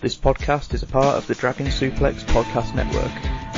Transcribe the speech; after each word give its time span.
This 0.00 0.16
podcast 0.16 0.72
is 0.72 0.82
a 0.82 0.86
part 0.86 1.18
of 1.18 1.26
the 1.26 1.34
Dragon 1.34 1.66
Suplex 1.66 2.22
Podcast 2.24 2.74
Network. 2.74 3.12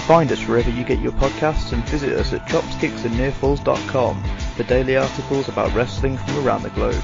Find 0.06 0.32
us 0.32 0.44
wherever 0.48 0.70
you 0.70 0.82
get 0.82 0.98
your 0.98 1.12
podcasts 1.12 1.72
and 1.72 1.84
visit 1.84 2.18
us 2.18 2.32
at 2.32 2.48
chopskicksandnearfalls.com 2.48 4.24
for 4.56 4.62
daily 4.64 4.96
articles 4.96 5.48
about 5.48 5.72
wrestling 5.72 6.18
from 6.18 6.44
around 6.44 6.64
the 6.64 6.70
globe. 6.70 7.00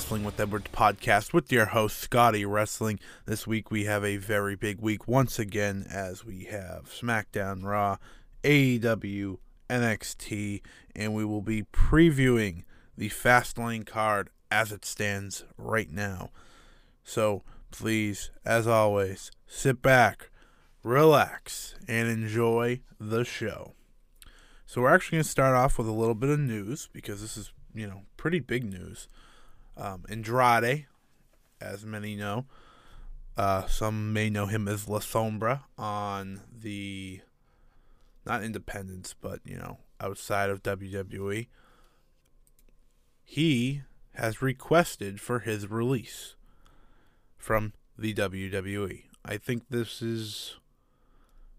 Wrestling 0.00 0.24
with 0.24 0.40
Edwards 0.40 0.70
podcast 0.72 1.34
with 1.34 1.52
your 1.52 1.66
host, 1.66 1.98
Scotty 1.98 2.46
Wrestling. 2.46 2.98
This 3.26 3.46
week 3.46 3.70
we 3.70 3.84
have 3.84 4.02
a 4.02 4.16
very 4.16 4.56
big 4.56 4.80
week 4.80 5.06
once 5.06 5.38
again 5.38 5.84
as 5.90 6.24
we 6.24 6.44
have 6.44 6.88
SmackDown, 6.90 7.64
Raw, 7.64 7.98
AEW, 8.42 9.36
NXT, 9.68 10.62
and 10.96 11.12
we 11.12 11.26
will 11.26 11.42
be 11.42 11.64
previewing 11.64 12.64
the 12.96 13.10
Fastlane 13.10 13.86
card 13.86 14.30
as 14.50 14.72
it 14.72 14.86
stands 14.86 15.44
right 15.58 15.90
now. 15.90 16.30
So 17.04 17.42
please, 17.70 18.30
as 18.42 18.66
always, 18.66 19.30
sit 19.46 19.82
back, 19.82 20.30
relax, 20.82 21.74
and 21.86 22.08
enjoy 22.08 22.80
the 22.98 23.22
show. 23.22 23.74
So 24.64 24.80
we're 24.80 24.94
actually 24.94 25.16
going 25.16 25.24
to 25.24 25.30
start 25.30 25.54
off 25.54 25.76
with 25.76 25.88
a 25.88 25.92
little 25.92 26.14
bit 26.14 26.30
of 26.30 26.40
news 26.40 26.88
because 26.90 27.20
this 27.20 27.36
is, 27.36 27.52
you 27.74 27.86
know, 27.86 28.04
pretty 28.16 28.40
big 28.40 28.64
news. 28.64 29.06
Um, 29.80 30.04
Andrade, 30.10 30.86
as 31.60 31.86
many 31.86 32.14
know, 32.14 32.44
uh, 33.36 33.66
some 33.66 34.12
may 34.12 34.28
know 34.28 34.44
him 34.44 34.68
as 34.68 34.88
La 34.88 34.98
Sombra 34.98 35.62
on 35.78 36.42
the 36.54 37.20
not 38.26 38.44
Independence, 38.44 39.14
but 39.18 39.40
you 39.44 39.56
know, 39.56 39.78
outside 40.00 40.50
of 40.50 40.62
WWE. 40.62 41.46
He 43.24 43.82
has 44.14 44.42
requested 44.42 45.20
for 45.20 45.38
his 45.38 45.70
release 45.70 46.34
from 47.38 47.72
the 47.96 48.12
WWE. 48.12 49.04
I 49.24 49.36
think 49.38 49.64
this 49.70 50.02
is 50.02 50.56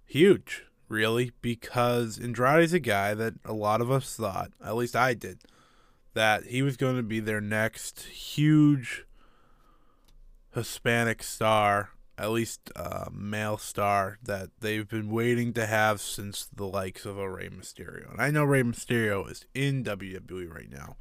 huge, 0.06 0.66
really, 0.88 1.32
because 1.42 2.20
Andrade's 2.20 2.74
a 2.74 2.80
guy 2.80 3.14
that 3.16 3.36
a 3.46 3.54
lot 3.54 3.82
of 3.82 3.90
us 3.90 4.16
thought, 4.16 4.52
at 4.64 4.76
least 4.76 4.96
I 4.96 5.14
did, 5.14 5.40
that 6.14 6.46
he 6.46 6.62
was 6.62 6.78
going 6.78 6.98
to 6.98 7.04
be 7.04 7.20
their 7.20 7.42
next 7.42 8.02
huge 8.04 9.06
Hispanic 10.54 11.24
star, 11.24 11.92
at 12.18 12.32
least 12.32 12.72
uh, 12.76 13.06
male 13.12 13.58
star, 13.58 14.18
that 14.24 14.50
they've 14.60 14.88
been 14.88 15.10
waiting 15.10 15.54
to 15.54 15.66
have 15.66 16.02
since 16.02 16.48
the 16.54 16.66
likes 16.66 17.06
of 17.06 17.18
a 17.18 17.30
Rey 17.30 17.50
Mysterio. 17.50 18.12
And 18.12 18.22
I 18.22 18.32
know 18.32 18.44
Rey 18.44 18.64
Mysterio 18.64 19.30
is 19.30 19.46
in 19.54 19.84
WWE 19.84 20.54
right 20.54 20.70
now, 20.70 20.98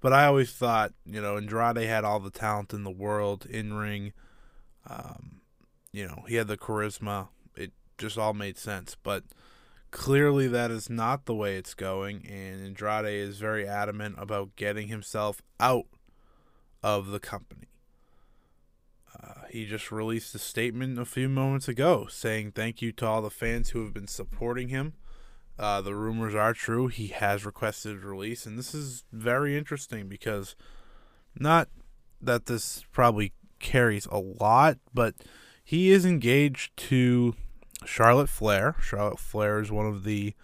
but 0.00 0.12
I 0.12 0.26
always 0.26 0.52
thought, 0.52 0.92
you 1.04 1.20
know, 1.20 1.36
Andrade 1.36 1.86
had 1.86 2.04
all 2.04 2.20
the 2.20 2.30
talent 2.30 2.72
in 2.72 2.84
the 2.84 2.90
world 2.90 3.46
in 3.46 3.74
ring. 3.74 4.12
Um, 4.88 5.42
you 5.92 6.06
know, 6.06 6.24
he 6.26 6.36
had 6.36 6.48
the 6.48 6.56
charisma. 6.56 7.28
It 7.54 7.72
just 7.98 8.16
all 8.16 8.32
made 8.32 8.56
sense. 8.56 8.96
But 9.00 9.24
clearly, 9.92 10.48
that 10.48 10.72
is 10.72 10.90
not 10.90 11.26
the 11.26 11.34
way 11.34 11.56
it's 11.56 11.74
going. 11.74 12.26
And 12.26 12.66
Andrade 12.66 13.06
is 13.06 13.38
very 13.38 13.68
adamant 13.68 14.16
about 14.18 14.56
getting 14.56 14.88
himself 14.88 15.40
out 15.60 15.86
of 16.82 17.08
the 17.08 17.20
company. 17.20 17.68
Uh, 19.22 19.42
he 19.50 19.66
just 19.66 19.92
released 19.92 20.34
a 20.34 20.38
statement 20.38 20.98
a 20.98 21.04
few 21.04 21.28
moments 21.28 21.68
ago 21.68 22.06
saying 22.10 22.50
thank 22.50 22.82
you 22.82 22.90
to 22.90 23.06
all 23.06 23.22
the 23.22 23.30
fans 23.30 23.70
who 23.70 23.84
have 23.84 23.94
been 23.94 24.08
supporting 24.08 24.68
him. 24.68 24.94
Uh, 25.58 25.80
the 25.80 25.94
rumors 25.94 26.34
are 26.34 26.54
true. 26.54 26.88
He 26.88 27.08
has 27.08 27.44
requested 27.44 28.02
release, 28.02 28.46
and 28.46 28.58
this 28.58 28.74
is 28.74 29.04
very 29.12 29.56
interesting 29.56 30.08
because 30.08 30.56
not 31.38 31.68
that 32.20 32.46
this 32.46 32.84
probably 32.90 33.32
carries 33.58 34.06
a 34.06 34.18
lot, 34.18 34.78
but 34.94 35.14
he 35.62 35.90
is 35.90 36.06
engaged 36.06 36.76
to 36.76 37.34
Charlotte 37.86 38.28
Flair. 38.28 38.76
Charlotte 38.80 39.18
Flair 39.18 39.60
is 39.60 39.70
one 39.70 39.86
of 39.86 40.04
the 40.04 40.34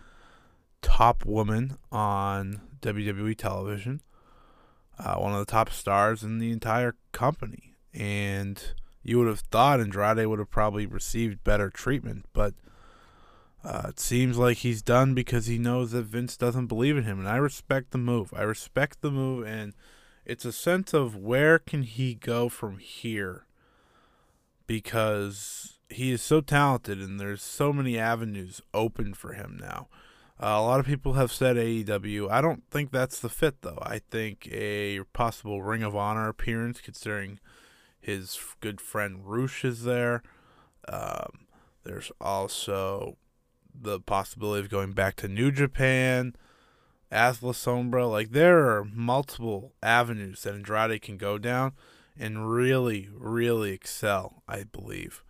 top 0.83 1.25
women 1.25 1.77
on 1.91 2.61
WWE 2.81 3.37
television, 3.37 4.01
uh, 4.99 5.17
one 5.17 5.33
of 5.33 5.39
the 5.39 5.51
top 5.51 5.71
stars 5.71 6.23
in 6.23 6.39
the 6.39 6.53
entire 6.53 6.95
company. 7.13 7.75
And 7.93 8.63
you 9.03 9.19
would 9.19 9.29
have 9.29 9.41
thought 9.41 9.81
Andrade 9.81 10.27
would 10.27 10.39
have 10.39 10.51
probably 10.51 10.87
received 10.87 11.45
better 11.45 11.71
treatment, 11.71 12.27
but 12.33 12.55
uh, 13.65 13.87
it 13.89 13.99
seems 13.99 14.39
like 14.39 14.59
he's 14.59 14.83
done 14.83 15.15
because 15.15 15.47
he 15.47 15.59
knows 15.59 15.91
that 15.93 16.05
Vince 16.05 16.37
doesn't 16.37 16.67
believe 16.67 16.97
in 16.97 17.05
him. 17.05 17.19
And 17.19 17.29
I 17.29 17.37
respect 17.37 17.91
the 17.91 17.99
move. 17.99 18.33
I 18.37 18.43
respect 18.43 19.01
the 19.01 19.11
move, 19.11 19.47
and 19.47 19.75
it's 20.25 20.45
a 20.45 20.53
sense 20.53 20.95
of 20.95 21.17
where 21.17 21.59
can 21.59 21.83
he 21.83 22.15
go 22.15 22.49
from 22.49 22.79
here 22.79 23.47
because 24.67 25.78
he 25.89 26.13
is 26.13 26.23
so 26.23 26.41
talented 26.41 27.01
and 27.01 27.19
there's 27.19 27.43
so 27.43 27.73
many 27.73 27.99
avenues 27.99 28.61
open 28.75 29.15
for 29.15 29.33
him 29.33 29.59
now. 29.61 29.89
Uh, 30.41 30.55
a 30.57 30.63
lot 30.63 30.79
of 30.79 30.87
people 30.87 31.15
have 31.15 31.33
said 31.33 31.57
AEW. 31.57 32.31
I 32.31 32.41
don't 32.41 32.63
think 32.71 32.93
that's 32.93 33.19
the 33.19 33.29
fit, 33.29 33.63
though. 33.63 33.79
I 33.83 33.99
think 33.99 34.49
a 34.53 35.01
possible 35.13 35.63
Ring 35.63 35.83
of 35.83 35.97
Honor 35.97 36.29
appearance, 36.29 36.81
considering 36.81 37.41
his 38.01 38.39
good 38.61 38.81
friend 38.81 39.23
Rush 39.25 39.65
is 39.65 39.83
there. 39.83 40.23
Um, 40.89 41.47
there's 41.83 42.13
also 42.21 43.17
the 43.75 43.99
possibility 43.99 44.65
of 44.65 44.71
going 44.71 44.93
back 44.93 45.17
to 45.17 45.29
New 45.29 45.51
Japan 45.51 46.37
as 47.11 47.43
La 47.43 47.51
Sombra. 47.51 48.09
Like, 48.09 48.31
there 48.31 48.69
are 48.69 48.85
multiple 48.85 49.73
avenues 49.83 50.45
that 50.45 50.55
Andrade 50.55 51.03
can 51.03 51.17
go 51.17 51.39
down 51.39 51.73
and 52.17 52.49
really, 52.49 53.09
really 53.13 53.73
excel, 53.73 54.45
I 54.47 54.63
believe. 54.65 55.25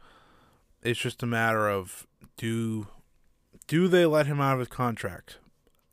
It's 0.83 1.01
just 1.01 1.23
a 1.23 1.27
matter 1.27 1.69
of 1.69 2.07
do 2.37 2.87
do 3.67 3.89
they 3.89 4.07
let 4.07 4.27
him 4.27 4.41
out 4.41 4.55
of 4.55 4.59
his 4.61 4.69
contract 4.69 5.39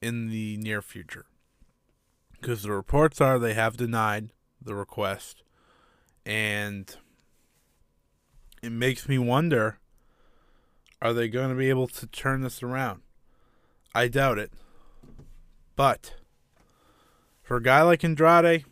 in 0.01 0.29
the 0.29 0.57
near 0.57 0.81
future? 0.81 1.25
Because 2.31 2.63
the 2.63 2.71
reports 2.71 3.19
are 3.19 3.39
they 3.39 3.54
have 3.54 3.77
denied 3.77 4.30
the 4.62 4.75
request, 4.75 5.44
and 6.25 6.95
it 8.62 8.71
makes 8.71 9.10
me 9.10 9.18
wonder 9.18 9.80
are 11.01 11.13
they 11.13 11.27
going 11.27 11.50
to 11.50 11.56
be 11.56 11.69
able 11.69 11.88
to 11.88 12.07
turn 12.07 12.42
this 12.42 12.63
around? 12.63 13.01
I 13.94 14.07
doubt 14.07 14.39
it. 14.39 14.51
But 15.75 16.15
for 17.42 17.57
a 17.57 17.63
guy 17.63 17.81
like 17.81 18.04
Andrade, 18.04 18.65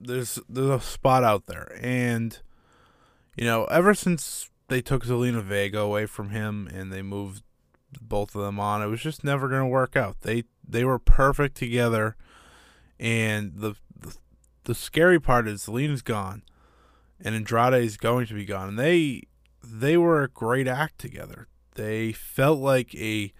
there's 0.00 0.38
there's 0.48 0.70
a 0.70 0.80
spot 0.80 1.24
out 1.24 1.46
there, 1.46 1.78
and 1.80 2.38
you 3.36 3.44
know, 3.44 3.64
ever 3.66 3.94
since 3.94 4.50
they 4.68 4.80
took 4.80 5.04
Zelina 5.04 5.42
Vega 5.42 5.80
away 5.80 6.06
from 6.06 6.30
him 6.30 6.68
and 6.72 6.92
they 6.92 7.02
moved 7.02 7.42
both 8.00 8.34
of 8.34 8.42
them 8.42 8.58
on, 8.58 8.82
it 8.82 8.86
was 8.86 9.00
just 9.00 9.24
never 9.24 9.48
going 9.48 9.62
to 9.62 9.66
work 9.66 9.96
out. 9.96 10.20
They 10.20 10.44
they 10.68 10.84
were 10.84 10.98
perfect 10.98 11.56
together, 11.56 12.16
and 12.98 13.52
the, 13.56 13.74
the 13.98 14.16
the 14.64 14.74
scary 14.74 15.20
part 15.20 15.46
is 15.46 15.66
Zelina's 15.66 16.02
gone, 16.02 16.42
and 17.20 17.34
Andrade 17.34 17.82
is 17.84 17.96
going 17.96 18.26
to 18.26 18.34
be 18.34 18.44
gone, 18.44 18.68
and 18.70 18.78
they 18.78 19.22
they 19.62 19.96
were 19.96 20.22
a 20.22 20.28
great 20.28 20.68
act 20.68 20.98
together. 20.98 21.48
They 21.74 22.12
felt 22.12 22.58
like 22.58 22.94
a 22.94 23.32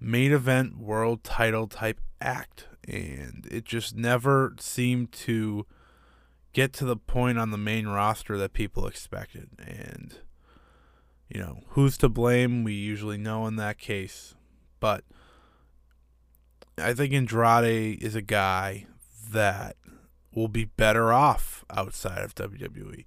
main 0.00 0.32
event 0.32 0.78
world 0.78 1.22
title 1.22 1.66
type 1.66 2.00
act, 2.20 2.66
and 2.86 3.46
it 3.50 3.64
just 3.64 3.96
never 3.96 4.54
seemed 4.58 5.12
to 5.12 5.66
get 6.52 6.72
to 6.72 6.84
the 6.86 6.96
point 6.96 7.38
on 7.38 7.50
the 7.50 7.58
main 7.58 7.86
roster 7.86 8.38
that 8.38 8.52
people 8.52 8.86
expected. 8.86 9.50
And, 9.58 10.16
you 11.28 11.40
know, 11.40 11.60
who's 11.68 11.96
to 11.98 12.08
blame? 12.08 12.64
We 12.64 12.72
usually 12.72 13.18
know 13.18 13.46
in 13.46 13.56
that 13.56 13.78
case. 13.78 14.34
But 14.80 15.04
I 16.78 16.94
think 16.94 17.12
Andrade 17.12 18.02
is 18.02 18.14
a 18.14 18.22
guy 18.22 18.86
that 19.30 19.76
will 20.32 20.48
be 20.48 20.66
better 20.66 21.12
off 21.12 21.64
outside 21.70 22.22
of 22.22 22.34
WWE. 22.34 23.04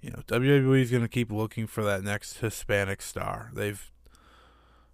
You 0.00 0.10
know, 0.10 0.22
WWE 0.26 0.80
is 0.80 0.90
going 0.90 1.02
to 1.02 1.08
keep 1.08 1.30
looking 1.30 1.66
for 1.66 1.84
that 1.84 2.02
next 2.02 2.38
Hispanic 2.38 3.02
star. 3.02 3.50
They've 3.54 3.90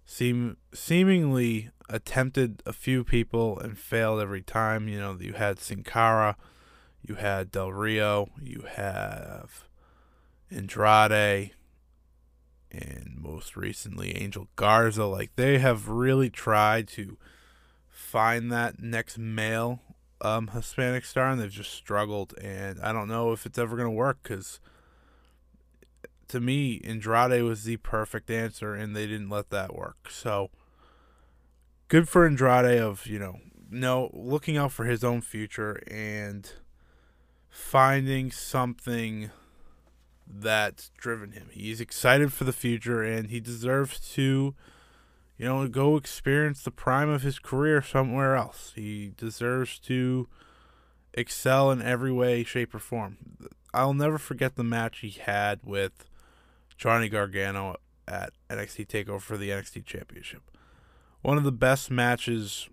seem 0.05 0.57
seemingly 0.73 1.71
attempted 1.89 2.61
a 2.65 2.73
few 2.73 3.03
people 3.03 3.57
and 3.59 3.77
failed 3.77 4.21
every 4.21 4.43
time. 4.43 4.87
You 4.87 4.99
know, 4.99 5.17
you 5.19 5.33
had 5.33 5.59
Sin 5.59 5.83
Cara, 5.83 6.35
you 7.01 7.15
had 7.15 7.51
Del 7.51 7.71
Rio, 7.71 8.29
you 8.41 8.65
have 8.69 9.63
Andrade, 10.51 11.51
and 12.71 13.15
most 13.17 13.55
recently 13.55 14.15
Angel 14.15 14.47
Garza. 14.55 15.05
Like 15.05 15.35
they 15.35 15.59
have 15.59 15.87
really 15.87 16.29
tried 16.29 16.87
to 16.89 17.17
find 17.89 18.51
that 18.51 18.81
next 18.81 19.17
male 19.17 19.81
um, 20.21 20.49
Hispanic 20.49 21.05
star, 21.05 21.29
and 21.29 21.41
they've 21.41 21.51
just 21.51 21.73
struggled. 21.73 22.33
And 22.39 22.79
I 22.81 22.91
don't 22.91 23.07
know 23.07 23.31
if 23.31 23.45
it's 23.45 23.57
ever 23.57 23.77
to 23.77 23.89
work 23.89 24.19
because 24.23 24.59
to 26.27 26.39
me, 26.39 26.79
Andrade 26.83 27.43
was 27.43 27.63
the 27.63 27.77
perfect 27.77 28.29
answer, 28.29 28.73
and 28.73 28.95
they 28.95 29.07
didn't 29.07 29.29
let 29.29 29.49
that 29.49 29.75
work. 29.75 30.09
So 30.09 30.49
good 31.87 32.07
for 32.07 32.25
Andrade 32.25 32.79
of 32.79 33.07
you 33.07 33.19
know 33.19 33.39
no 33.69 34.09
looking 34.13 34.57
out 34.57 34.71
for 34.71 34.85
his 34.85 35.03
own 35.03 35.21
future 35.21 35.81
and 35.89 36.51
finding 37.49 38.31
something 38.31 39.31
that's 40.29 40.89
driven 40.97 41.31
him. 41.31 41.49
He's 41.51 41.81
excited 41.81 42.31
for 42.31 42.43
the 42.43 42.53
future, 42.53 43.03
and 43.03 43.29
he 43.29 43.39
deserves 43.39 43.99
to 44.11 44.53
you 45.39 45.45
know, 45.45 45.65
go 45.69 45.95
experience 45.95 46.61
the 46.61 46.69
prime 46.69 47.07
of 47.07 47.21
his 47.21 47.39
career 47.39 47.81
somewhere 47.81 48.35
else. 48.35 48.73
He 48.75 49.13
deserves 49.15 49.79
to 49.79 50.27
excel 51.13 51.71
in 51.71 51.81
every 51.81 52.11
way, 52.11 52.43
shape, 52.43 52.75
or 52.75 52.79
form. 52.79 53.17
I'll 53.73 53.93
never 53.93 54.17
forget 54.17 54.55
the 54.55 54.65
match 54.65 54.99
he 54.99 55.11
had 55.11 55.61
with 55.63 56.09
Johnny 56.77 57.07
Gargano 57.07 57.77
at 58.05 58.33
NXT 58.49 58.87
TakeOver 58.87 59.21
for 59.21 59.37
the 59.37 59.49
NXT 59.49 59.85
Championship. 59.85 60.41
One 61.21 61.37
of 61.37 61.45
the 61.45 61.53
best 61.53 61.89
matches 61.89 62.67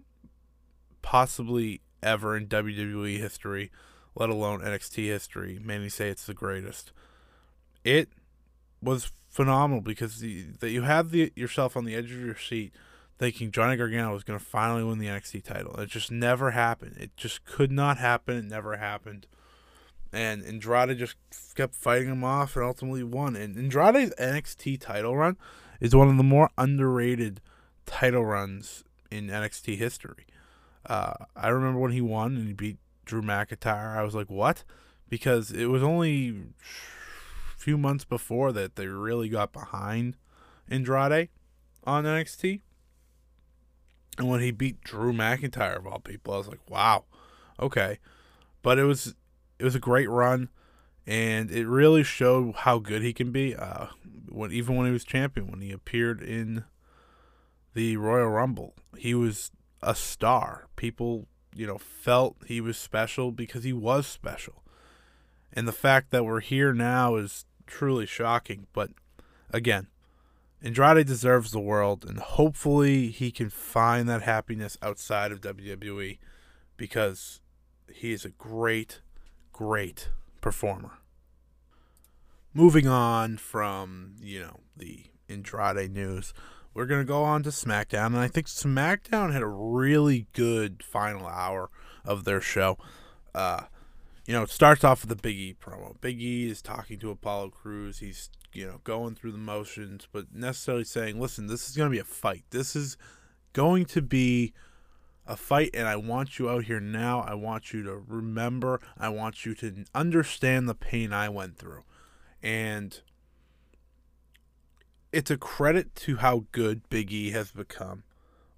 possibly 1.03 1.83
ever 2.03 2.37
in 2.37 2.49
WWE 2.49 3.19
history, 3.19 3.71
let 4.17 4.29
alone 4.29 4.61
NXT 4.61 5.05
history. 5.05 5.61
Many 5.63 5.89
say 5.89 6.09
it's 6.09 6.27
the 6.27 6.35
greatest. 6.35 6.91
It 7.87 8.09
was 8.83 9.13
phenomenal 9.31 9.81
because 9.81 10.19
that 10.21 10.71
you 10.71 10.83
have 10.83 11.13
the 11.13 11.33
yourself 11.37 11.77
on 11.77 11.85
the 11.85 11.95
edge 11.95 12.11
of 12.11 12.21
your 12.21 12.37
seat 12.37 12.75
thinking 13.17 13.53
Johnny 13.53 13.77
Gargano 13.77 14.13
was 14.13 14.25
going 14.25 14.39
to 14.39 14.45
finally 14.45 14.83
win 14.83 14.99
the 14.99 15.07
NXT 15.07 15.45
title. 15.45 15.77
It 15.77 15.89
just 15.89 16.11
never 16.11 16.51
happened. 16.51 16.97
It 16.99 17.17
just 17.17 17.45
could 17.45 17.71
not 17.71 17.99
happen. 17.99 18.37
It 18.37 18.45
never 18.45 18.77
happened. 18.77 19.29
And 20.13 20.45
Andrade 20.45 20.99
just 20.99 21.15
kept 21.55 21.77
fighting 21.77 22.09
him 22.09 22.25
off 22.25 22.57
and 22.57 22.65
ultimately 22.65 23.05
won. 23.05 23.37
And 23.37 23.57
Andrade's 23.57 24.13
NXT 24.19 24.81
title 24.81 25.17
run 25.17 25.37
is 25.81 25.95
one 25.95 26.09
of 26.09 26.17
the 26.17 26.25
more 26.25 26.51
underrated 26.59 27.41
title 27.87 28.25
runs 28.25 28.83
in 29.13 29.29
NXT 29.29 29.77
history. 29.77 30.27
Uh, 30.85 31.15
I 31.37 31.49
remember 31.49 31.79
when 31.79 31.93
he 31.93 32.01
won 32.01 32.37
and 32.37 32.49
he 32.49 32.53
beat 32.53 32.79
Drew 33.05 33.23
McIntyre. 33.23 33.97
I 33.97 34.03
was 34.03 34.17
like, 34.17 34.29
what? 34.29 34.65
Because 35.09 35.53
it 35.53 35.67
was 35.67 35.85
only 35.85 36.35
few 37.67 37.77
months 37.77 38.05
before 38.05 38.53
that 38.53 38.77
they 38.77 38.87
really 38.87 39.29
got 39.29 39.53
behind 39.53 40.17
Andrade 40.71 41.31
on 41.83 42.05
NXT. 42.05 42.61
And 44.19 44.29
when 44.29 44.39
he 44.39 44.53
beat 44.53 44.83
Drew 44.83 45.13
McIntyre 45.13 45.77
of 45.77 45.85
all 45.85 45.99
people, 45.99 46.33
I 46.33 46.37
was 46.37 46.47
like, 46.47 46.71
wow, 46.71 47.07
okay. 47.59 47.99
But 48.63 48.79
it 48.79 48.85
was 48.85 49.17
it 49.59 49.65
was 49.65 49.75
a 49.75 49.81
great 49.81 50.09
run, 50.09 50.49
and 51.09 51.51
it 51.51 51.67
really 51.67 52.05
showed 52.05 52.55
how 52.55 52.79
good 52.79 53.03
he 53.03 53.13
can 53.13 53.33
be. 53.33 53.57
Uh, 53.57 53.87
when 54.29 54.53
even 54.53 54.77
when 54.77 54.87
he 54.87 54.93
was 54.93 55.05
champion, 55.05 55.51
when 55.51 55.61
he 55.61 55.73
appeared 55.73 56.23
in 56.23 56.63
the 57.75 57.97
Royal 57.97 58.29
Rumble, 58.29 58.77
he 58.97 59.13
was 59.13 59.51
a 59.83 59.97
star. 59.97 60.69
People, 60.77 61.27
you 61.53 61.67
know, 61.67 61.79
felt 61.79 62.37
he 62.47 62.61
was 62.61 62.79
special 62.79 63.33
because 63.33 63.65
he 63.65 63.73
was 63.73 64.07
special. 64.07 64.63
And 65.53 65.67
the 65.67 65.73
fact 65.73 66.13
that 66.13 66.25
we're 66.25 66.39
here 66.39 66.73
now 66.73 67.17
is 67.17 67.45
truly 67.67 68.07
shocking. 68.07 68.67
But 68.73 68.91
again, 69.51 69.89
Andrade 70.63 71.07
deserves 71.07 71.51
the 71.51 71.61
world, 71.61 72.05
and 72.09 72.19
hopefully 72.19 73.09
he 73.09 73.31
can 73.31 73.51
find 73.51 74.09
that 74.09 74.23
happiness 74.23 74.79
outside 74.83 75.33
of 75.33 75.41
WWE 75.41 76.19
because 76.77 77.41
he 77.93 78.13
is 78.13 78.25
a 78.25 78.31
great, 78.31 79.01
great 79.53 80.11
performer. 80.41 80.99
Moving 82.55 82.89
on 82.89 83.37
from, 83.37 84.15
you 84.21 84.41
know, 84.41 84.61
the 84.77 85.05
Andrade 85.29 85.93
news, 85.93 86.33
we're 86.73 86.87
going 86.87 87.01
to 87.01 87.07
go 87.07 87.23
on 87.23 87.43
to 87.43 87.51
SmackDown, 87.51 88.07
and 88.07 88.19
I 88.19 88.29
think 88.29 88.47
SmackDown 88.47 89.33
had 89.33 89.43
a 89.43 89.47
really 89.47 90.27
good 90.33 90.83
final 90.83 91.27
hour 91.27 91.71
of 92.05 92.25
their 92.25 92.41
show. 92.41 92.79
Uh, 93.35 93.65
you 94.27 94.35
know, 94.35 94.43
it 94.43 94.51
starts 94.51 94.83
off 94.83 95.03
with 95.03 95.09
the 95.09 95.23
Big 95.23 95.37
E 95.37 95.55
promo. 95.55 96.01
Big 96.01 96.21
E 96.21 96.51
is 96.51 96.61
talking 96.61 96.99
to 96.99 97.11
Apollo 97.11 97.51
Crews. 97.51 98.01
He's, 98.01 98.29
you 98.53 98.67
know, 98.67 98.81
going 98.83 99.15
through 99.15 99.33
the 99.33 99.39
motions, 99.39 100.09
but 100.11 100.35
necessarily 100.35 100.85
saying, 100.85 101.21
listen, 101.21 101.47
this 101.47 101.69
is 101.69 101.77
going 101.77 101.91
to 101.91 101.95
be 101.95 102.01
a 102.01 102.05
fight. 102.05 102.45
This 102.51 102.75
is 102.75 102.97
going 103.53 103.85
to 103.87 104.03
be 104.03 104.53
a 105.27 105.37
fight, 105.37 105.71
and 105.75 105.87
I 105.87 105.97
want 105.97 106.39
you 106.39 106.49
out 106.49 106.65
here 106.65 106.81
now. 106.81 107.21
I 107.21 107.35
want 107.35 107.73
you 107.73 107.85
to 107.85 107.97
remember. 107.97 108.81
I 108.99 109.11
want 109.11 109.47
you 109.47 109.55
to 109.57 109.85
understand 109.95 110.69
the 110.69 110.75
pain 110.75 111.13
I 111.13 111.29
went 111.29 111.57
through. 111.57 111.85
And 112.43 113.01
it's 115.13 115.31
a 115.31 115.37
credit 115.37 115.95
to 115.97 116.17
how 116.17 116.47
good 116.51 116.89
Big 116.89 117.13
E 117.13 117.31
has 117.31 117.53
become 117.53 118.03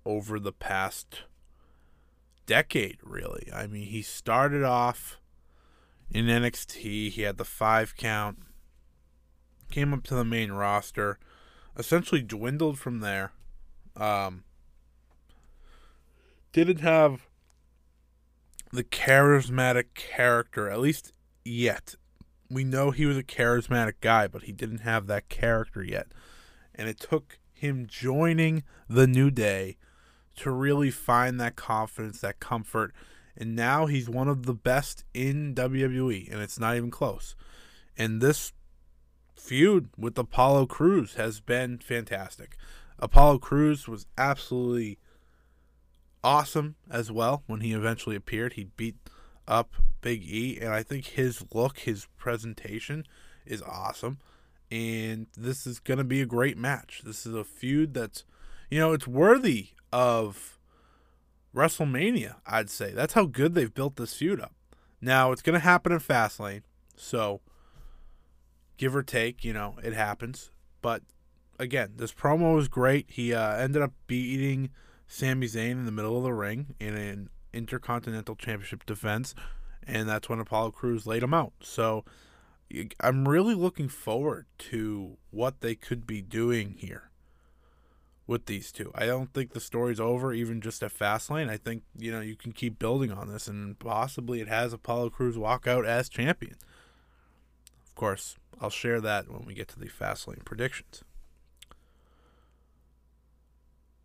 over 0.06 0.40
the 0.40 0.52
past 0.52 1.22
decade, 2.46 2.98
really. 3.02 3.50
I 3.54 3.66
mean, 3.66 3.86
he 3.88 4.00
started 4.00 4.64
off 4.64 5.18
in 6.10 6.26
NXT. 6.26 7.10
He 7.10 7.22
had 7.22 7.36
the 7.36 7.44
five 7.44 7.96
count, 7.96 8.38
came 9.70 9.92
up 9.92 10.04
to 10.04 10.14
the 10.14 10.24
main 10.24 10.52
roster, 10.52 11.18
essentially 11.76 12.22
dwindled 12.22 12.78
from 12.78 13.00
there. 13.00 13.32
Um, 13.96 14.44
didn't 16.52 16.80
have 16.80 17.26
the 18.72 18.84
charismatic 18.84 19.94
character, 19.94 20.68
at 20.68 20.80
least 20.80 21.12
yet. 21.44 21.94
We 22.50 22.64
know 22.64 22.90
he 22.90 23.06
was 23.06 23.16
a 23.16 23.22
charismatic 23.22 23.94
guy, 24.00 24.26
but 24.26 24.42
he 24.42 24.52
didn't 24.52 24.78
have 24.78 25.06
that 25.06 25.28
character 25.28 25.82
yet. 25.82 26.08
And 26.74 26.88
it 26.88 26.98
took 26.98 27.38
him 27.52 27.86
joining 27.88 28.62
the 28.88 29.06
New 29.06 29.30
Day 29.30 29.76
to 30.36 30.50
really 30.50 30.90
find 30.90 31.40
that 31.40 31.56
confidence, 31.56 32.20
that 32.20 32.40
comfort, 32.40 32.94
and 33.38 33.54
now 33.54 33.86
he's 33.86 34.10
one 34.10 34.28
of 34.28 34.46
the 34.46 34.54
best 34.54 35.04
in 35.14 35.54
WWE, 35.54 36.30
and 36.30 36.42
it's 36.42 36.58
not 36.58 36.76
even 36.76 36.90
close. 36.90 37.36
And 37.96 38.20
this 38.20 38.52
feud 39.36 39.90
with 39.96 40.18
Apollo 40.18 40.66
Crews 40.66 41.14
has 41.14 41.40
been 41.40 41.78
fantastic. 41.78 42.56
Apollo 42.98 43.38
Crews 43.38 43.86
was 43.86 44.06
absolutely 44.18 44.98
awesome 46.24 46.74
as 46.90 47.12
well 47.12 47.44
when 47.46 47.60
he 47.60 47.72
eventually 47.72 48.16
appeared. 48.16 48.54
He 48.54 48.64
beat 48.64 48.96
up 49.46 49.74
Big 50.00 50.24
E, 50.24 50.58
and 50.60 50.70
I 50.70 50.82
think 50.82 51.06
his 51.06 51.44
look, 51.54 51.78
his 51.78 52.08
presentation 52.16 53.06
is 53.46 53.62
awesome. 53.62 54.18
And 54.70 55.28
this 55.36 55.64
is 55.64 55.78
going 55.78 55.98
to 55.98 56.04
be 56.04 56.20
a 56.20 56.26
great 56.26 56.58
match. 56.58 57.02
This 57.04 57.24
is 57.24 57.34
a 57.34 57.44
feud 57.44 57.94
that's, 57.94 58.24
you 58.68 58.80
know, 58.80 58.92
it's 58.92 59.06
worthy 59.06 59.68
of 59.92 60.57
WrestleMania, 61.54 62.36
I'd 62.46 62.70
say. 62.70 62.92
That's 62.92 63.14
how 63.14 63.26
good 63.26 63.54
they've 63.54 63.72
built 63.72 63.96
this 63.96 64.14
feud 64.14 64.40
up. 64.40 64.54
Now, 65.00 65.32
it's 65.32 65.42
going 65.42 65.54
to 65.54 65.60
happen 65.64 65.92
in 65.92 66.00
Fastlane, 66.00 66.62
so 66.96 67.40
give 68.76 68.94
or 68.94 69.02
take, 69.02 69.44
you 69.44 69.52
know, 69.52 69.76
it 69.82 69.92
happens. 69.92 70.50
But 70.82 71.02
again, 71.58 71.92
this 71.96 72.12
promo 72.12 72.54
was 72.54 72.68
great. 72.68 73.06
He 73.08 73.32
uh, 73.32 73.56
ended 73.56 73.82
up 73.82 73.92
beating 74.06 74.70
Sami 75.06 75.46
Zayn 75.46 75.72
in 75.72 75.86
the 75.86 75.92
middle 75.92 76.16
of 76.16 76.24
the 76.24 76.32
ring 76.32 76.74
in 76.80 76.94
an 76.94 77.30
Intercontinental 77.52 78.34
Championship 78.36 78.84
defense, 78.86 79.34
and 79.86 80.08
that's 80.08 80.28
when 80.28 80.40
Apollo 80.40 80.72
Crews 80.72 81.06
laid 81.06 81.22
him 81.22 81.34
out. 81.34 81.52
So 81.60 82.04
I'm 83.00 83.28
really 83.28 83.54
looking 83.54 83.88
forward 83.88 84.46
to 84.58 85.16
what 85.30 85.60
they 85.60 85.74
could 85.74 86.06
be 86.06 86.20
doing 86.20 86.74
here 86.78 87.07
with 88.28 88.44
these 88.46 88.70
two. 88.70 88.92
I 88.94 89.06
don't 89.06 89.32
think 89.32 89.52
the 89.52 89.60
story's 89.60 89.98
over, 89.98 90.32
even 90.32 90.60
just 90.60 90.82
at 90.82 90.96
Fastlane. 90.96 91.48
I 91.48 91.56
think 91.56 91.82
you 91.98 92.12
know 92.12 92.20
you 92.20 92.36
can 92.36 92.52
keep 92.52 92.78
building 92.78 93.10
on 93.10 93.32
this, 93.32 93.48
and 93.48 93.76
possibly 93.80 94.40
it 94.40 94.46
has 94.46 94.72
Apollo 94.72 95.10
Crews 95.10 95.36
walk 95.36 95.66
out 95.66 95.84
as 95.84 96.08
champion. 96.08 96.56
Of 97.88 97.94
course, 97.96 98.36
I'll 98.60 98.70
share 98.70 99.00
that 99.00 99.28
when 99.28 99.44
we 99.46 99.54
get 99.54 99.66
to 99.68 99.80
the 99.80 99.86
Fastlane 99.88 100.44
predictions. 100.44 101.02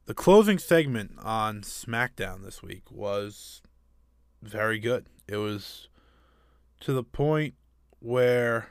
The 0.05 0.13
closing 0.13 0.57
segment 0.57 1.11
on 1.21 1.61
SmackDown 1.61 2.43
this 2.43 2.63
week 2.63 2.89
was 2.89 3.61
very 4.41 4.79
good. 4.79 5.05
It 5.27 5.37
was 5.37 5.89
to 6.81 6.93
the 6.93 7.03
point 7.03 7.55
where, 7.99 8.67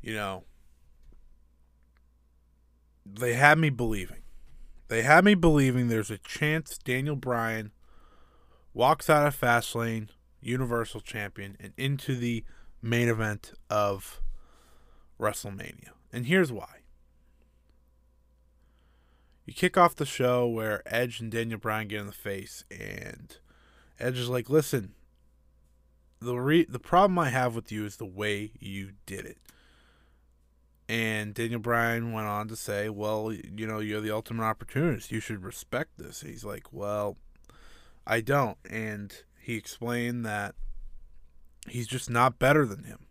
you 0.00 0.14
know, 0.14 0.44
they 3.14 3.34
had 3.34 3.58
me 3.58 3.70
believing. 3.70 4.22
They 4.88 5.02
had 5.02 5.24
me 5.24 5.34
believing 5.34 5.88
there's 5.88 6.10
a 6.10 6.18
chance 6.18 6.78
Daniel 6.78 7.16
Bryan 7.16 7.72
walks 8.72 9.10
out 9.10 9.26
of 9.26 9.38
Fastlane, 9.38 10.08
Universal 10.40 11.02
Champion, 11.02 11.56
and 11.60 11.72
into 11.76 12.16
the 12.16 12.44
main 12.80 13.08
event 13.08 13.52
of 13.68 14.20
WrestleMania. 15.20 15.90
And 16.12 16.26
here's 16.26 16.52
why. 16.52 16.78
You 19.44 19.54
kick 19.54 19.76
off 19.76 19.96
the 19.96 20.06
show 20.06 20.46
where 20.46 20.82
Edge 20.86 21.20
and 21.20 21.30
Daniel 21.30 21.58
Bryan 21.58 21.88
get 21.88 22.00
in 22.00 22.06
the 22.06 22.12
face, 22.12 22.64
and 22.70 23.36
Edge 23.98 24.18
is 24.18 24.28
like, 24.28 24.50
"Listen, 24.50 24.94
the 26.20 26.36
re- 26.36 26.66
the 26.68 26.78
problem 26.78 27.18
I 27.18 27.30
have 27.30 27.54
with 27.54 27.72
you 27.72 27.84
is 27.84 27.96
the 27.96 28.04
way 28.04 28.52
you 28.58 28.92
did 29.06 29.24
it." 29.24 29.38
And 30.88 31.34
Daniel 31.34 31.60
Bryan 31.60 32.12
went 32.12 32.26
on 32.26 32.48
to 32.48 32.56
say, 32.56 32.88
"Well, 32.88 33.32
you 33.32 33.66
know, 33.66 33.78
you're 33.78 34.00
the 34.00 34.10
ultimate 34.10 34.44
opportunist. 34.44 35.12
You 35.12 35.20
should 35.20 35.44
respect 35.44 35.98
this." 35.98 36.22
He's 36.22 36.44
like, 36.44 36.72
"Well, 36.72 37.18
I 38.06 38.22
don't," 38.22 38.56
and 38.68 39.14
he 39.38 39.56
explained 39.56 40.24
that 40.24 40.54
he's 41.68 41.86
just 41.86 42.08
not 42.08 42.38
better 42.38 42.64
than 42.64 42.84
him. 42.84 43.06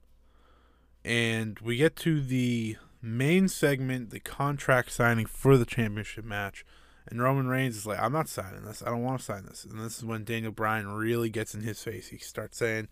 And 1.06 1.60
we 1.60 1.78
get 1.78 1.96
to 1.98 2.22
the 2.22 2.78
main 3.02 3.48
segment, 3.48 4.10
the 4.10 4.20
contract 4.20 4.92
signing 4.92 5.26
for 5.26 5.58
the 5.58 5.66
championship 5.66 6.26
match. 6.26 6.66
And 7.08 7.22
Roman 7.22 7.48
Reigns 7.48 7.78
is 7.78 7.86
like, 7.86 8.00
I'm 8.00 8.12
not 8.12 8.28
signing 8.28 8.66
this. 8.66 8.84
I 8.86 8.90
don't 8.90 9.04
want 9.04 9.20
to 9.20 9.26
sign 9.26 9.46
this. 9.46 9.64
And 9.64 9.80
this 9.80 9.98
is 9.98 10.04
when 10.06 10.26
Daniel 10.26 10.52
Bryan 10.52 10.88
really 10.90 11.30
gets 11.30 11.56
in 11.56 11.62
his 11.62 11.82
face. 11.82 12.10
He 12.10 12.18
starts 12.18 12.58
saying, 12.58 12.90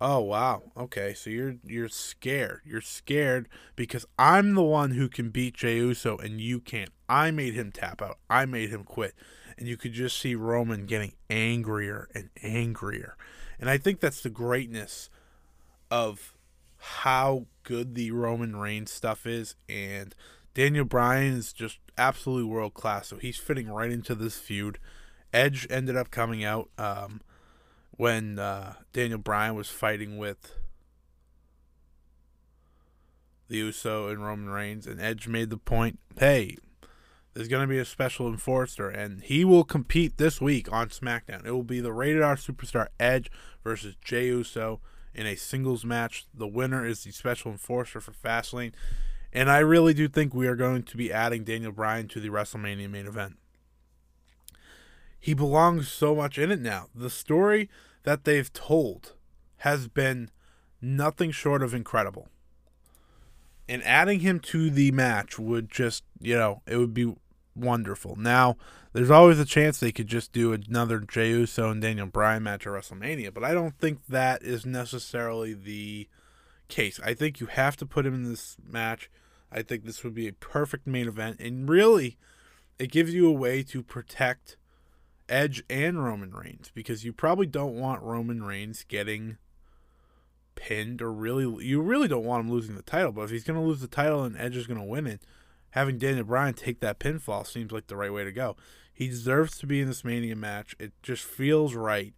"Oh 0.00 0.20
wow, 0.20 0.72
okay, 0.76 1.14
so 1.14 1.30
you're 1.30 1.56
you're 1.64 1.88
scared. 1.88 2.60
You're 2.64 2.80
scared 2.80 3.48
because 3.76 4.06
I'm 4.18 4.54
the 4.54 4.62
one 4.62 4.92
who 4.92 5.08
can 5.08 5.30
beat 5.30 5.54
Jey 5.54 5.76
Uso 5.76 6.16
and 6.16 6.40
you 6.40 6.60
can't. 6.60 6.90
I 7.08 7.30
made 7.30 7.54
him 7.54 7.72
tap 7.72 8.02
out. 8.02 8.18
I 8.28 8.46
made 8.46 8.70
him 8.70 8.84
quit." 8.84 9.14
And 9.56 9.68
you 9.68 9.76
could 9.76 9.92
just 9.92 10.18
see 10.18 10.34
Roman 10.34 10.84
getting 10.84 11.12
angrier 11.30 12.08
and 12.12 12.30
angrier. 12.42 13.16
And 13.60 13.70
I 13.70 13.78
think 13.78 14.00
that's 14.00 14.20
the 14.20 14.30
greatness 14.30 15.10
of 15.92 16.34
how 16.76 17.46
good 17.62 17.94
the 17.94 18.10
Roman 18.10 18.56
Reigns 18.56 18.90
stuff 18.90 19.26
is, 19.26 19.54
and 19.68 20.14
Daniel 20.54 20.84
Bryan 20.84 21.34
is 21.34 21.52
just 21.52 21.78
absolutely 21.96 22.44
world 22.44 22.74
class. 22.74 23.08
So 23.08 23.16
he's 23.16 23.38
fitting 23.38 23.68
right 23.68 23.90
into 23.90 24.14
this 24.14 24.38
feud. 24.38 24.78
Edge 25.32 25.66
ended 25.70 25.96
up 25.96 26.10
coming 26.10 26.44
out 26.44 26.70
um, 26.78 27.20
when 27.96 28.38
uh, 28.38 28.74
Daniel 28.92 29.18
Bryan 29.18 29.54
was 29.54 29.68
fighting 29.68 30.18
with 30.18 30.56
the 33.48 33.56
Uso 33.58 34.08
and 34.08 34.24
Roman 34.24 34.50
Reigns, 34.50 34.86
and 34.86 35.00
Edge 35.00 35.28
made 35.28 35.50
the 35.50 35.56
point, 35.56 35.98
"Hey, 36.18 36.56
there's 37.32 37.48
going 37.48 37.62
to 37.62 37.72
be 37.72 37.78
a 37.78 37.84
special 37.84 38.28
enforcer, 38.28 38.88
and 38.88 39.22
he 39.22 39.44
will 39.44 39.64
compete 39.64 40.18
this 40.18 40.40
week 40.40 40.72
on 40.72 40.88
SmackDown. 40.88 41.46
It 41.46 41.52
will 41.52 41.62
be 41.62 41.80
the 41.80 41.92
rated 41.92 42.22
R 42.22 42.36
superstar 42.36 42.88
Edge 42.98 43.30
versus 43.62 43.96
Jey 44.02 44.26
Uso." 44.26 44.80
in 45.14 45.26
a 45.26 45.36
singles 45.36 45.84
match. 45.84 46.26
The 46.34 46.46
winner 46.46 46.84
is 46.84 47.04
the 47.04 47.12
special 47.12 47.52
enforcer 47.52 48.00
for 48.00 48.12
Fastlane. 48.12 48.72
And 49.32 49.50
I 49.50 49.58
really 49.58 49.94
do 49.94 50.08
think 50.08 50.34
we 50.34 50.46
are 50.46 50.56
going 50.56 50.82
to 50.84 50.96
be 50.96 51.12
adding 51.12 51.44
Daniel 51.44 51.72
Bryan 51.72 52.08
to 52.08 52.20
the 52.20 52.28
WrestleMania 52.28 52.90
main 52.90 53.06
event. 53.06 53.36
He 55.24 55.32
belongs 55.32 55.88
so 55.88 56.14
much 56.14 56.36
in 56.36 56.50
it 56.50 56.60
now. 56.60 56.88
The 56.94 57.08
story 57.08 57.70
that 58.02 58.24
they've 58.24 58.52
told 58.52 59.14
has 59.60 59.88
been 59.88 60.30
nothing 60.82 61.30
short 61.30 61.62
of 61.62 61.72
incredible. 61.72 62.28
And 63.66 63.82
adding 63.84 64.20
him 64.20 64.38
to 64.40 64.68
the 64.68 64.90
match 64.90 65.38
would 65.38 65.70
just, 65.70 66.04
you 66.20 66.36
know, 66.36 66.60
it 66.66 66.76
would 66.76 66.92
be 66.92 67.14
wonderful. 67.56 68.16
Now, 68.16 68.58
there's 68.92 69.10
always 69.10 69.38
a 69.38 69.46
chance 69.46 69.80
they 69.80 69.92
could 69.92 70.08
just 70.08 70.30
do 70.34 70.52
another 70.52 70.98
Jey 70.98 71.30
Uso 71.30 71.70
and 71.70 71.80
Daniel 71.80 72.06
Bryan 72.06 72.42
match 72.42 72.66
at 72.66 72.74
WrestleMania, 72.74 73.32
but 73.32 73.44
I 73.44 73.54
don't 73.54 73.78
think 73.78 74.04
that 74.06 74.42
is 74.42 74.66
necessarily 74.66 75.54
the 75.54 76.06
case. 76.68 77.00
I 77.02 77.14
think 77.14 77.40
you 77.40 77.46
have 77.46 77.78
to 77.78 77.86
put 77.86 78.04
him 78.04 78.12
in 78.12 78.24
this 78.24 78.58
match. 78.62 79.10
I 79.50 79.62
think 79.62 79.84
this 79.86 80.04
would 80.04 80.14
be 80.14 80.28
a 80.28 80.34
perfect 80.34 80.86
main 80.86 81.08
event, 81.08 81.40
and 81.40 81.66
really, 81.66 82.18
it 82.78 82.92
gives 82.92 83.14
you 83.14 83.26
a 83.26 83.32
way 83.32 83.62
to 83.62 83.82
protect 83.82 84.58
Edge 85.28 85.62
and 85.70 86.04
Roman 86.04 86.32
Reigns 86.32 86.70
because 86.74 87.04
you 87.04 87.12
probably 87.12 87.46
don't 87.46 87.78
want 87.78 88.02
Roman 88.02 88.42
Reigns 88.42 88.84
getting 88.86 89.38
pinned 90.54 91.02
or 91.02 91.12
really 91.12 91.64
you 91.64 91.80
really 91.80 92.08
don't 92.08 92.24
want 92.24 92.44
him 92.44 92.52
losing 92.52 92.76
the 92.76 92.82
title. 92.82 93.12
But 93.12 93.22
if 93.22 93.30
he's 93.30 93.44
going 93.44 93.58
to 93.58 93.66
lose 93.66 93.80
the 93.80 93.88
title 93.88 94.24
and 94.24 94.36
Edge 94.36 94.56
is 94.56 94.66
going 94.66 94.80
to 94.80 94.86
win 94.86 95.06
it, 95.06 95.22
having 95.70 95.98
Daniel 95.98 96.24
Bryan 96.24 96.54
take 96.54 96.80
that 96.80 96.98
pinfall 96.98 97.46
seems 97.46 97.72
like 97.72 97.86
the 97.86 97.96
right 97.96 98.12
way 98.12 98.24
to 98.24 98.32
go. 98.32 98.56
He 98.92 99.08
deserves 99.08 99.58
to 99.58 99.66
be 99.66 99.80
in 99.80 99.88
this 99.88 100.04
Mania 100.04 100.36
match. 100.36 100.76
It 100.78 100.92
just 101.02 101.24
feels 101.24 101.74
right 101.74 102.14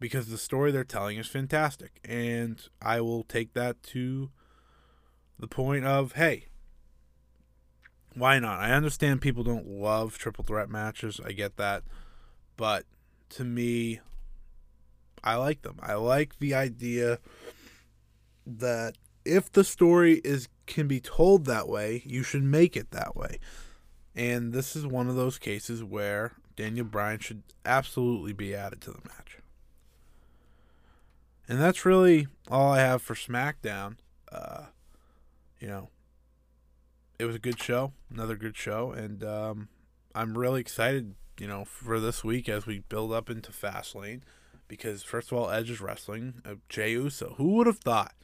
because 0.00 0.28
the 0.28 0.38
story 0.38 0.72
they're 0.72 0.84
telling 0.84 1.18
is 1.18 1.26
fantastic. 1.26 2.00
And 2.04 2.60
I 2.80 3.00
will 3.00 3.22
take 3.22 3.52
that 3.52 3.82
to 3.84 4.30
the 5.38 5.48
point 5.48 5.84
of 5.84 6.12
hey, 6.12 6.46
why 8.14 8.38
not? 8.38 8.60
I 8.60 8.72
understand 8.72 9.20
people 9.20 9.42
don't 9.42 9.66
love 9.66 10.16
triple 10.18 10.44
threat 10.44 10.70
matches. 10.70 11.20
I 11.24 11.32
get 11.32 11.56
that. 11.56 11.82
But 12.56 12.84
to 13.30 13.44
me, 13.44 14.00
I 15.22 15.36
like 15.36 15.62
them. 15.62 15.78
I 15.82 15.94
like 15.94 16.38
the 16.38 16.54
idea 16.54 17.18
that 18.46 18.96
if 19.24 19.50
the 19.50 19.64
story 19.64 20.20
is 20.24 20.48
can 20.66 20.86
be 20.86 21.00
told 21.00 21.44
that 21.44 21.68
way, 21.68 22.02
you 22.06 22.22
should 22.22 22.42
make 22.42 22.76
it 22.76 22.90
that 22.90 23.16
way. 23.16 23.38
And 24.14 24.52
this 24.52 24.76
is 24.76 24.86
one 24.86 25.08
of 25.08 25.16
those 25.16 25.38
cases 25.38 25.82
where 25.82 26.32
Daniel 26.56 26.86
Bryan 26.86 27.18
should 27.18 27.42
absolutely 27.64 28.32
be 28.32 28.54
added 28.54 28.80
to 28.82 28.90
the 28.90 29.00
match. 29.08 29.38
And 31.48 31.60
that's 31.60 31.84
really 31.84 32.28
all 32.50 32.72
I 32.72 32.80
have 32.80 33.02
for 33.02 33.14
SmackDown. 33.14 33.96
Uh, 34.30 34.66
you 35.60 35.68
know, 35.68 35.88
it 37.18 37.24
was 37.24 37.36
a 37.36 37.40
good 37.40 37.60
show, 37.60 37.92
another 38.10 38.36
good 38.36 38.56
show, 38.56 38.92
and 38.92 39.22
um, 39.24 39.68
I'm 40.14 40.36
really 40.36 40.60
excited, 40.60 41.14
you 41.38 41.46
know, 41.46 41.64
for 41.64 42.00
this 42.00 42.22
week 42.24 42.48
as 42.48 42.66
we 42.66 42.80
build 42.80 43.12
up 43.12 43.30
into 43.30 43.52
Fastlane. 43.52 44.22
Because 44.66 45.02
first 45.02 45.30
of 45.30 45.38
all, 45.38 45.50
Edge 45.50 45.70
is 45.70 45.80
wrestling. 45.80 46.34
Uh, 46.44 46.54
Jey 46.68 46.92
Uso. 46.92 47.34
Who 47.36 47.52
would 47.54 47.66
have 47.66 47.78
thought? 47.78 48.14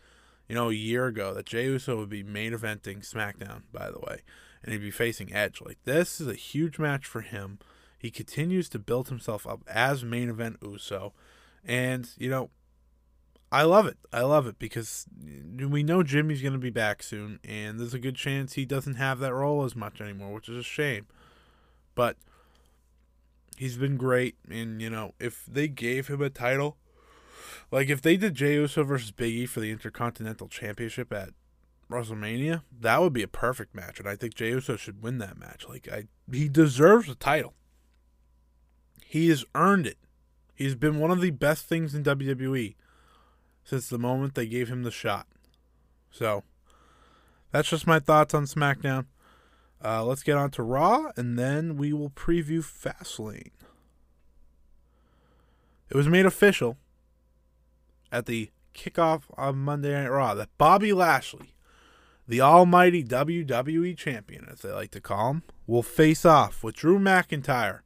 you 0.50 0.57
know, 0.57 0.69
a 0.69 0.75
year 0.75 1.07
ago 1.07 1.33
that 1.33 1.47
Jey 1.47 1.67
Uso 1.67 1.97
would 1.97 2.09
be 2.09 2.25
main 2.25 2.52
eventing 2.52 3.09
SmackDown, 3.09 3.62
by 3.73 3.88
the 3.88 4.00
way, 4.00 4.23
and 4.64 4.73
he'd 4.73 4.81
be 4.81 4.90
facing 4.90 5.33
Edge. 5.33 5.61
Like, 5.64 5.79
this 5.85 6.21
is 6.21 6.26
a 6.26 6.35
huge 6.35 6.76
match 6.76 7.07
for 7.07 7.21
him. 7.21 7.61
He 7.97 8.11
continues 8.11 8.69
to 8.71 8.81
build 8.81 9.11
himself 9.11 9.47
up 9.47 9.61
as 9.69 10.02
main 10.02 10.29
event 10.29 10.57
Uso. 10.61 11.12
And, 11.64 12.11
you 12.19 12.29
know, 12.29 12.50
I 13.52 13.62
love 13.62 13.87
it. 13.87 13.99
I 14.12 14.23
love 14.23 14.49
it 14.49 14.59
because 14.59 15.07
we 15.57 15.85
know 15.85 16.02
Jimmy's 16.02 16.43
going 16.43 16.55
to 16.55 16.59
be 16.59 16.69
back 16.69 17.05
soon, 17.05 17.38
and 17.45 17.79
there's 17.79 17.95
a 17.95 18.00
good 18.00 18.17
chance 18.17 18.55
he 18.55 18.64
doesn't 18.64 18.95
have 18.95 19.21
that 19.21 19.33
role 19.33 19.62
as 19.62 19.76
much 19.76 20.00
anymore, 20.00 20.33
which 20.33 20.49
is 20.49 20.57
a 20.57 20.64
shame. 20.64 21.07
But 21.95 22.17
he's 23.61 23.76
been 23.76 23.97
great, 23.97 24.37
and, 24.50 24.81
you 24.81 24.90
know, 24.90 25.14
if 25.21 25.45
they 25.47 25.69
gave 25.69 26.09
him 26.09 26.23
a 26.23 26.31
title 26.31 26.79
like 27.71 27.88
if 27.88 28.02
they 28.02 28.17
did 28.17 28.35
Jey 28.35 28.55
Uso 28.55 28.83
versus 28.83 29.12
Big 29.12 29.35
E 29.35 29.47
for 29.47 29.61
the 29.61 29.71
Intercontinental 29.71 30.49
Championship 30.49 31.12
at 31.12 31.31
WrestleMania, 31.90 32.62
that 32.81 33.00
would 33.00 33.12
be 33.12 33.23
a 33.23 33.29
perfect 33.29 33.75
match, 33.75 33.99
and 33.99 34.09
I 34.09 34.17
think 34.17 34.35
Jey 34.35 34.50
Uso 34.50 34.76
should 34.76 35.02
win 35.02 35.19
that 35.19 35.38
match. 35.38 35.67
Like 35.69 35.88
I, 35.90 36.05
he 36.33 36.49
deserves 36.49 37.07
the 37.07 37.14
title. 37.14 37.55
He 39.05 39.29
has 39.29 39.45
earned 39.55 39.87
it. 39.87 39.99
He's 40.55 40.75
been 40.75 40.99
one 40.99 41.11
of 41.11 41.21
the 41.21 41.31
best 41.31 41.67
things 41.67 41.95
in 41.95 42.05
WWE 42.05 42.75
since 43.64 43.88
the 43.88 43.99
moment 43.99 44.35
they 44.35 44.47
gave 44.47 44.69
him 44.69 44.83
the 44.83 44.90
shot. 44.90 45.26
So 46.11 46.45
that's 47.50 47.71
just 47.71 47.87
my 47.87 47.99
thoughts 47.99 48.35
on 48.35 48.45
SmackDown. 48.45 49.07
Uh, 49.82 50.04
let's 50.04 50.22
get 50.22 50.37
on 50.37 50.50
to 50.50 50.62
Raw, 50.62 51.10
and 51.16 51.38
then 51.38 51.76
we 51.76 51.92
will 51.92 52.10
preview 52.10 52.60
Fastlane. 52.60 53.52
It 55.88 55.96
was 55.96 56.08
made 56.08 56.26
official 56.26 56.76
at 58.12 58.26
the 58.26 58.50
kickoff 58.75 59.22
on 59.37 59.58
Monday 59.58 59.92
Night 59.92 60.08
Raw 60.08 60.34
that 60.34 60.56
Bobby 60.58 60.92
Lashley, 60.92 61.54
the 62.28 62.40
almighty 62.40 63.02
WWE 63.02 63.96
champion, 63.96 64.46
as 64.50 64.60
they 64.60 64.70
like 64.70 64.90
to 64.92 65.00
call 65.00 65.30
him, 65.30 65.42
will 65.66 65.82
face 65.82 66.25
off 66.25 66.62
with 66.62 66.76
Drew 66.76 66.99
McIntyre 66.99 67.80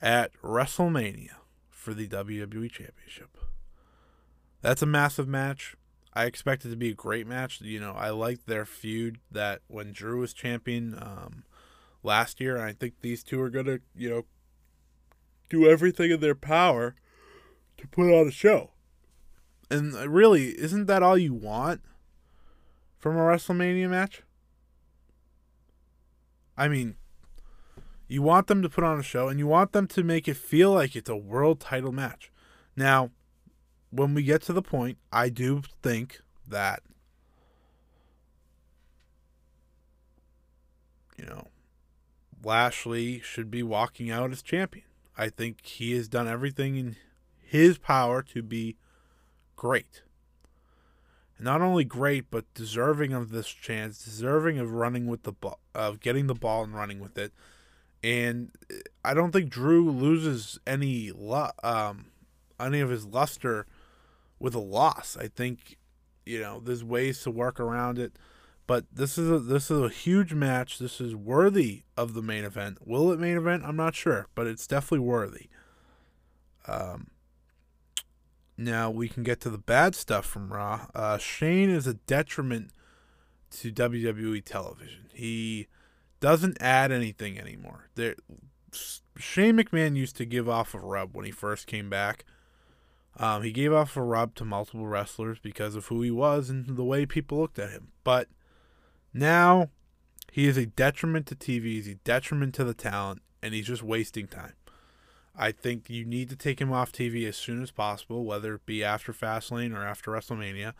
at 0.00 0.32
WrestleMania 0.42 1.36
for 1.68 1.94
the 1.94 2.08
WWE 2.08 2.70
Championship. 2.70 3.36
That's 4.60 4.82
a 4.82 4.86
massive 4.86 5.28
match. 5.28 5.76
I 6.16 6.24
expect 6.24 6.64
it 6.64 6.70
to 6.70 6.76
be 6.76 6.88
a 6.88 6.94
great 6.94 7.26
match. 7.26 7.60
You 7.60 7.78
know, 7.78 7.92
I 7.92 8.08
liked 8.08 8.46
their 8.46 8.64
feud 8.64 9.18
that 9.30 9.60
when 9.68 9.92
Drew 9.92 10.20
was 10.20 10.32
champion 10.32 10.94
um, 10.94 11.44
last 12.02 12.40
year, 12.40 12.56
and 12.56 12.64
I 12.64 12.72
think 12.72 12.94
these 13.02 13.22
two 13.22 13.38
are 13.42 13.50
to, 13.50 13.80
you 13.94 14.08
know, 14.08 14.22
do 15.50 15.68
everything 15.68 16.10
in 16.10 16.20
their 16.20 16.34
power 16.34 16.94
to 17.76 17.86
put 17.86 18.10
on 18.10 18.26
a 18.26 18.30
show. 18.30 18.70
And 19.70 19.92
really, 19.94 20.58
isn't 20.58 20.86
that 20.86 21.02
all 21.02 21.18
you 21.18 21.34
want 21.34 21.82
from 22.96 23.16
a 23.18 23.20
WrestleMania 23.20 23.90
match? 23.90 24.22
I 26.56 26.68
mean, 26.68 26.96
you 28.08 28.22
want 28.22 28.46
them 28.46 28.62
to 28.62 28.70
put 28.70 28.84
on 28.84 28.98
a 28.98 29.02
show 29.02 29.28
and 29.28 29.38
you 29.38 29.46
want 29.46 29.72
them 29.72 29.86
to 29.88 30.02
make 30.02 30.28
it 30.28 30.38
feel 30.38 30.72
like 30.72 30.96
it's 30.96 31.10
a 31.10 31.16
world 31.16 31.60
title 31.60 31.92
match. 31.92 32.32
Now, 32.74 33.10
when 33.96 34.14
we 34.14 34.22
get 34.22 34.42
to 34.42 34.52
the 34.52 34.62
point, 34.62 34.98
I 35.12 35.28
do 35.28 35.62
think 35.82 36.20
that 36.46 36.82
you 41.18 41.24
know 41.24 41.48
Lashley 42.44 43.20
should 43.20 43.50
be 43.50 43.62
walking 43.62 44.10
out 44.10 44.30
as 44.30 44.42
champion. 44.42 44.84
I 45.18 45.30
think 45.30 45.64
he 45.64 45.92
has 45.92 46.08
done 46.08 46.28
everything 46.28 46.76
in 46.76 46.96
his 47.40 47.78
power 47.78 48.22
to 48.22 48.42
be 48.42 48.76
great. 49.56 50.02
Not 51.38 51.60
only 51.60 51.84
great, 51.84 52.30
but 52.30 52.52
deserving 52.54 53.12
of 53.12 53.30
this 53.30 53.48
chance, 53.48 54.04
deserving 54.04 54.58
of 54.58 54.72
running 54.72 55.06
with 55.06 55.22
the 55.22 55.32
ball, 55.32 55.58
of 55.74 56.00
getting 56.00 56.26
the 56.26 56.34
ball 56.34 56.64
and 56.64 56.74
running 56.74 56.98
with 56.98 57.18
it. 57.18 57.32
And 58.02 58.52
I 59.04 59.14
don't 59.14 59.32
think 59.32 59.50
Drew 59.50 59.90
loses 59.90 60.58
any 60.66 61.10
um, 61.62 62.06
any 62.58 62.80
of 62.80 62.90
his 62.90 63.06
luster 63.06 63.66
with 64.38 64.54
a 64.54 64.60
loss. 64.60 65.16
I 65.18 65.28
think 65.28 65.78
you 66.24 66.40
know 66.40 66.60
there's 66.60 66.84
ways 66.84 67.22
to 67.22 67.30
work 67.30 67.60
around 67.60 67.98
it, 67.98 68.12
but 68.66 68.84
this 68.92 69.16
is 69.16 69.30
a, 69.30 69.38
this 69.38 69.70
is 69.70 69.82
a 69.82 69.88
huge 69.88 70.34
match. 70.34 70.78
This 70.78 71.00
is 71.00 71.14
worthy 71.14 71.82
of 71.96 72.14
the 72.14 72.22
main 72.22 72.44
event. 72.44 72.78
Will 72.86 73.12
it 73.12 73.20
main 73.20 73.36
event? 73.36 73.62
I'm 73.64 73.76
not 73.76 73.94
sure, 73.94 74.26
but 74.34 74.46
it's 74.46 74.66
definitely 74.66 75.06
worthy. 75.06 75.48
Um, 76.66 77.08
now 78.58 78.90
we 78.90 79.08
can 79.08 79.22
get 79.22 79.40
to 79.42 79.50
the 79.50 79.58
bad 79.58 79.94
stuff 79.94 80.24
from 80.24 80.52
Raw. 80.52 80.86
Uh, 80.94 81.18
Shane 81.18 81.70
is 81.70 81.86
a 81.86 81.94
detriment 81.94 82.70
to 83.50 83.70
WWE 83.70 84.44
television. 84.44 85.10
He 85.12 85.68
doesn't 86.20 86.56
add 86.60 86.90
anything 86.90 87.38
anymore. 87.38 87.90
There, 87.94 88.16
Shane 89.16 89.56
McMahon 89.56 89.96
used 89.96 90.16
to 90.16 90.24
give 90.24 90.48
off 90.48 90.74
a 90.74 90.78
rub 90.78 91.14
when 91.14 91.24
he 91.24 91.30
first 91.30 91.66
came 91.66 91.88
back. 91.88 92.24
Um, 93.18 93.42
he 93.42 93.50
gave 93.50 93.72
off 93.72 93.96
a 93.96 94.02
rub 94.02 94.34
to 94.36 94.44
multiple 94.44 94.86
wrestlers 94.86 95.38
because 95.38 95.74
of 95.74 95.86
who 95.86 96.02
he 96.02 96.10
was 96.10 96.50
and 96.50 96.76
the 96.76 96.84
way 96.84 97.06
people 97.06 97.38
looked 97.38 97.58
at 97.58 97.70
him. 97.70 97.88
But 98.04 98.28
now 99.14 99.70
he 100.30 100.46
is 100.46 100.58
a 100.58 100.66
detriment 100.66 101.26
to 101.26 101.34
TV. 101.34 101.64
He's 101.64 101.88
a 101.88 101.94
detriment 101.94 102.54
to 102.56 102.64
the 102.64 102.74
talent, 102.74 103.22
and 103.42 103.54
he's 103.54 103.66
just 103.66 103.82
wasting 103.82 104.26
time. 104.26 104.52
I 105.34 105.52
think 105.52 105.88
you 105.88 106.04
need 106.04 106.28
to 106.30 106.36
take 106.36 106.60
him 106.60 106.72
off 106.72 106.92
TV 106.92 107.26
as 107.26 107.36
soon 107.36 107.62
as 107.62 107.70
possible, 107.70 108.24
whether 108.24 108.54
it 108.54 108.66
be 108.66 108.84
after 108.84 109.12
Fastlane 109.12 109.74
or 109.74 109.82
after 109.82 110.10
WrestleMania, 110.10 110.72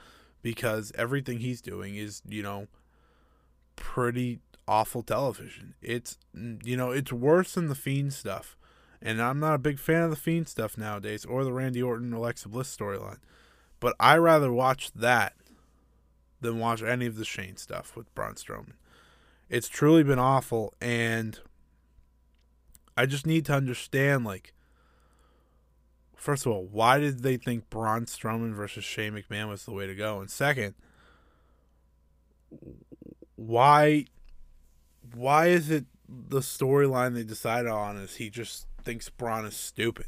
because 0.43 0.93
everything 0.95 1.41
he's 1.41 1.61
doing 1.61 1.97
is, 1.97 2.23
you 2.27 2.43
know, 2.43 2.69
pretty 3.77 4.41
awful 4.69 5.03
television. 5.03 5.75
It's, 5.81 6.19
you 6.35 6.77
know, 6.77 6.91
it's 6.91 7.13
worse 7.13 7.55
than 7.55 7.69
the 7.69 7.75
Fiend 7.75 8.13
stuff. 8.13 8.57
And 9.03 9.21
I'm 9.21 9.39
not 9.39 9.55
a 9.55 9.59
big 9.59 9.79
fan 9.79 10.03
of 10.03 10.11
the 10.11 10.17
Fiend 10.17 10.49
stuff 10.49 10.79
nowadays 10.79 11.25
or 11.25 11.45
the 11.45 11.53
Randy 11.53 11.83
Orton 11.83 12.13
Alexa 12.13 12.49
Bliss 12.49 12.75
storyline. 12.75 13.19
But 13.79 13.95
I 14.01 14.17
rather 14.17 14.53
watch 14.53 14.93
that 14.93 15.35
than 16.41 16.59
watch 16.59 16.83
any 16.83 17.07
of 17.07 17.17
the 17.17 17.25
Shane 17.25 17.57
stuff 17.57 17.97
with 17.97 18.13
Braun 18.15 18.35
Strowman. 18.35 18.75
It's 19.49 19.69
truly 19.69 20.03
been 20.03 20.19
awful 20.19 20.75
and 20.81 21.39
I 22.97 23.07
just 23.07 23.27
need 23.27 23.45
to 23.47 23.53
understand, 23.53 24.25
like, 24.25 24.55
first 26.17 26.47
of 26.47 26.53
all, 26.53 26.65
why 26.65 26.99
did 26.99 27.23
they 27.23 27.37
think 27.37 27.69
Braun 27.69 28.07
Strowman 28.07 28.55
versus 28.55 28.85
Shane 28.85 29.13
McMahon 29.13 29.49
was 29.49 29.65
the 29.67 29.73
way 29.73 29.87
to 29.87 29.95
go? 29.95 30.21
And 30.21 30.31
second, 30.31 30.75
why 33.37 34.07
why 35.15 35.47
is 35.49 35.71
it 35.71 35.85
the 36.09 36.41
storyline 36.41 37.15
they 37.15 37.23
decided 37.23 37.71
on 37.71 37.97
is 37.97 38.17
he 38.17 38.31
just 38.31 38.67
thinks 38.87 39.11
Braun 39.11 39.45
is 39.45 39.57
stupid? 39.57 40.07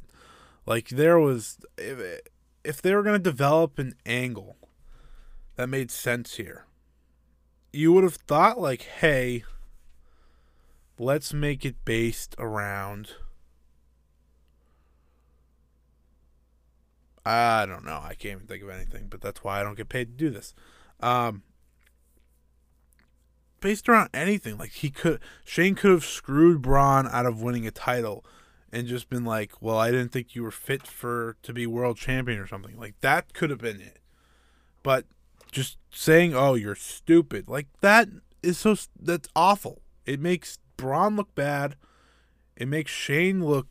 Like 0.64 0.88
there 0.88 1.18
was 1.18 1.58
if, 1.76 2.20
if 2.64 2.80
they 2.80 2.94
were 2.94 3.02
going 3.02 3.16
to 3.16 3.30
develop 3.30 3.78
an 3.78 3.94
angle 4.06 4.56
that 5.56 5.68
made 5.68 5.90
sense 5.90 6.36
here, 6.36 6.64
you 7.72 7.92
would 7.92 8.04
have 8.04 8.14
thought 8.14 8.58
like, 8.58 8.82
hey, 8.82 9.44
let's 10.98 11.34
make 11.34 11.66
it 11.66 11.84
based 11.84 12.34
around 12.38 13.16
I 17.26 17.66
don't 17.66 17.84
know. 17.84 18.00
I 18.02 18.14
can't 18.14 18.36
even 18.36 18.46
think 18.46 18.62
of 18.62 18.70
anything, 18.70 19.08
but 19.10 19.20
that's 19.20 19.44
why 19.44 19.60
I 19.60 19.62
don't 19.62 19.76
get 19.76 19.90
paid 19.90 20.06
to 20.06 20.24
do 20.24 20.30
this. 20.30 20.54
Um, 21.00 21.42
based 23.60 23.86
around 23.86 24.08
anything, 24.14 24.56
like 24.56 24.70
he 24.70 24.88
could, 24.88 25.20
Shane 25.44 25.74
could 25.74 25.90
have 25.90 26.06
screwed 26.06 26.62
Braun 26.62 27.06
out 27.06 27.26
of 27.26 27.42
winning 27.42 27.66
a 27.66 27.70
title, 27.70 28.24
and 28.72 28.86
just 28.86 29.08
been 29.08 29.24
like, 29.24 29.60
"Well, 29.60 29.78
I 29.78 29.90
didn't 29.90 30.12
think 30.12 30.34
you 30.34 30.42
were 30.42 30.50
fit 30.50 30.86
for 30.86 31.36
to 31.42 31.52
be 31.52 31.66
world 31.66 31.96
champion 31.96 32.38
or 32.38 32.46
something." 32.46 32.78
Like 32.78 33.00
that 33.00 33.32
could 33.32 33.50
have 33.50 33.60
been 33.60 33.80
it. 33.80 33.98
But 34.82 35.06
just 35.50 35.78
saying, 35.90 36.34
"Oh, 36.34 36.54
you're 36.54 36.74
stupid," 36.74 37.48
like 37.48 37.68
that 37.80 38.08
is 38.42 38.58
so 38.58 38.76
that's 39.00 39.28
awful. 39.34 39.82
It 40.06 40.20
makes 40.20 40.58
Braun 40.76 41.16
look 41.16 41.34
bad. 41.34 41.76
It 42.56 42.68
makes 42.68 42.90
Shane 42.90 43.44
look. 43.44 43.66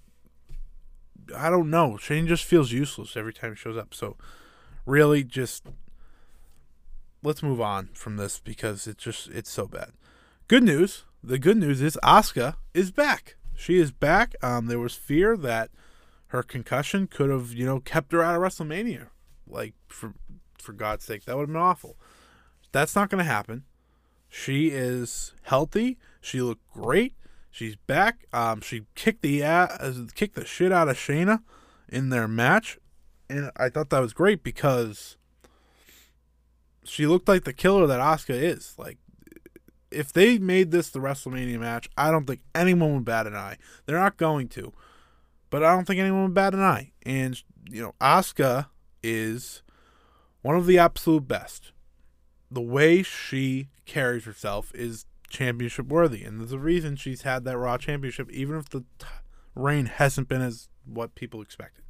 I 1.36 1.50
don't 1.50 1.70
know. 1.70 1.98
Shane 1.98 2.28
just 2.28 2.46
feels 2.46 2.72
useless 2.72 3.18
every 3.18 3.34
time 3.34 3.52
he 3.52 3.58
shows 3.58 3.78
up. 3.78 3.94
So, 3.94 4.18
really, 4.86 5.24
just 5.24 5.66
let's 7.24 7.44
move 7.44 7.60
on 7.60 7.90
from 7.94 8.18
this 8.18 8.40
because 8.40 8.88
it's 8.88 9.04
just 9.04 9.30
it's 9.30 9.50
so 9.50 9.68
bad. 9.68 9.92
Good 10.48 10.64
news. 10.64 11.04
The 11.24 11.40
good 11.40 11.58
news 11.58 11.82
is 11.82 11.98
Asuka 12.04 12.56
is 12.74 12.92
back. 12.92 13.37
She 13.58 13.78
is 13.78 13.92
back. 13.92 14.36
Um, 14.42 14.68
there 14.68 14.80
was 14.80 14.94
fear 14.94 15.36
that 15.36 15.72
her 16.28 16.44
concussion 16.44 17.08
could 17.08 17.30
have 17.30 17.54
you 17.54 17.66
know 17.66 17.80
kept 17.80 18.14
her 18.14 18.24
out 18.24 18.36
of 18.36 18.42
WrestleMania. 18.42 19.08
Like 19.46 19.74
for 19.88 20.14
for 20.62 20.74
God's 20.74 21.04
sake, 21.04 21.26
that 21.26 21.36
would 21.36 21.44
have 21.44 21.54
been 21.54 21.58
awful. 21.58 21.98
That's 22.72 22.96
not 22.96 23.10
going 23.10 23.24
to 23.24 23.30
happen. 23.30 23.64
She 24.30 24.68
is 24.68 25.34
healthy. 25.44 25.98
She 26.22 26.42
looked 26.42 26.70
great. 26.72 27.16
She's 27.50 27.76
back. 27.76 28.28
Um, 28.32 28.62
she 28.62 28.84
kicked 28.94 29.24
the 29.24 29.44
uh, 29.44 29.68
kicked 30.14 30.36
the 30.36 30.46
shit 30.46 30.72
out 30.72 30.88
of 30.88 30.96
Shayna 30.96 31.42
in 31.90 32.10
their 32.10 32.28
match, 32.28 32.78
and 33.30 33.52
I 33.58 33.70
thought 33.70 33.90
that 33.90 34.00
was 34.00 34.14
great 34.14 34.44
because 34.44 35.18
she 36.84 37.08
looked 37.08 37.28
like 37.28 37.44
the 37.44 37.54
killer 37.54 37.88
that 37.88 38.00
Asuka 38.00 38.36
is. 38.36 38.76
Like, 38.78 38.98
if 39.92 40.12
they 40.12 40.38
made 40.38 40.72
this 40.72 40.90
the 40.90 41.00
WrestleMania 41.00 41.60
match, 41.60 41.90
I 41.98 42.12
don't 42.12 42.26
think 42.26 42.42
anyone 42.54 42.94
would 42.96 43.06
bat 43.06 43.28
an 43.28 43.36
eye. 43.36 43.58
They're 43.86 44.00
not 44.00 44.18
going 44.18 44.48
to, 44.50 44.74
but 45.50 45.64
I 45.64 45.74
don't 45.74 45.86
think 45.86 46.00
anyone 46.00 46.24
would 46.24 46.34
bat 46.34 46.54
an 46.54 46.62
eye. 46.62 46.92
And 47.04 47.42
you 47.70 47.82
know, 47.82 47.96
Asuka 48.02 48.68
is 49.04 49.62
one 50.42 50.56
of 50.56 50.66
the 50.66 50.78
absolute 50.78 51.28
best. 51.28 51.72
The 52.50 52.62
way 52.62 53.04
she 53.04 53.70
carries 53.86 54.26
herself 54.26 54.72
is 54.74 55.06
championship 55.30 55.88
worthy, 55.88 56.24
and 56.24 56.40
there's 56.40 56.54
a 56.54 56.60
reason 56.60 56.96
she's 56.96 57.24
had 57.24 57.44
that 57.44 57.58
Raw 57.58 57.78
championship, 57.78 58.32
even 58.32 58.58
if 58.58 58.70
the 58.70 58.82
t- 59.00 59.08
reign 59.56 59.86
hasn't 59.88 60.30
been 60.30 60.42
as 60.42 60.70
what 60.86 61.16
people 61.16 61.42
expected. 61.42 61.84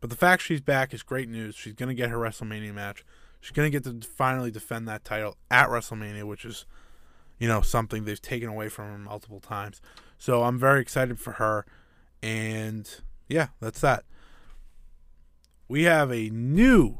But 0.00 0.10
the 0.10 0.16
fact 0.16 0.42
she's 0.42 0.60
back 0.60 0.94
is 0.94 1.02
great 1.02 1.28
news. 1.28 1.54
She's 1.54 1.74
going 1.74 1.88
to 1.88 1.94
get 1.94 2.10
her 2.10 2.16
WrestleMania 2.16 2.72
match. 2.72 3.04
She's 3.40 3.52
going 3.52 3.70
to 3.70 3.80
get 3.80 3.84
to 3.84 4.06
finally 4.06 4.50
defend 4.50 4.86
that 4.88 5.04
title 5.04 5.36
at 5.50 5.68
WrestleMania, 5.68 6.24
which 6.24 6.44
is, 6.44 6.66
you 7.38 7.48
know, 7.48 7.62
something 7.62 8.04
they've 8.04 8.20
taken 8.20 8.48
away 8.48 8.68
from 8.68 8.86
her 8.86 8.98
multiple 8.98 9.40
times. 9.40 9.80
So 10.18 10.42
I'm 10.42 10.58
very 10.58 10.80
excited 10.80 11.18
for 11.18 11.32
her. 11.32 11.64
And 12.22 12.88
yeah, 13.28 13.48
that's 13.60 13.80
that. 13.80 14.04
We 15.68 15.84
have 15.84 16.12
a 16.12 16.28
new 16.30 16.98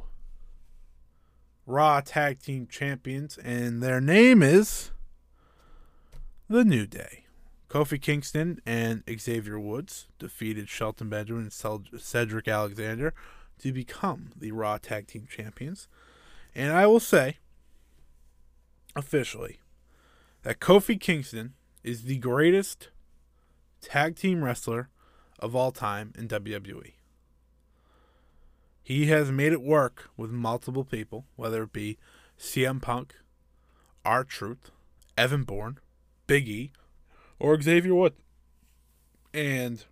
Raw 1.67 2.01
Tag 2.01 2.41
Team 2.41 2.67
Champions, 2.67 3.39
and 3.39 3.83
their 3.83 4.01
name 4.01 4.43
is 4.43 4.91
The 6.49 6.65
New 6.65 6.87
Day. 6.87 7.25
Kofi 7.69 8.01
Kingston 8.01 8.61
and 8.67 9.05
Xavier 9.19 9.61
Woods 9.61 10.09
defeated 10.19 10.69
Shelton 10.69 11.09
Benjamin 11.09 11.51
and 11.53 12.01
Cedric 12.01 12.49
Alexander 12.49 13.15
to 13.61 13.73
become 13.73 14.31
the 14.37 14.51
Raw 14.51 14.79
Tag 14.79 15.07
Team 15.07 15.29
Champions. 15.31 15.87
And 16.55 16.73
I 16.73 16.87
will 16.87 17.01
say, 17.01 17.39
officially 18.97 19.61
that 20.43 20.61
Kofi 20.61 20.99
Kingston 20.99 21.55
is 21.83 22.03
the 22.03 22.17
greatest 22.19 22.89
tag 23.81 24.17
team 24.17 24.45
wrestler 24.45 24.89
of 25.39 25.55
all 25.55 25.73
time 25.73 26.13
in 26.19 26.29
WWE. 26.29 26.93
He 28.83 29.07
has 29.07 29.31
made 29.31 29.53
it 29.53 29.63
work 29.63 30.11
with 30.17 30.31
multiple 30.31 30.85
people, 30.85 31.25
whether 31.37 31.63
it 31.63 31.73
be 31.73 31.99
CM 32.39 32.83
Punk, 32.83 33.15
R 34.05 34.25
Truth, 34.25 34.71
Evan 35.17 35.45
Bourne, 35.45 35.79
Big 36.27 36.49
E, 36.49 36.73
or 37.39 37.61
Xavier 37.61 37.95
Wood. 37.95 38.15
And 39.33 39.85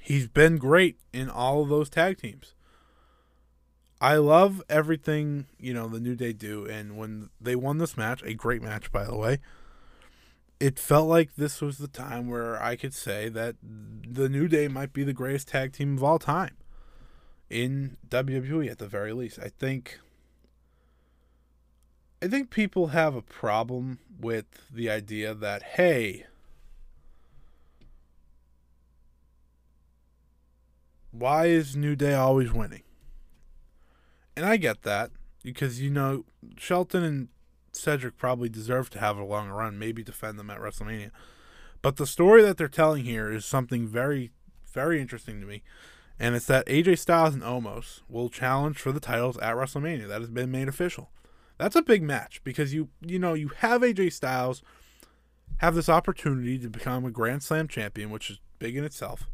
he's 0.00 0.28
been 0.28 0.56
great 0.56 0.98
in 1.12 1.28
all 1.28 1.62
of 1.62 1.68
those 1.68 1.90
tag 1.90 2.18
teams. 2.18 2.54
I 4.02 4.16
love 4.16 4.60
everything, 4.68 5.46
you 5.60 5.72
know, 5.72 5.86
the 5.86 6.00
New 6.00 6.16
Day 6.16 6.32
do. 6.32 6.66
And 6.66 6.96
when 6.96 7.30
they 7.40 7.54
won 7.54 7.78
this 7.78 7.96
match, 7.96 8.20
a 8.24 8.34
great 8.34 8.60
match, 8.60 8.90
by 8.90 9.04
the 9.04 9.16
way, 9.16 9.38
it 10.58 10.76
felt 10.76 11.08
like 11.08 11.36
this 11.36 11.60
was 11.60 11.78
the 11.78 11.86
time 11.86 12.28
where 12.28 12.60
I 12.60 12.74
could 12.74 12.94
say 12.94 13.28
that 13.28 13.54
the 13.62 14.28
New 14.28 14.48
Day 14.48 14.66
might 14.66 14.92
be 14.92 15.04
the 15.04 15.12
greatest 15.12 15.46
tag 15.46 15.72
team 15.72 15.96
of 15.96 16.02
all 16.02 16.18
time 16.18 16.56
in 17.48 17.96
WWE 18.08 18.68
at 18.68 18.78
the 18.78 18.88
very 18.88 19.12
least. 19.12 19.38
I 19.38 19.52
think 19.56 20.00
I 22.20 22.26
think 22.26 22.50
people 22.50 22.88
have 22.88 23.14
a 23.14 23.22
problem 23.22 24.00
with 24.20 24.46
the 24.68 24.90
idea 24.90 25.32
that 25.32 25.62
hey, 25.62 26.26
why 31.12 31.46
is 31.46 31.76
New 31.76 31.94
Day 31.94 32.14
always 32.14 32.52
winning? 32.52 32.82
And 34.36 34.46
I 34.46 34.56
get 34.56 34.82
that 34.82 35.10
because 35.42 35.80
you 35.80 35.90
know 35.90 36.24
Shelton 36.56 37.02
and 37.02 37.28
Cedric 37.72 38.16
probably 38.16 38.48
deserve 38.48 38.90
to 38.90 38.98
have 38.98 39.18
a 39.18 39.24
long 39.24 39.48
run, 39.48 39.78
maybe 39.78 40.02
defend 40.02 40.38
them 40.38 40.50
at 40.50 40.60
WrestleMania. 40.60 41.10
But 41.80 41.96
the 41.96 42.06
story 42.06 42.42
that 42.42 42.56
they're 42.56 42.68
telling 42.68 43.04
here 43.04 43.30
is 43.30 43.44
something 43.44 43.86
very, 43.86 44.30
very 44.72 45.00
interesting 45.00 45.40
to 45.40 45.46
me. 45.46 45.62
And 46.18 46.36
it's 46.36 46.46
that 46.46 46.66
AJ 46.66 46.98
Styles 46.98 47.34
and 47.34 47.42
Omos 47.42 48.02
will 48.08 48.28
challenge 48.28 48.78
for 48.78 48.92
the 48.92 49.00
titles 49.00 49.36
at 49.38 49.56
WrestleMania. 49.56 50.06
That 50.06 50.20
has 50.20 50.30
been 50.30 50.52
made 50.52 50.68
official. 50.68 51.10
That's 51.58 51.76
a 51.76 51.82
big 51.82 52.02
match 52.02 52.42
because 52.44 52.72
you 52.72 52.88
you 53.00 53.18
know 53.18 53.34
you 53.34 53.48
have 53.58 53.82
AJ 53.82 54.12
Styles 54.12 54.62
have 55.58 55.74
this 55.74 55.88
opportunity 55.88 56.58
to 56.58 56.68
become 56.68 57.04
a 57.04 57.10
Grand 57.10 57.42
Slam 57.42 57.68
champion, 57.68 58.10
which 58.10 58.30
is 58.30 58.40
big 58.58 58.76
in 58.76 58.84
itself. 58.84 59.26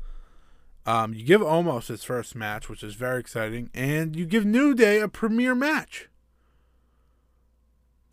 Um, 0.89 1.13
you 1.13 1.23
give 1.23 1.43
Omos 1.43 1.89
his 1.89 2.03
first 2.03 2.35
match, 2.35 2.71
which 2.71 2.83
is 2.83 2.95
very 2.95 3.21
exciting, 3.21 3.69
and 3.75 4.17
you 4.17 4.25
give 4.25 4.47
New 4.47 4.75
Day 4.75 5.01
a 5.01 5.07
premier 5.07 5.55
match. 5.55 6.09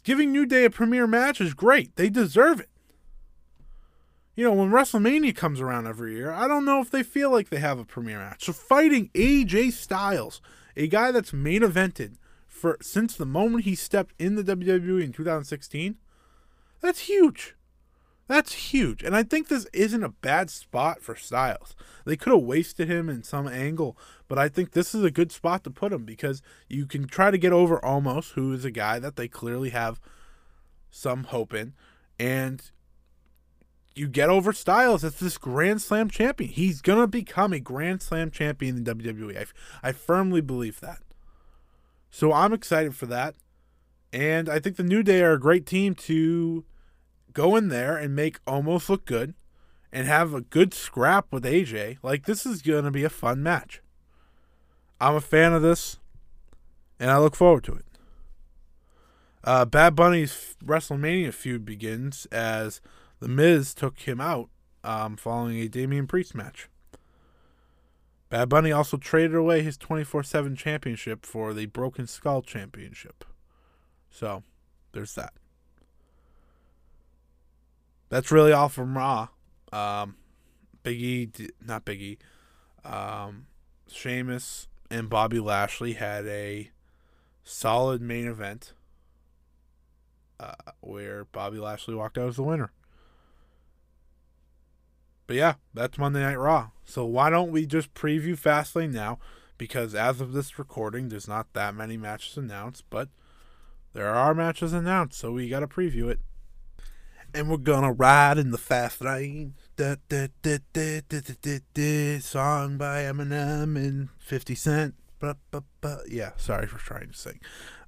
Giving 0.04 0.34
New 0.34 0.46
Day 0.46 0.66
a 0.66 0.70
premier 0.70 1.08
match 1.08 1.40
is 1.40 1.54
great. 1.54 1.96
They 1.96 2.10
deserve 2.10 2.60
it. 2.60 2.68
You 4.36 4.44
know, 4.44 4.52
when 4.52 4.72
WrestleMania 4.72 5.34
comes 5.34 5.62
around 5.62 5.88
every 5.88 6.16
year, 6.16 6.34
I 6.34 6.50
don't 6.50 6.66
know 6.66 6.82
if 6.82 6.92
they 6.92 7.02
feel 7.02 7.32
like 7.32 7.48
they 7.48 7.60
have 7.60 7.80
a 7.80 7.86
premier 7.86 8.18
match. 8.18 8.44
So 8.44 8.52
fighting 8.52 9.10
AJ 9.14 9.72
Styles, 9.72 10.42
a 10.76 10.90
guy 10.90 11.12
that's 11.12 11.32
main 11.32 11.62
evented 11.62 12.16
for 12.46 12.78
since 12.82 13.16
the 13.16 13.26
moment 13.26 13.64
he 13.64 13.76
stepped 13.76 14.14
in 14.20 14.36
the 14.36 14.44
WWE 14.44 15.02
in 15.02 15.14
2016, 15.14 15.96
that's 16.82 17.00
huge. 17.08 17.56
That's 18.28 18.54
huge. 18.54 19.04
And 19.04 19.16
I 19.16 19.24
think 19.24 19.48
this 19.48 19.68
isn't 19.72 20.04
a 20.04 20.10
bad 20.10 20.50
spot 20.50 21.02
for 21.02 21.16
Styles. 21.16 21.76
They 22.06 22.16
could 22.16 22.34
have 22.34 22.42
wasted 22.42 22.90
him 22.90 23.08
in 23.08 23.24
some 23.24 23.48
angle, 23.48 23.98
but 24.28 24.40
I 24.40 24.50
think 24.50 24.72
this 24.72 24.96
is 24.96 25.04
a 25.04 25.12
good 25.12 25.32
spot 25.32 25.64
to 25.64 25.70
put 25.70 25.94
him 25.94 26.06
because 26.06 26.42
you 26.68 26.88
can 26.88 27.08
try 27.08 27.30
to 27.30 27.38
get 27.38 27.54
over 27.54 27.80
Omos, 27.80 28.34
who 28.34 28.52
is 28.54 28.66
a 28.66 28.72
guy 28.72 28.98
that 28.98 29.16
they 29.16 29.28
clearly 29.28 29.70
have 29.70 30.00
some 30.90 31.26
hope 31.26 31.54
in, 31.54 31.74
and 32.18 32.72
you 33.96 34.08
get 34.08 34.30
over 34.30 34.52
Styles 34.54 35.04
as 35.04 35.20
this 35.20 35.38
Grand 35.38 35.82
Slam 35.82 36.10
champion. 36.10 36.50
He's 36.50 36.82
going 36.82 37.00
to 37.00 37.08
become 37.08 37.54
a 37.54 37.60
Grand 37.60 38.02
Slam 38.02 38.32
champion 38.32 38.78
in 38.78 38.84
WWE. 38.84 39.38
I, 39.38 39.90
I 39.90 39.92
firmly 39.92 40.42
believe 40.42 40.80
that. 40.82 41.00
So 42.10 42.34
I'm 42.34 42.54
excited 42.54 42.96
for 42.96 43.06
that. 43.08 43.36
And 44.12 44.50
I 44.50 44.60
think 44.60 44.78
the 44.78 44.84
New 44.84 45.04
Day 45.04 45.22
are 45.22 45.34
a 45.34 45.40
great 45.40 45.66
team 45.66 45.96
to 45.96 46.66
go 47.36 47.56
in 47.56 47.68
there 47.68 47.96
and 47.96 48.16
make 48.16 48.44
Omos 48.46 48.90
look 48.90 49.06
good 49.06 49.36
and 49.94 50.08
have 50.08 50.34
a 50.34 50.42
good 50.42 50.74
scrap 50.74 51.32
with 51.32 51.44
AJ. 51.44 52.00
Like, 52.02 52.26
this 52.26 52.46
is 52.46 52.64
going 52.64 52.86
to 52.86 52.92
be 52.92 53.04
a 53.04 53.10
fun 53.10 53.44
match. 53.44 53.82
I'm 55.00 55.16
a 55.16 55.22
fan 55.22 55.54
of 55.54 55.62
this, 55.62 56.00
and 57.00 57.12
I 57.12 57.20
look 57.20 57.36
forward 57.36 57.64
to 57.66 57.74
it. 57.74 57.86
Uh, 59.44 59.66
Bad 59.66 59.96
Bunny's 59.96 60.56
WrestleMania 60.66 61.32
feud 61.32 61.66
begins 61.66 62.26
as 62.32 62.82
The 63.20 63.28
Miz 63.28 63.76
took 63.76 64.00
him 64.00 64.20
out 64.20 64.50
um, 64.84 65.16
following 65.18 65.60
a 65.60 65.68
Damian 65.68 66.08
Priest 66.08 66.34
match. 66.34 66.68
Bad 68.30 68.50
Bunny 68.50 68.72
also 68.72 68.98
traded 68.98 69.36
away 69.36 69.62
his 69.62 69.78
24 69.78 70.24
7 70.24 70.56
championship 70.56 71.26
for 71.26 71.54
the 71.54 71.68
Broken 71.68 72.08
Skull 72.08 72.42
Championship. 72.42 73.24
So, 74.10 74.42
there's 74.94 75.14
that 75.16 75.34
that's 78.10 78.32
really 78.32 78.52
all 78.52 78.70
from 78.70 78.98
Raw. 78.98 79.30
Um, 79.72 80.16
Biggie, 80.84 81.50
not 81.66 81.86
Biggie, 81.86 82.18
um, 82.84 83.48
Sheamus 83.88 84.68
and 84.90 85.10
Bobby 85.10 85.40
Lashley 85.40 85.94
had 85.94 86.26
a 86.28 86.70
solid 87.44 88.02
main 88.02 88.28
event 88.28 88.74
uh, 90.40 90.54
where 90.82 91.26
Bobby 91.26 91.60
Lashley 91.60 91.96
walked 91.96 92.18
out 92.18 92.30
as 92.30 92.36
the 92.36 92.44
winner. 92.44 92.72
But 95.28 95.38
yeah, 95.38 95.54
that's 95.74 95.98
Monday 95.98 96.22
Night 96.22 96.38
Raw. 96.38 96.70
So 96.84 97.06
why 97.06 97.30
don't 97.30 97.52
we 97.52 97.66
just 97.66 97.94
preview 97.94 98.40
Fastlane 98.40 98.94
now? 98.94 99.18
Because 99.58 99.96
as 99.96 100.22
of 100.22 100.34
this 100.34 100.60
recording, 100.60 101.10
there's 101.10 101.28
not 101.28 101.54
that 101.54 101.74
many 101.74 101.98
matches 101.98 102.38
announced, 102.38 102.84
but 102.90 103.10
there 103.94 104.14
are 104.14 104.36
matches 104.36 104.74
announced, 104.74 105.18
so 105.18 105.32
we 105.32 105.50
got 105.50 105.62
to 105.62 105.68
preview 105.68 106.10
it 106.10 106.20
and 107.36 107.50
we're 107.50 107.58
gonna 107.58 107.92
ride 107.92 108.38
in 108.38 108.52
the 108.52 108.58
fast 108.58 109.02
lane. 109.02 109.56
Da, 109.76 109.96
da, 110.08 110.28
da, 110.42 110.58
da, 110.72 111.02
da, 111.10 111.20
da, 111.22 111.34
da, 111.42 111.60
da, 111.74 112.20
song 112.20 112.78
by 112.78 113.02
Eminem 113.02 113.76
and 113.76 114.10
50 114.20 114.56
Cent. 114.56 114.96
Ba, 115.20 115.36
ba, 115.52 115.64
ba. 115.82 116.00
Yeah, 116.08 116.32
sorry 116.38 116.66
for 116.66 116.78
trying 116.78 117.10
to 117.10 117.18
sing. 117.18 117.42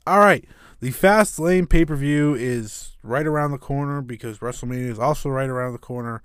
All 0.05 0.19
right, 0.19 0.45
the 0.79 0.91
Fast 0.91 1.39
Lane 1.39 1.65
pay 1.65 1.85
per 1.85 1.95
view 1.95 2.35
is 2.35 2.97
right 3.03 3.25
around 3.25 3.51
the 3.51 3.57
corner 3.57 4.01
because 4.01 4.39
WrestleMania 4.39 4.89
is 4.89 4.99
also 4.99 5.29
right 5.29 5.49
around 5.49 5.73
the 5.73 5.79
corner. 5.79 6.21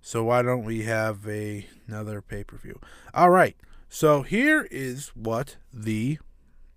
So 0.00 0.24
why 0.24 0.42
don't 0.42 0.64
we 0.64 0.82
have 0.82 1.26
a, 1.26 1.66
another 1.86 2.20
pay 2.20 2.44
per 2.44 2.56
view? 2.56 2.80
All 3.14 3.30
right, 3.30 3.56
so 3.88 4.22
here 4.22 4.66
is 4.70 5.08
what 5.08 5.56
the 5.72 6.18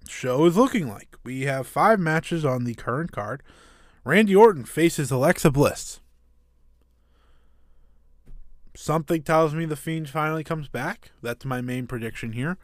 show 0.07 0.45
is 0.45 0.57
looking 0.57 0.87
like. 0.87 1.15
We 1.23 1.41
have 1.41 1.67
five 1.67 1.99
matches 1.99 2.45
on 2.45 2.63
the 2.63 2.75
current 2.75 3.11
card. 3.11 3.43
Randy 4.03 4.35
Orton 4.35 4.65
faces 4.65 5.11
Alexa 5.11 5.51
Bliss. 5.51 5.99
Something 8.75 9.23
tells 9.23 9.53
me 9.53 9.65
the 9.65 9.75
Fiend 9.75 10.09
finally 10.09 10.43
comes 10.43 10.69
back. 10.69 11.11
That's 11.21 11.43
my 11.43 11.59
main 11.61 11.85
prediction 11.85 12.31
here. 12.31 12.57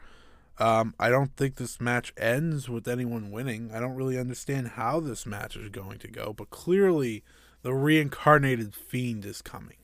Um, 0.58 0.94
I 0.98 1.10
don't 1.10 1.36
think 1.36 1.56
this 1.56 1.80
match 1.80 2.14
ends 2.16 2.68
with 2.68 2.88
anyone 2.88 3.30
winning. 3.30 3.70
I 3.74 3.80
don't 3.80 3.94
really 3.94 4.18
understand 4.18 4.68
how 4.68 5.00
this 5.00 5.26
match 5.26 5.56
is 5.56 5.68
going 5.68 5.98
to 5.98 6.08
go, 6.08 6.32
but 6.32 6.48
clearly 6.48 7.22
the 7.62 7.74
reincarnated 7.74 8.74
Fiend 8.74 9.26
is 9.26 9.42
coming. 9.42 9.76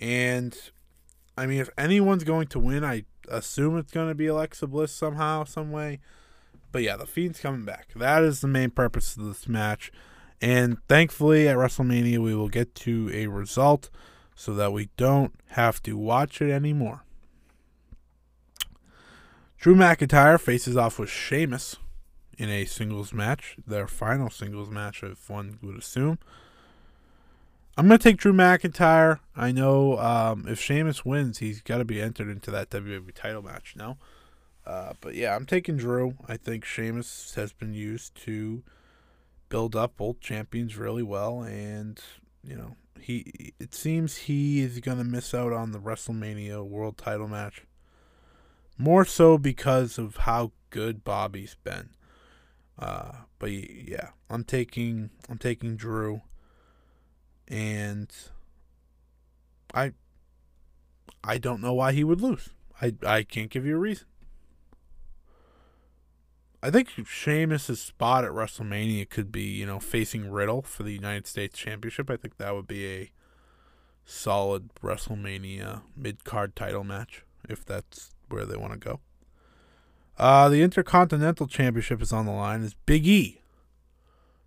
And 0.00 0.56
I 1.36 1.46
mean, 1.46 1.60
if 1.60 1.68
anyone's 1.76 2.24
going 2.24 2.46
to 2.48 2.58
win, 2.58 2.84
I 2.84 3.04
assume 3.28 3.76
it's 3.76 3.92
going 3.92 4.08
to 4.08 4.14
be 4.14 4.26
Alexa 4.26 4.66
Bliss 4.66 4.92
somehow, 4.92 5.44
some 5.44 5.70
way. 5.70 6.00
But 6.72 6.82
yeah, 6.82 6.96
the 6.96 7.06
Fiend's 7.06 7.40
coming 7.40 7.64
back. 7.64 7.88
That 7.94 8.22
is 8.22 8.40
the 8.40 8.48
main 8.48 8.70
purpose 8.70 9.16
of 9.16 9.24
this 9.24 9.46
match. 9.46 9.92
And 10.40 10.78
thankfully, 10.88 11.48
at 11.48 11.56
WrestleMania, 11.56 12.18
we 12.18 12.34
will 12.34 12.48
get 12.48 12.74
to 12.76 13.10
a 13.12 13.26
result 13.26 13.90
so 14.34 14.54
that 14.54 14.72
we 14.72 14.90
don't 14.96 15.32
have 15.50 15.82
to 15.84 15.96
watch 15.96 16.42
it 16.42 16.50
anymore. 16.50 17.04
Drew 19.58 19.74
McIntyre 19.74 20.38
faces 20.38 20.76
off 20.76 20.98
with 20.98 21.08
Sheamus 21.08 21.76
in 22.38 22.50
a 22.50 22.66
singles 22.66 23.12
match, 23.12 23.56
their 23.66 23.88
final 23.88 24.28
singles 24.28 24.68
match, 24.68 25.02
if 25.02 25.30
one 25.30 25.58
would 25.62 25.78
assume. 25.78 26.18
I'm 27.78 27.88
going 27.88 27.98
to 27.98 28.02
take 28.02 28.18
Drew 28.18 28.32
McIntyre. 28.32 29.20
I 29.34 29.52
know 29.52 29.98
um, 29.98 30.46
if 30.48 30.60
Sheamus 30.60 31.04
wins, 31.04 31.38
he's 31.38 31.60
got 31.60 31.78
to 31.78 31.84
be 31.84 32.00
entered 32.00 32.28
into 32.28 32.50
that 32.50 32.70
WWE 32.70 33.12
title 33.14 33.42
match 33.42 33.74
now. 33.76 33.98
Uh, 34.66 34.94
but 35.00 35.14
yeah, 35.14 35.34
I'm 35.34 35.46
taking 35.46 35.76
Drew. 35.76 36.14
I 36.26 36.36
think 36.36 36.64
Sheamus 36.64 37.34
has 37.36 37.52
been 37.52 37.74
used 37.74 38.14
to 38.24 38.62
build 39.48 39.76
up 39.76 39.96
both 39.96 40.20
champions 40.20 40.76
really 40.76 41.02
well, 41.02 41.42
and 41.42 42.00
you 42.42 42.56
know 42.56 42.76
he. 43.00 43.52
It 43.58 43.74
seems 43.74 44.16
he 44.16 44.60
is 44.60 44.80
going 44.80 44.98
to 44.98 45.04
miss 45.04 45.34
out 45.34 45.52
on 45.52 45.72
the 45.72 45.78
WrestleMania 45.78 46.64
World 46.66 46.96
Title 46.98 47.28
match. 47.28 47.62
More 48.78 49.04
so 49.04 49.38
because 49.38 49.98
of 49.98 50.16
how 50.16 50.52
good 50.70 51.02
Bobby's 51.02 51.56
been. 51.64 51.90
Uh, 52.78 53.12
but 53.38 53.50
yeah, 53.50 54.10
I'm 54.28 54.44
taking 54.44 55.10
I'm 55.28 55.38
taking 55.38 55.76
Drew, 55.76 56.22
and 57.48 58.10
I 59.74 59.92
I 61.24 61.38
don't 61.38 61.62
know 61.62 61.72
why 61.72 61.92
he 61.92 62.04
would 62.04 62.20
lose. 62.20 62.50
I 62.80 62.94
I 63.04 63.22
can't 63.22 63.50
give 63.50 63.64
you 63.64 63.76
a 63.76 63.80
reason. 63.80 64.06
I 66.66 66.70
think 66.70 66.88
Sheamus' 67.06 67.78
spot 67.78 68.24
at 68.24 68.32
WrestleMania 68.32 69.08
could 69.08 69.30
be, 69.30 69.44
you 69.44 69.64
know, 69.64 69.78
facing 69.78 70.32
Riddle 70.32 70.62
for 70.62 70.82
the 70.82 70.90
United 70.90 71.28
States 71.28 71.56
Championship. 71.56 72.10
I 72.10 72.16
think 72.16 72.38
that 72.38 72.56
would 72.56 72.66
be 72.66 72.86
a 72.86 73.10
solid 74.04 74.70
WrestleMania 74.82 75.82
mid 75.96 76.24
card 76.24 76.56
title 76.56 76.82
match 76.82 77.22
if 77.48 77.64
that's 77.64 78.10
where 78.28 78.44
they 78.44 78.56
want 78.56 78.72
to 78.72 78.80
go. 78.80 78.98
Uh, 80.18 80.48
the 80.48 80.60
Intercontinental 80.60 81.46
Championship 81.46 82.02
is 82.02 82.12
on 82.12 82.26
the 82.26 82.32
line 82.32 82.64
as 82.64 82.74
Big 82.84 83.06
E 83.06 83.42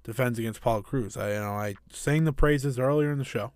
defends 0.04 0.38
against 0.38 0.60
Apollo 0.60 0.82
Crews. 0.82 1.16
I 1.16 1.30
you 1.36 1.40
know 1.40 1.54
I 1.54 1.76
sang 1.90 2.26
the 2.26 2.34
praises 2.34 2.78
earlier 2.78 3.14
in 3.14 3.20
the 3.20 3.24
show. 3.24 3.54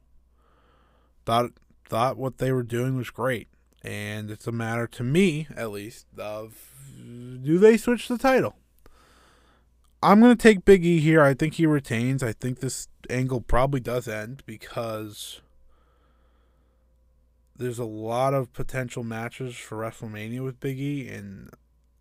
Thought 1.25 1.51
thought 1.83 2.15
what 2.15 2.37
they 2.37 2.53
were 2.53 2.63
doing 2.63 2.95
was 2.95 3.09
great, 3.09 3.49
and 3.83 4.31
it's 4.31 4.47
a 4.47 4.53
matter 4.53 4.87
to 4.87 5.03
me 5.03 5.47
at 5.53 5.69
least 5.69 6.05
of 6.17 6.72
do 7.41 7.57
they 7.57 7.77
switch 7.77 8.07
the 8.07 8.17
title? 8.17 8.55
I'm 10.01 10.19
gonna 10.19 10.35
take 10.35 10.65
Big 10.65 10.85
E 10.85 10.99
here. 10.99 11.21
I 11.21 11.33
think 11.33 11.55
he 11.55 11.65
retains. 11.65 12.21
I 12.21 12.33
think 12.33 12.59
this 12.59 12.87
angle 13.09 13.41
probably 13.41 13.79
does 13.79 14.07
end 14.07 14.43
because 14.45 15.41
there's 17.55 17.79
a 17.79 17.85
lot 17.85 18.33
of 18.33 18.51
potential 18.51 19.03
matches 19.03 19.55
for 19.55 19.77
WrestleMania 19.77 20.43
with 20.43 20.59
Big 20.59 20.79
E, 20.79 21.07
and 21.07 21.51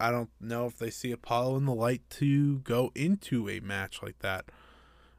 I 0.01 0.11
don't 0.11 0.31
know 0.41 0.67
if 0.67 0.79
they 0.79 0.91
see 0.91 1.13
Apollo 1.13 1.57
in 1.59 1.67
the 1.67 1.75
light 1.75 2.03
to 2.11 2.59
go 2.61 2.91
into 2.95 3.49
a 3.49 3.61
match 3.61 4.03
like 4.03 4.19
that 4.19 4.47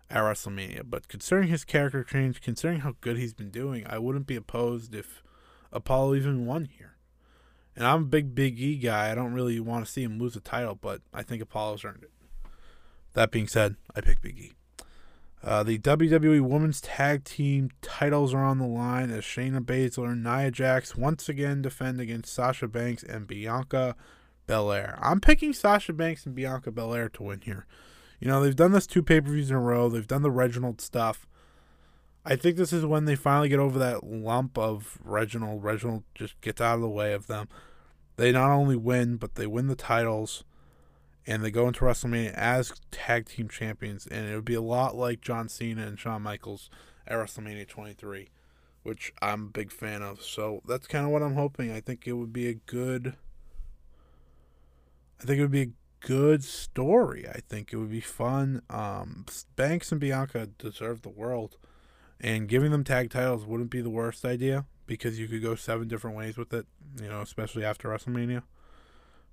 at 0.10 0.22
WrestleMania. 0.22 0.84
But 0.86 1.08
considering 1.08 1.48
his 1.48 1.64
character 1.64 2.04
change, 2.04 2.42
considering 2.42 2.82
how 2.82 2.96
good 3.00 3.18
he's 3.18 3.34
been 3.34 3.50
doing, 3.50 3.86
I 3.88 3.98
wouldn't 4.00 4.28
be 4.28 4.36
opposed 4.36 4.94
if 4.94 5.24
Apollo 5.72 6.16
even 6.16 6.46
won 6.46 6.66
here. 6.66 6.93
And 7.76 7.88
I'm 7.88 8.04
a 8.04 8.06
big 8.06 8.36
Big 8.36 8.60
E 8.60 8.76
guy. 8.76 9.12
I 9.12 9.16
don't 9.16 9.34
really 9.34 9.60
want 9.60 9.86
to 9.86 9.92
see 9.92 10.04
him 10.04 10.20
lose 10.20 10.36
the 10.36 10.40
title, 10.40 10.76
but 10.76 11.02
I 11.14 11.24
think 11.24 11.42
Apollo's 11.42 11.84
earned 11.84 12.04
it. 12.04 12.12
That 13.14 13.32
being 13.32 13.48
said, 13.48 13.76
I 13.96 14.02
pick 14.02 14.22
Big 14.22 14.38
E. 14.38 14.54
Uh, 15.44 15.62
the 15.62 15.78
WWE 15.78 16.42
Women's 16.42 16.80
Tag 16.80 17.26
Team 17.26 17.70
titles 17.82 18.34
are 18.34 18.46
on 18.46 18.60
the 18.60 18.68
line 18.68 19.12
as 19.12 19.24
Shayna 19.24 19.60
Baszler 19.60 20.12
and 20.14 20.24
Nia 20.24 20.50
Jax 20.52 20.96
once 20.96 21.28
again 21.28 21.62
defend 21.62 22.00
against 22.00 22.34
Sasha 22.34 22.68
Banks 22.68 23.04
and 23.04 23.28
Bianca 23.28 23.96
Belair. 24.48 24.98
I'm 25.02 25.20
picking 25.20 25.52
Sasha 25.52 25.92
Banks 25.92 26.26
and 26.26 26.34
Bianca 26.34 26.72
Belair 26.72 27.10
to 27.10 27.24
win 27.24 27.42
here. 27.42 27.66
You 28.22 28.30
know, 28.30 28.42
they've 28.42 28.56
done 28.56 28.72
this 28.72 28.88
two 28.88 29.04
pay 29.04 29.20
per 29.20 29.32
views 29.32 29.50
in 29.50 29.58
a 29.58 29.60
row, 29.60 29.90
they've 29.90 30.08
done 30.08 30.22
the 30.22 30.32
Reginald 30.32 30.80
stuff. 30.80 31.28
I 32.26 32.36
think 32.36 32.58
this 32.58 32.72
is 32.72 32.86
when 32.86 33.06
they 33.06 33.16
finally 33.16 33.50
get 33.50 33.60
over 33.60 33.78
that 33.80 34.06
lump 34.06 34.58
of 34.58 34.98
Reginald. 35.04 35.64
Reginald 35.64 36.04
just 36.16 36.40
gets 36.42 36.62
out 36.62 36.76
of 36.76 36.82
the 36.82 36.90
way 36.90 37.14
of 37.14 37.28
them. 37.28 37.50
They 38.16 38.32
not 38.32 38.52
only 38.52 38.76
win, 38.76 39.18
but 39.18 39.36
they 39.36 39.48
win 39.48 39.68
the 39.68 39.76
titles 39.76 40.44
and 41.26 41.44
they 41.44 41.52
go 41.52 41.68
into 41.68 41.82
WrestleMania 41.82 42.34
as 42.34 42.74
tag 42.92 43.28
team 43.28 43.50
champions. 43.50 44.08
And 44.08 44.30
it 44.30 44.36
would 44.36 44.46
be 44.46 44.54
a 44.54 44.62
lot 44.62 44.96
like 44.96 45.22
John 45.22 45.50
Cena 45.50 45.86
and 45.86 46.00
Shawn 46.00 46.22
Michaels 46.22 46.70
at 47.08 47.18
WrestleMania 47.18 47.68
23, 47.68 48.30
which 48.84 49.14
I'm 49.22 49.44
a 49.46 49.50
big 49.50 49.72
fan 49.72 50.02
of. 50.02 50.22
So 50.22 50.62
that's 50.66 50.88
kind 50.88 51.06
of 51.06 51.12
what 51.12 51.24
I'm 51.24 51.36
hoping. 51.36 51.72
I 51.72 51.82
think 51.82 52.08
it 52.08 52.14
would 52.14 52.32
be 52.32 52.48
a 52.48 52.54
good 52.54 53.16
I 55.24 55.26
think 55.26 55.40
it 55.40 55.44
would 55.44 55.52
be 55.52 55.62
a 55.62 55.72
good 56.06 56.44
story. 56.44 57.26
I 57.28 57.40
think 57.48 57.72
it 57.72 57.78
would 57.78 57.90
be 57.92 58.02
fun. 58.02 58.62
Um, 58.70 59.26
Banks 59.56 59.90
and 59.92 60.02
Bianca 60.02 60.48
deserve 60.48 61.02
the 61.02 61.10
world, 61.10 61.56
and 62.24 62.48
giving 62.48 62.72
them 62.72 62.84
tag 62.84 63.12
titles 63.12 63.46
wouldn't 63.46 63.70
be 63.70 63.82
the 63.82 63.90
worst 63.90 64.26
idea 64.26 64.66
because 64.88 65.20
you 65.20 65.28
could 65.28 65.44
go 65.44 65.56
seven 65.56 65.88
different 65.88 66.18
ways 66.18 66.38
with 66.38 66.54
it. 66.54 66.66
You 67.00 67.10
know, 67.10 67.22
especially 67.22 67.66
after 67.66 67.90
WrestleMania. 67.90 68.44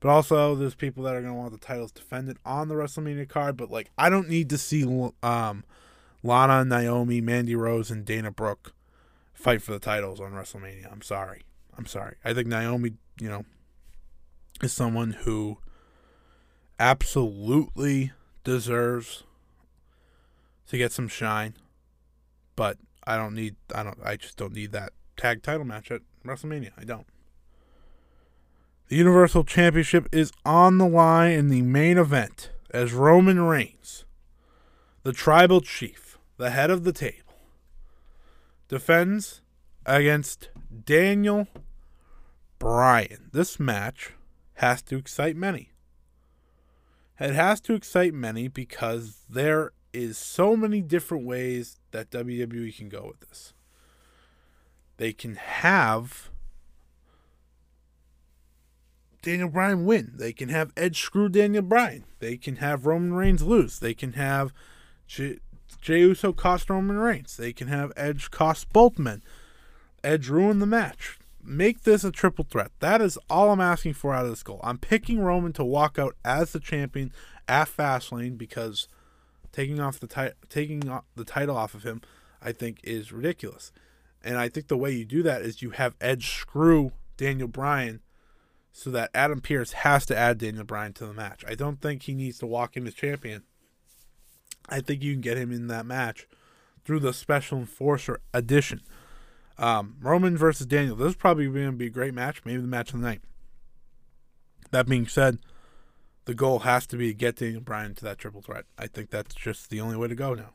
But 0.00 0.08
also, 0.08 0.54
there's 0.54 0.74
people 0.74 1.04
that 1.04 1.14
are 1.14 1.20
going 1.20 1.32
to 1.32 1.38
want 1.38 1.52
the 1.52 1.58
titles 1.58 1.92
defended 1.92 2.38
on 2.44 2.68
the 2.68 2.74
WrestleMania 2.74 3.28
card. 3.28 3.56
But 3.56 3.70
like, 3.70 3.90
I 3.96 4.10
don't 4.10 4.28
need 4.28 4.50
to 4.50 4.58
see 4.58 4.82
um, 5.22 5.64
Lana, 6.22 6.64
Naomi, 6.64 7.20
Mandy 7.20 7.54
Rose, 7.54 7.90
and 7.90 8.04
Dana 8.04 8.30
Brooke 8.30 8.74
fight 9.34 9.62
for 9.62 9.72
the 9.72 9.78
titles 9.78 10.20
on 10.20 10.32
WrestleMania. 10.32 10.90
I'm 10.90 11.02
sorry. 11.02 11.42
I'm 11.76 11.86
sorry. 11.86 12.16
I 12.24 12.34
think 12.34 12.48
Naomi, 12.48 12.92
you 13.20 13.28
know, 13.28 13.44
is 14.62 14.72
someone 14.72 15.12
who 15.12 15.58
absolutely 16.78 18.12
deserves 18.42 19.24
to 20.68 20.78
get 20.78 20.92
some 20.92 21.08
shine, 21.08 21.54
but 22.56 22.78
I 23.04 23.16
don't 23.16 23.34
need 23.34 23.56
I 23.74 23.82
don't 23.82 23.98
I 24.04 24.16
just 24.16 24.36
don't 24.36 24.54
need 24.54 24.72
that 24.72 24.92
tag 25.16 25.42
title 25.42 25.64
match 25.64 25.90
at 25.90 26.02
WrestleMania. 26.24 26.72
I 26.78 26.84
don't. 26.84 27.06
The 28.88 28.96
Universal 28.96 29.44
Championship 29.44 30.08
is 30.10 30.32
on 30.44 30.78
the 30.78 30.88
line 30.88 31.32
in 31.32 31.48
the 31.48 31.62
main 31.62 31.96
event 31.96 32.50
as 32.72 32.92
Roman 32.92 33.40
Reigns, 33.40 34.04
the 35.02 35.12
tribal 35.12 35.60
chief, 35.60 36.18
the 36.38 36.50
head 36.50 36.70
of 36.70 36.82
the 36.84 36.92
table, 36.92 37.34
defends 38.68 39.42
against 39.86 40.50
Daniel 40.84 41.46
Bryan. 42.58 43.30
This 43.32 43.60
match 43.60 44.12
has 44.54 44.82
to 44.82 44.96
excite 44.96 45.36
many. 45.36 45.70
It 47.18 47.34
has 47.34 47.60
to 47.62 47.74
excite 47.74 48.14
many 48.14 48.48
because 48.48 49.20
there 49.28 49.72
is 49.92 50.16
so 50.18 50.56
many 50.56 50.80
different 50.80 51.24
ways 51.24 51.78
that 51.90 52.10
WWE 52.10 52.76
can 52.76 52.88
go 52.88 53.06
with 53.08 53.28
this. 53.28 53.52
They 54.96 55.12
can 55.12 55.36
have 55.36 56.30
Daniel 59.22 59.48
Bryan 59.48 59.84
win. 59.84 60.12
They 60.14 60.32
can 60.32 60.48
have 60.48 60.72
Edge 60.76 61.00
screw 61.00 61.28
Daniel 61.28 61.62
Bryan. 61.62 62.04
They 62.20 62.36
can 62.36 62.56
have 62.56 62.86
Roman 62.86 63.14
Reigns 63.14 63.42
lose. 63.42 63.78
They 63.78 63.94
can 63.94 64.12
have 64.14 64.52
Jey 65.06 65.38
Uso 65.88 66.32
cost 66.32 66.70
Roman 66.70 66.98
Reigns. 66.98 67.36
They 67.36 67.52
can 67.52 67.68
have 67.68 67.92
Edge 67.96 68.30
cost 68.30 68.72
both 68.72 68.98
men. 68.98 69.22
Edge 70.04 70.28
ruin 70.28 70.58
the 70.58 70.66
match. 70.66 71.18
Make 71.42 71.82
this 71.84 72.04
a 72.04 72.10
triple 72.10 72.46
threat. 72.48 72.70
That 72.80 73.00
is 73.00 73.18
all 73.28 73.50
I'm 73.50 73.60
asking 73.60 73.94
for 73.94 74.14
out 74.14 74.24
of 74.24 74.30
this 74.30 74.42
goal. 74.42 74.60
I'm 74.62 74.78
picking 74.78 75.20
Roman 75.20 75.54
to 75.54 75.64
walk 75.64 75.98
out 75.98 76.14
as 76.24 76.52
the 76.52 76.60
champion 76.60 77.12
at 77.48 77.68
Fastlane 77.68 78.36
because 78.36 78.88
taking 79.52 79.80
off 79.80 80.00
the 80.00 80.06
ti- 80.06 80.34
taking 80.48 80.80
the 81.16 81.24
title 81.24 81.56
off 81.56 81.74
of 81.74 81.82
him, 81.82 82.00
I 82.42 82.52
think, 82.52 82.80
is 82.82 83.12
ridiculous. 83.12 83.72
And 84.22 84.36
I 84.36 84.48
think 84.48 84.68
the 84.68 84.76
way 84.76 84.92
you 84.92 85.04
do 85.04 85.22
that 85.22 85.42
is 85.42 85.62
you 85.62 85.70
have 85.70 85.94
Edge 86.00 86.30
screw 86.30 86.92
Daniel 87.16 87.48
Bryan 87.48 88.00
so 88.72 88.90
that 88.90 89.10
Adam 89.14 89.40
Pearce 89.40 89.72
has 89.72 90.06
to 90.06 90.16
add 90.16 90.38
Daniel 90.38 90.64
Bryan 90.64 90.92
to 90.94 91.06
the 91.06 91.12
match. 91.12 91.44
I 91.48 91.54
don't 91.54 91.80
think 91.80 92.02
he 92.02 92.14
needs 92.14 92.38
to 92.38 92.46
walk 92.46 92.76
in 92.76 92.86
as 92.86 92.94
champion. 92.94 93.42
I 94.68 94.80
think 94.80 95.02
you 95.02 95.12
can 95.14 95.20
get 95.20 95.38
him 95.38 95.50
in 95.50 95.66
that 95.68 95.86
match 95.86 96.28
through 96.84 97.00
the 97.00 97.12
Special 97.12 97.58
Enforcer 97.58 98.20
edition. 98.32 98.82
Um, 99.58 99.96
Roman 100.00 100.36
versus 100.36 100.66
Daniel. 100.66 100.96
This 100.96 101.10
is 101.10 101.16
probably 101.16 101.46
going 101.46 101.66
to 101.66 101.72
be 101.72 101.86
a 101.86 101.90
great 101.90 102.14
match, 102.14 102.42
maybe 102.44 102.60
the 102.60 102.68
match 102.68 102.92
of 102.92 103.00
the 103.00 103.06
night. 103.06 103.20
That 104.70 104.86
being 104.88 105.06
said, 105.06 105.38
the 106.30 106.34
goal 106.36 106.60
has 106.60 106.86
to 106.86 106.96
be 106.96 107.12
get 107.12 107.34
Daniel 107.34 107.60
Bryan 107.60 107.92
to 107.96 108.04
that 108.04 108.16
triple 108.16 108.40
threat. 108.40 108.64
I 108.78 108.86
think 108.86 109.10
that's 109.10 109.34
just 109.34 109.68
the 109.68 109.80
only 109.80 109.96
way 109.96 110.06
to 110.06 110.14
go 110.14 110.32
now. 110.32 110.50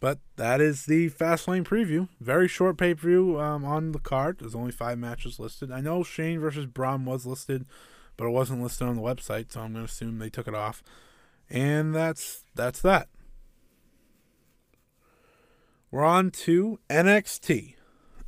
But 0.00 0.18
that 0.36 0.60
is 0.60 0.84
the 0.84 1.08
fast 1.08 1.46
Fastlane 1.46 1.64
preview. 1.64 2.10
Very 2.20 2.46
short 2.46 2.76
pay 2.76 2.92
per 2.92 3.08
view 3.08 3.40
um, 3.40 3.64
on 3.64 3.92
the 3.92 3.98
card. 3.98 4.40
There's 4.40 4.54
only 4.54 4.70
five 4.70 4.98
matches 4.98 5.40
listed. 5.40 5.72
I 5.72 5.80
know 5.80 6.02
Shane 6.02 6.40
versus 6.40 6.66
Braun 6.66 7.06
was 7.06 7.24
listed, 7.24 7.64
but 8.18 8.26
it 8.26 8.32
wasn't 8.32 8.62
listed 8.62 8.86
on 8.86 8.96
the 8.96 9.00
website, 9.00 9.50
so 9.50 9.62
I'm 9.62 9.72
going 9.72 9.86
to 9.86 9.90
assume 9.90 10.18
they 10.18 10.28
took 10.28 10.46
it 10.46 10.54
off. 10.54 10.82
And 11.48 11.94
that's 11.94 12.44
that's 12.54 12.82
that. 12.82 13.08
We're 15.90 16.04
on 16.04 16.32
to 16.32 16.80
NXT. 16.90 17.76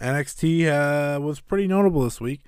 NXT 0.00 0.66
uh, 0.66 1.20
was 1.20 1.40
pretty 1.40 1.66
notable 1.66 2.04
this 2.04 2.22
week. 2.22 2.40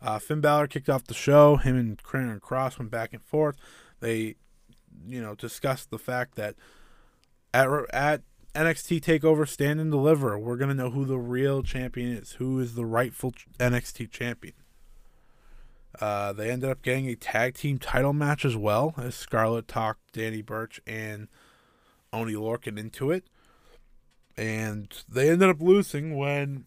Uh, 0.00 0.18
Finn 0.18 0.40
Balor 0.40 0.68
kicked 0.68 0.88
off 0.88 1.04
the 1.04 1.14
show. 1.14 1.56
Him 1.56 1.76
and 1.76 2.02
Karrion 2.02 2.40
Kross 2.40 2.78
went 2.78 2.90
back 2.90 3.12
and 3.12 3.22
forth. 3.22 3.56
They, 4.00 4.36
you 5.06 5.20
know, 5.20 5.34
discussed 5.34 5.90
the 5.90 5.98
fact 5.98 6.36
that 6.36 6.54
at 7.52 7.68
at 7.92 8.22
NXT 8.54 9.00
Takeover 9.00 9.48
Stand 9.48 9.80
and 9.80 9.90
Deliver, 9.90 10.38
we're 10.38 10.56
gonna 10.56 10.74
know 10.74 10.90
who 10.90 11.04
the 11.04 11.18
real 11.18 11.62
champion 11.62 12.12
is, 12.12 12.32
who 12.32 12.60
is 12.60 12.74
the 12.74 12.86
rightful 12.86 13.32
NXT 13.58 14.10
champion. 14.10 14.54
Uh, 16.00 16.32
they 16.32 16.50
ended 16.50 16.70
up 16.70 16.82
getting 16.82 17.08
a 17.08 17.16
tag 17.16 17.54
team 17.54 17.78
title 17.78 18.12
match 18.12 18.44
as 18.44 18.56
well 18.56 18.94
as 18.98 19.16
Scarlett 19.16 19.66
talked 19.66 20.12
Danny 20.12 20.42
Burch 20.42 20.80
and 20.86 21.26
Oney 22.12 22.34
Lorcan 22.34 22.78
into 22.78 23.10
it 23.10 23.24
and 24.38 25.02
they 25.08 25.28
ended 25.28 25.48
up 25.48 25.60
losing 25.60 26.16
when 26.16 26.64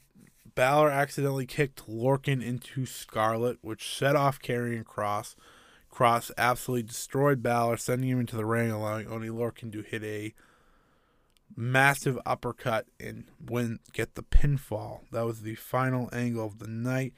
Balor 0.61 0.91
accidentally 0.91 1.47
kicked 1.47 1.87
Lorcan 1.89 2.39
into 2.39 2.85
Scarlett, 2.85 3.57
which 3.61 3.97
set 3.97 4.15
off 4.15 4.39
Karrion 4.39 4.83
Kross. 4.83 5.33
Cross 5.89 6.29
absolutely 6.37 6.83
destroyed 6.83 7.41
Balor, 7.41 7.77
sending 7.77 8.11
him 8.11 8.19
into 8.19 8.35
the 8.35 8.45
ring, 8.45 8.69
allowing 8.69 9.07
Oney 9.07 9.29
Lorcan 9.29 9.71
to 9.71 9.81
hit 9.81 10.03
a 10.03 10.35
massive 11.55 12.19
uppercut 12.27 12.85
and 12.99 13.23
win 13.43 13.79
get 13.91 14.13
the 14.13 14.21
pinfall. 14.21 14.99
That 15.11 15.25
was 15.25 15.41
the 15.41 15.55
final 15.55 16.11
angle 16.13 16.45
of 16.45 16.59
the 16.59 16.67
night 16.67 17.13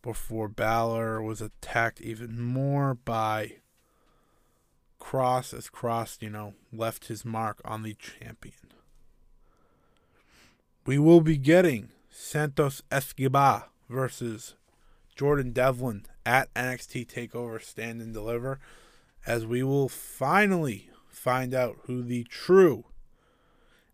before 0.00 0.46
Balor 0.46 1.20
was 1.20 1.40
attacked 1.40 2.00
even 2.00 2.40
more 2.40 2.94
by 2.94 3.56
Kross 5.00 5.52
as 5.52 5.68
Kross, 5.68 6.22
you 6.22 6.30
know, 6.30 6.54
left 6.72 7.08
his 7.08 7.24
mark 7.24 7.60
on 7.64 7.82
the 7.82 7.94
champion. 7.94 8.70
We 10.86 11.00
will 11.00 11.20
be 11.20 11.36
getting 11.36 11.90
Santos 12.36 12.82
Escobar 12.92 13.70
versus 13.88 14.56
Jordan 15.16 15.52
Devlin 15.52 16.04
at 16.26 16.52
NXT 16.52 17.06
TakeOver 17.06 17.62
Stand 17.62 18.02
and 18.02 18.12
Deliver 18.12 18.60
as 19.26 19.46
we 19.46 19.62
will 19.62 19.88
finally 19.88 20.90
find 21.08 21.54
out 21.54 21.78
who 21.84 22.02
the 22.02 22.24
true 22.24 22.84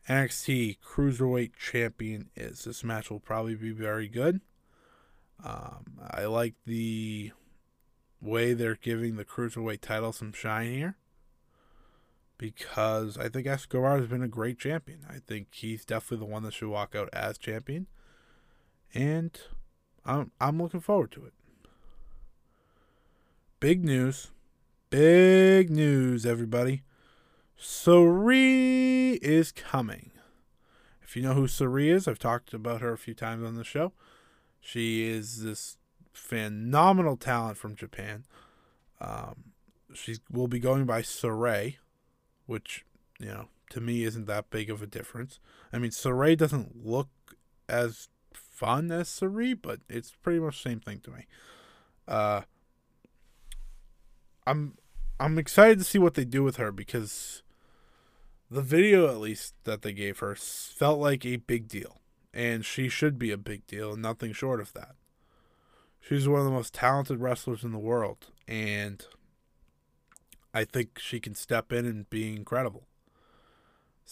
NXT 0.09 0.79
Cruiserweight 0.85 1.53
Champion 1.57 2.31
is. 2.35 2.65
This 2.65 2.83
match 2.83 3.13
will 3.13 3.21
probably 3.21 3.55
be 3.55 3.71
very 3.71 4.09
good. 4.09 4.41
Um, 5.45 6.01
I 6.11 6.25
like 6.25 6.55
the 6.67 7.31
way 8.21 8.55
they're 8.55 8.75
giving 8.75 9.15
the 9.15 9.25
Cruiserweight 9.25 9.83
title 9.83 10.13
some 10.13 10.33
shine 10.33 10.73
here 10.73 10.97
because 12.39 13.17
I 13.17 13.29
think 13.29 13.47
Escobar 13.47 13.99
has 13.99 14.09
been 14.09 14.21
a 14.25 14.27
great 14.27 14.59
champion. 14.59 15.07
I 15.09 15.19
think 15.25 15.47
he's 15.53 15.85
definitely 15.85 16.27
the 16.27 16.33
one 16.33 16.43
that 16.43 16.55
should 16.55 16.71
walk 16.71 16.97
out 16.97 17.09
as 17.13 17.39
champion. 17.39 17.87
And 18.95 19.39
I'm 20.05 20.31
I'm 20.41 20.61
looking 20.61 20.81
forward 20.81 21.13
to 21.13 21.25
it. 21.25 21.33
Big 23.61 23.85
news. 23.85 24.31
Big 24.91 25.71
news, 25.71 26.27
everybody. 26.27 26.83
Sareee 27.59 29.19
is 29.23 29.53
coming. 29.53 30.11
If 31.03 31.17
you 31.17 31.23
know 31.23 31.35
who 31.35 31.47
Sareee 31.47 31.95
is, 31.95 32.09
I've 32.09 32.19
talked 32.19 32.53
about 32.53 32.81
her 32.81 32.93
a 32.93 32.99
few 32.99 33.15
times 33.15 33.45
on 33.45 33.55
the 33.55 33.65
show. 33.65 33.93
She 34.61 35.09
is 35.09 35.43
this 35.43 35.77
phenomenal 36.13 37.17
talent 37.17 37.57
from 37.57 37.77
Japan. 37.77 38.25
Um, 39.01 39.53
she 39.95 40.17
will 40.31 40.49
be 40.49 40.59
going 40.59 40.85
by 40.85 41.03
Sarray, 41.03 41.77
which, 42.47 42.85
you 43.19 43.27
know, 43.27 43.49
to 43.71 43.81
me 43.81 44.05
isn't 44.05 44.27
that 44.27 44.51
big 44.51 44.71
of 44.71 44.83
a 44.83 44.87
difference. 44.87 45.39
I 45.73 45.79
mean, 45.79 45.91
Sarray 45.91 46.37
doesn't 46.37 46.85
look 46.85 47.09
as 47.69 48.09
fun 48.53 48.93
as 48.93 49.09
Sareee, 49.09 49.59
but 49.61 49.81
it's 49.89 50.13
pretty 50.23 50.39
much 50.39 50.63
the 50.63 50.71
same 50.71 50.81
thing 50.81 51.01
to 51.01 51.11
me. 51.11 51.27
Uh, 52.07 52.43
I'm 54.47 54.77
I'm 55.19 55.39
excited 55.39 55.79
to 55.79 55.85
see 55.85 55.99
what 55.99 56.15
they 56.15 56.25
do 56.25 56.43
with 56.43 56.57
her 56.57 56.71
because 56.71 57.43
the 58.51 58.63
video, 58.63 59.09
at 59.09 59.19
least 59.19 59.55
that 59.65 59.83
they 59.83 59.93
gave 59.93 60.19
her, 60.19 60.35
felt 60.35 61.01
like 61.01 61.25
a 61.25 61.37
big 61.37 61.69
deal, 61.69 62.01
and 62.35 62.65
she 62.65 62.89
should 62.89 63.19
be 63.19 63.31
a 63.31 63.39
big 63.39 63.67
deal, 63.67 63.97
nothing 63.97 64.33
short 64.33 64.61
of 64.61 64.73
that. 64.75 64.95
She's 66.01 66.29
one 66.29 66.41
of 66.41 66.45
the 66.45 66.53
most 66.53 66.75
talented 66.75 67.21
wrestlers 67.21 67.65
in 67.65 67.73
the 67.73 67.79
world, 67.79 68.27
and 68.47 69.05
I 70.53 70.65
think 70.65 70.99
she 70.99 71.21
can 71.21 71.35
step 71.35 71.73
in 71.73 71.87
and 71.87 72.11
be 72.11 72.35
incredible. 72.35 72.89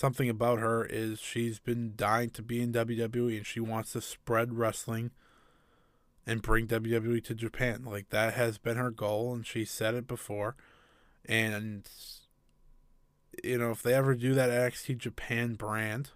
Something 0.01 0.31
about 0.31 0.61
her 0.61 0.83
is 0.83 1.21
she's 1.21 1.59
been 1.59 1.93
dying 1.95 2.31
to 2.31 2.41
be 2.41 2.63
in 2.63 2.73
WWE, 2.73 3.37
and 3.37 3.47
she 3.47 3.61
wants 3.61 3.93
to 3.93 4.01
spread 4.01 4.57
wrestling 4.57 5.11
and 6.27 6.41
bring 6.41 6.67
WWE 6.69 7.23
to 7.25 7.35
Japan. 7.35 7.85
Like 7.85 8.09
that 8.09 8.33
has 8.33 8.57
been 8.57 8.79
her 8.79 8.91
goal, 8.91 9.35
and 9.35 9.47
she 9.47 9.67
said 9.67 9.95
it 9.95 10.09
before. 10.09 10.57
And 11.27 11.87
you 13.45 13.59
know, 13.59 13.73
if 13.73 13.83
they 13.83 13.93
ever 13.93 14.15
do 14.15 14.33
that 14.33 14.49
NXT 14.49 14.97
Japan 14.97 15.53
brand, 15.53 16.13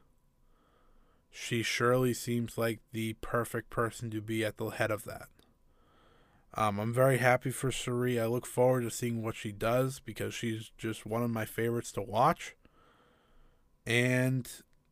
she 1.31 1.63
surely 1.63 2.15
seems 2.15 2.57
like 2.57 2.81
the 2.93 3.17
perfect 3.21 3.69
person 3.69 4.11
to 4.13 4.23
be 4.23 4.47
at 4.47 4.57
the 4.57 4.71
head 4.71 4.91
of 4.91 5.05
that. 5.05 5.29
Um, 6.55 6.79
I'm 6.79 6.95
very 6.95 7.19
happy 7.19 7.51
for 7.51 7.71
Sareee. 7.71 8.19
I 8.19 8.29
look 8.29 8.47
forward 8.47 8.85
to 8.85 8.91
seeing 8.91 9.23
what 9.23 9.37
she 9.37 9.53
does 9.53 10.01
because 10.01 10.33
she's 10.33 10.71
just 10.79 11.05
one 11.05 11.23
of 11.23 11.31
my 11.31 11.45
favorites 11.45 11.93
to 11.93 12.01
watch. 12.01 12.57
And 13.87 14.49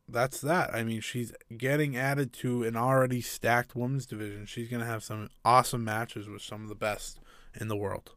that's 0.07 0.41
that. 0.41 0.73
I 0.73 0.83
mean, 0.83 1.01
she's 1.01 1.33
getting 1.57 1.97
added 1.97 2.33
to 2.33 2.63
an 2.63 2.75
already 2.75 3.21
stacked 3.21 3.75
women's 3.75 4.05
division. 4.05 4.45
She's 4.45 4.69
going 4.69 4.81
to 4.81 4.87
have 4.87 5.03
some 5.03 5.29
awesome 5.43 5.83
matches 5.83 6.27
with 6.27 6.41
some 6.41 6.63
of 6.63 6.69
the 6.69 6.75
best 6.75 7.19
in 7.59 7.67
the 7.67 7.77
world. 7.77 8.11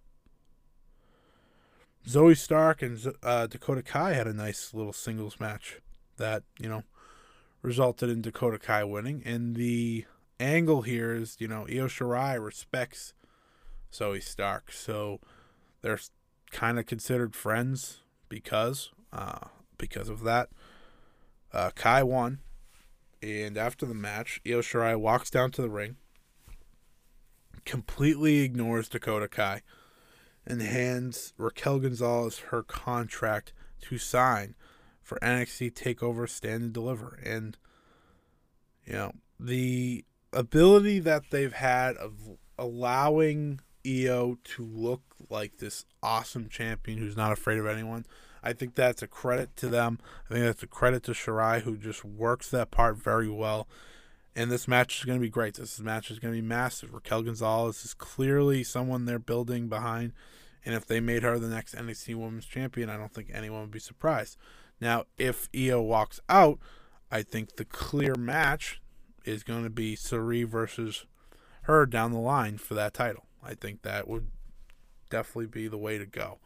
Zoey 2.06 2.36
Stark 2.36 2.82
and 2.82 3.14
uh, 3.22 3.46
Dakota 3.46 3.82
Kai 3.82 4.12
had 4.12 4.28
a 4.28 4.32
nice 4.32 4.72
little 4.72 4.92
singles 4.92 5.40
match 5.40 5.80
that, 6.18 6.44
you 6.58 6.68
know, 6.68 6.84
resulted 7.62 8.08
in 8.08 8.22
Dakota 8.22 8.58
Kai 8.58 8.84
winning. 8.84 9.22
And 9.24 9.56
the 9.56 10.04
angle 10.38 10.82
here 10.82 11.14
is, 11.14 11.36
you 11.40 11.48
know, 11.48 11.62
Io 11.62 11.86
Shirai 11.86 12.42
respects 12.42 13.12
Zoey 13.92 14.22
Stark. 14.22 14.70
So 14.70 15.20
they're 15.82 15.98
kind 16.52 16.78
of 16.78 16.86
considered 16.86 17.34
friends 17.34 18.00
because 18.28 18.90
uh, 19.12 19.48
because 19.78 20.08
of 20.08 20.22
that. 20.22 20.48
Uh, 21.56 21.70
Kai 21.74 22.02
won, 22.02 22.40
and 23.22 23.56
after 23.56 23.86
the 23.86 23.94
match, 23.94 24.42
Io 24.46 24.60
Shirai 24.60 24.94
walks 24.94 25.30
down 25.30 25.50
to 25.52 25.62
the 25.62 25.70
ring, 25.70 25.96
completely 27.64 28.40
ignores 28.40 28.90
Dakota 28.90 29.26
Kai, 29.26 29.62
and 30.46 30.60
hands 30.60 31.32
Raquel 31.38 31.78
Gonzalez 31.78 32.40
her 32.50 32.62
contract 32.62 33.54
to 33.80 33.96
sign 33.96 34.54
for 35.02 35.18
NXT 35.20 35.72
Takeover 35.72 36.28
Stand 36.28 36.62
and 36.62 36.72
Deliver. 36.74 37.18
And 37.24 37.56
you 38.84 38.92
know 38.92 39.12
the 39.40 40.04
ability 40.34 40.98
that 40.98 41.30
they've 41.30 41.54
had 41.54 41.96
of 41.96 42.36
allowing 42.58 43.60
Io 43.86 44.36
to 44.44 44.62
look 44.62 45.00
like 45.30 45.56
this 45.56 45.86
awesome 46.02 46.50
champion 46.50 46.98
who's 46.98 47.16
not 47.16 47.32
afraid 47.32 47.58
of 47.58 47.66
anyone 47.66 48.04
I 48.46 48.52
think 48.52 48.76
that's 48.76 49.02
a 49.02 49.08
credit 49.08 49.56
to 49.56 49.68
them. 49.68 49.98
I 50.30 50.34
think 50.34 50.46
that's 50.46 50.62
a 50.62 50.68
credit 50.68 51.02
to 51.04 51.12
Shirai, 51.12 51.62
who 51.62 51.76
just 51.76 52.04
works 52.04 52.48
that 52.50 52.70
part 52.70 52.96
very 52.96 53.28
well. 53.28 53.66
And 54.36 54.52
this 54.52 54.68
match 54.68 54.98
is 54.98 55.04
going 55.04 55.18
to 55.18 55.22
be 55.22 55.30
great. 55.30 55.54
This 55.54 55.80
match 55.80 56.12
is 56.12 56.20
going 56.20 56.32
to 56.32 56.40
be 56.40 56.46
massive. 56.46 56.94
Raquel 56.94 57.22
Gonzalez 57.22 57.84
is 57.84 57.92
clearly 57.92 58.62
someone 58.62 59.04
they're 59.04 59.18
building 59.18 59.68
behind. 59.68 60.12
And 60.64 60.74
if 60.76 60.86
they 60.86 61.00
made 61.00 61.24
her 61.24 61.38
the 61.38 61.48
next 61.48 61.74
NXT 61.74 62.14
Women's 62.14 62.46
Champion, 62.46 62.88
I 62.88 62.96
don't 62.96 63.12
think 63.12 63.30
anyone 63.32 63.62
would 63.62 63.70
be 63.72 63.80
surprised. 63.80 64.36
Now, 64.80 65.06
if 65.18 65.48
Io 65.56 65.80
walks 65.80 66.20
out, 66.28 66.60
I 67.10 67.22
think 67.22 67.56
the 67.56 67.64
clear 67.64 68.14
match 68.14 68.80
is 69.24 69.42
going 69.42 69.64
to 69.64 69.70
be 69.70 69.96
Sareee 69.96 70.46
versus 70.46 71.06
her 71.62 71.84
down 71.84 72.12
the 72.12 72.18
line 72.18 72.58
for 72.58 72.74
that 72.74 72.94
title. 72.94 73.26
I 73.42 73.54
think 73.54 73.82
that 73.82 74.06
would 74.06 74.28
definitely 75.10 75.46
be 75.46 75.66
the 75.66 75.78
way 75.78 75.98
to 75.98 76.06
go. 76.06 76.38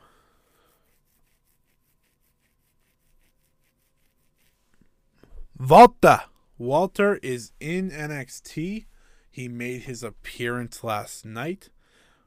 Walter. 5.61 6.23
Walter 6.57 7.17
is 7.23 7.53
in 7.61 7.91
NXT. 7.91 8.87
He 9.31 9.49
made 9.49 9.83
his 9.83 10.03
appearance 10.03 10.83
last 10.83 11.27
night 11.27 11.69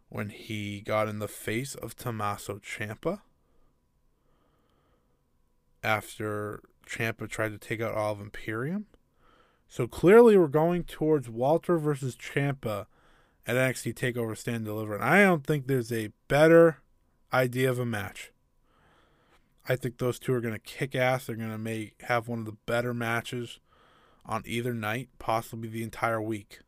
when 0.09 0.29
he 0.29 0.81
got 0.81 1.07
in 1.07 1.17
the 1.17 1.27
face 1.27 1.73
of 1.73 1.95
Tommaso 1.95 2.59
Ciampa 2.59 3.21
after 5.83 6.61
Ciampa 6.87 7.27
tried 7.27 7.49
to 7.49 7.57
take 7.57 7.81
out 7.81 7.95
all 7.95 8.13
of 8.13 8.21
Imperium. 8.21 8.85
So 9.67 9.87
clearly 9.87 10.37
we're 10.37 10.47
going 10.47 10.83
towards 10.83 11.27
Walter 11.27 11.79
versus 11.79 12.15
Ciampa 12.15 12.85
at 13.47 13.55
NXT 13.55 13.95
TakeOver 13.95 14.37
Stand 14.37 14.65
Deliver. 14.65 14.93
And 14.93 15.03
I 15.03 15.23
don't 15.23 15.45
think 15.45 15.65
there's 15.65 15.91
a 15.91 16.11
better 16.27 16.83
idea 17.33 17.71
of 17.71 17.79
a 17.79 17.85
match. 17.85 18.31
I 19.67 19.76
think 19.76 19.97
those 19.97 20.19
two 20.19 20.34
are 20.34 20.41
going 20.41 20.54
to 20.54 20.60
kick 20.60 20.93
ass. 20.95 21.26
They're 21.26 21.36
going 21.36 21.51
to 21.51 21.57
make 21.57 22.01
have 22.03 22.28
one 22.28 22.39
of 22.39 22.45
the 22.45 22.57
better 22.66 22.93
matches 22.93 23.59
on 24.26 24.43
either 24.45 24.74
night, 24.74 25.09
possibly 25.20 25.70
the 25.70 25.84
entire 25.84 26.22
week. 26.22 26.59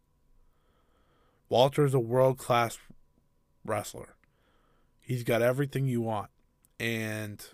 Walter 1.50 1.86
is 1.86 1.93
a 1.93 2.00
world 2.00 2.38
class 2.38 2.78
wrestler. 3.64 4.16
He's 5.02 5.24
got 5.24 5.41
everything 5.41 5.86
you 5.86 6.02
want. 6.02 6.30
And 6.80 7.46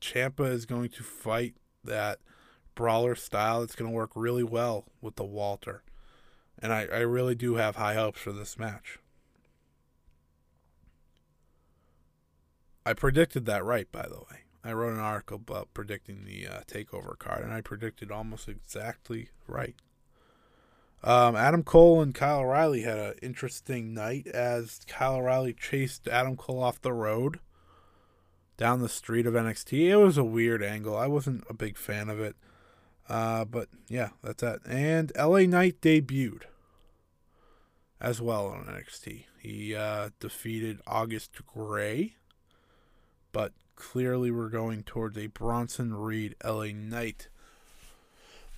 Ciampa 0.00 0.50
is 0.50 0.66
going 0.66 0.90
to 0.90 1.02
fight 1.02 1.54
that 1.84 2.18
brawler 2.74 3.14
style. 3.14 3.62
It's 3.62 3.74
going 3.74 3.90
to 3.90 3.96
work 3.96 4.12
really 4.14 4.44
well 4.44 4.84
with 5.00 5.16
the 5.16 5.24
Walter. 5.24 5.82
And 6.58 6.72
I, 6.72 6.86
I 6.86 6.98
really 7.00 7.34
do 7.34 7.56
have 7.56 7.76
high 7.76 7.94
hopes 7.94 8.20
for 8.20 8.32
this 8.32 8.58
match. 8.58 8.98
I 12.84 12.92
predicted 12.92 13.46
that 13.46 13.64
right, 13.64 13.90
by 13.90 14.06
the 14.06 14.20
way. 14.30 14.45
I 14.66 14.72
wrote 14.72 14.94
an 14.94 15.00
article 15.00 15.36
about 15.36 15.72
predicting 15.74 16.24
the 16.24 16.46
uh, 16.46 16.60
takeover 16.66 17.16
card, 17.18 17.44
and 17.44 17.52
I 17.52 17.60
predicted 17.60 18.10
almost 18.10 18.48
exactly 18.48 19.28
right. 19.46 19.76
Um, 21.04 21.36
Adam 21.36 21.62
Cole 21.62 22.02
and 22.02 22.14
Kyle 22.14 22.40
O'Reilly 22.40 22.82
had 22.82 22.98
an 22.98 23.14
interesting 23.22 23.94
night 23.94 24.26
as 24.26 24.80
Kyle 24.88 25.16
O'Reilly 25.16 25.52
chased 25.52 26.08
Adam 26.08 26.36
Cole 26.36 26.62
off 26.62 26.80
the 26.80 26.92
road 26.92 27.38
down 28.56 28.80
the 28.80 28.88
street 28.88 29.26
of 29.26 29.34
NXT. 29.34 29.88
It 29.88 29.96
was 29.96 30.18
a 30.18 30.24
weird 30.24 30.64
angle. 30.64 30.96
I 30.96 31.06
wasn't 31.06 31.44
a 31.48 31.54
big 31.54 31.76
fan 31.76 32.08
of 32.08 32.18
it. 32.18 32.34
Uh, 33.08 33.44
but 33.44 33.68
yeah, 33.88 34.10
that's 34.22 34.42
that. 34.42 34.60
And 34.66 35.12
LA 35.16 35.40
Knight 35.40 35.80
debuted 35.80 36.42
as 38.00 38.20
well 38.20 38.48
on 38.48 38.64
NXT. 38.64 39.26
He 39.38 39.76
uh, 39.76 40.10
defeated 40.18 40.80
August 40.86 41.30
Grey, 41.46 42.16
but 43.30 43.52
clearly 43.76 44.30
we're 44.30 44.48
going 44.48 44.82
towards 44.82 45.16
a 45.16 45.28
Bronson 45.28 45.94
Reed 45.94 46.34
LA 46.44 46.68
Knight 46.74 47.28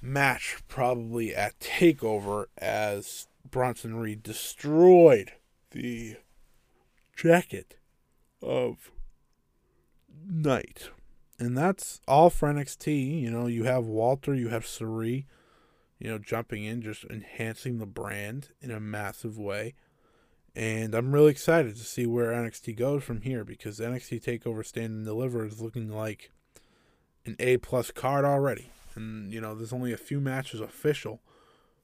match 0.01 0.59
probably 0.69 1.35
at 1.35 1.59
TakeOver 1.59 2.47
as 2.57 3.27
Bronson 3.49 3.97
Reed 3.97 4.23
destroyed 4.23 5.33
the 5.73 6.17
jacket 7.17 7.77
of 8.41 8.91
Knight. 10.27 10.91
And 11.39 11.57
that's 11.57 12.01
all 12.09 12.31
for 12.31 12.53
NXT. 12.53 13.21
You 13.21 13.31
know, 13.31 13.47
you 13.47 13.65
have 13.65 13.87
Walter, 13.87 14.35
you 14.35 14.49
have 14.49 14.65
Sareee, 14.65 15.27
you 15.99 16.11
know, 16.11 16.19
jumping 16.19 16.65
in, 16.65 16.83
just 16.83 17.05
enhancing 17.05 17.79
the 17.79 17.87
brand 17.87 18.51
in 18.61 18.71
a 18.71 18.81
massive 18.81 19.39
way. 19.39 19.75
And 20.59 20.95
I'm 20.95 21.13
really 21.13 21.31
excited 21.31 21.77
to 21.77 21.85
see 21.85 22.05
where 22.05 22.33
NXT 22.33 22.77
goes 22.77 23.05
from 23.05 23.21
here 23.21 23.45
because 23.45 23.79
NXT 23.79 24.25
TakeOver 24.25 24.67
Stand 24.67 24.93
and 24.93 25.05
Deliver 25.05 25.47
is 25.47 25.63
looking 25.63 25.89
like 25.89 26.33
an 27.25 27.37
A 27.39 27.59
plus 27.59 27.93
card 27.93 28.25
already 28.25 28.73
and 28.99 29.33
you 29.33 29.41
know 29.41 29.55
there's 29.55 29.73
only 29.73 29.93
a 29.93 29.97
few 29.97 30.21
matches 30.21 30.61
official, 30.61 31.21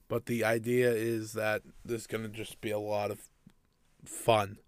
but 0.08 0.26
the 0.26 0.44
idea 0.44 0.90
is 0.90 1.32
that 1.32 1.62
there's 1.84 2.06
gonna 2.06 2.28
just 2.28 2.60
be 2.60 2.70
a 2.70 2.78
lot 2.78 3.10
of 3.10 3.28
fun 4.04 4.58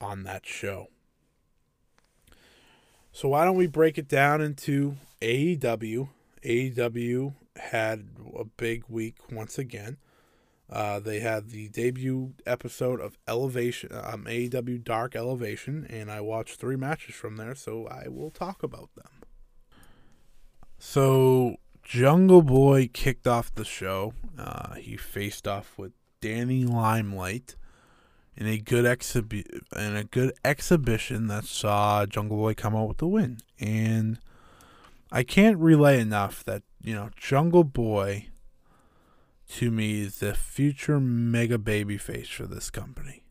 on 0.00 0.24
that 0.24 0.44
show. 0.46 0.88
So 3.12 3.28
why 3.28 3.44
don't 3.44 3.56
we 3.56 3.68
break 3.68 3.96
it 3.96 4.08
down 4.08 4.40
into 4.40 4.96
AEW? 5.20 6.08
AEW 6.42 7.34
had 7.56 8.08
a 8.36 8.44
big 8.44 8.84
week 8.88 9.16
once 9.30 9.56
again. 9.56 9.98
Uh, 10.74 10.98
they 10.98 11.20
had 11.20 11.50
the 11.50 11.68
debut 11.68 12.34
episode 12.46 13.00
of 13.00 13.16
Elevation, 13.28 13.90
um, 13.92 14.24
AEW 14.24 14.82
Dark 14.82 15.14
Elevation, 15.14 15.86
and 15.88 16.10
I 16.10 16.20
watched 16.20 16.58
three 16.58 16.74
matches 16.74 17.14
from 17.14 17.36
there, 17.36 17.54
so 17.54 17.86
I 17.86 18.08
will 18.08 18.32
talk 18.32 18.64
about 18.64 18.90
them. 18.96 19.06
So 20.76 21.58
Jungle 21.84 22.42
Boy 22.42 22.90
kicked 22.92 23.28
off 23.28 23.54
the 23.54 23.64
show. 23.64 24.14
Uh, 24.36 24.74
he 24.74 24.96
faced 24.96 25.46
off 25.46 25.78
with 25.78 25.92
Danny 26.20 26.64
Limelight 26.64 27.54
in 28.36 28.48
a 28.48 28.58
good 28.58 28.84
exhibi- 28.84 29.46
in 29.76 29.94
a 29.94 30.02
good 30.02 30.32
exhibition 30.44 31.28
that 31.28 31.44
saw 31.44 32.04
Jungle 32.04 32.38
Boy 32.38 32.54
come 32.54 32.74
out 32.74 32.88
with 32.88 32.98
the 32.98 33.06
win. 33.06 33.38
And 33.60 34.18
I 35.12 35.22
can't 35.22 35.56
relay 35.56 36.00
enough 36.00 36.42
that 36.46 36.64
you 36.82 36.96
know 36.96 37.10
Jungle 37.16 37.62
Boy 37.62 38.30
to 39.48 39.70
me 39.70 40.04
the 40.06 40.34
future 40.34 41.00
mega 41.00 41.58
baby 41.58 41.98
face 41.98 42.28
for 42.28 42.46
this 42.46 42.70
company. 42.70 43.24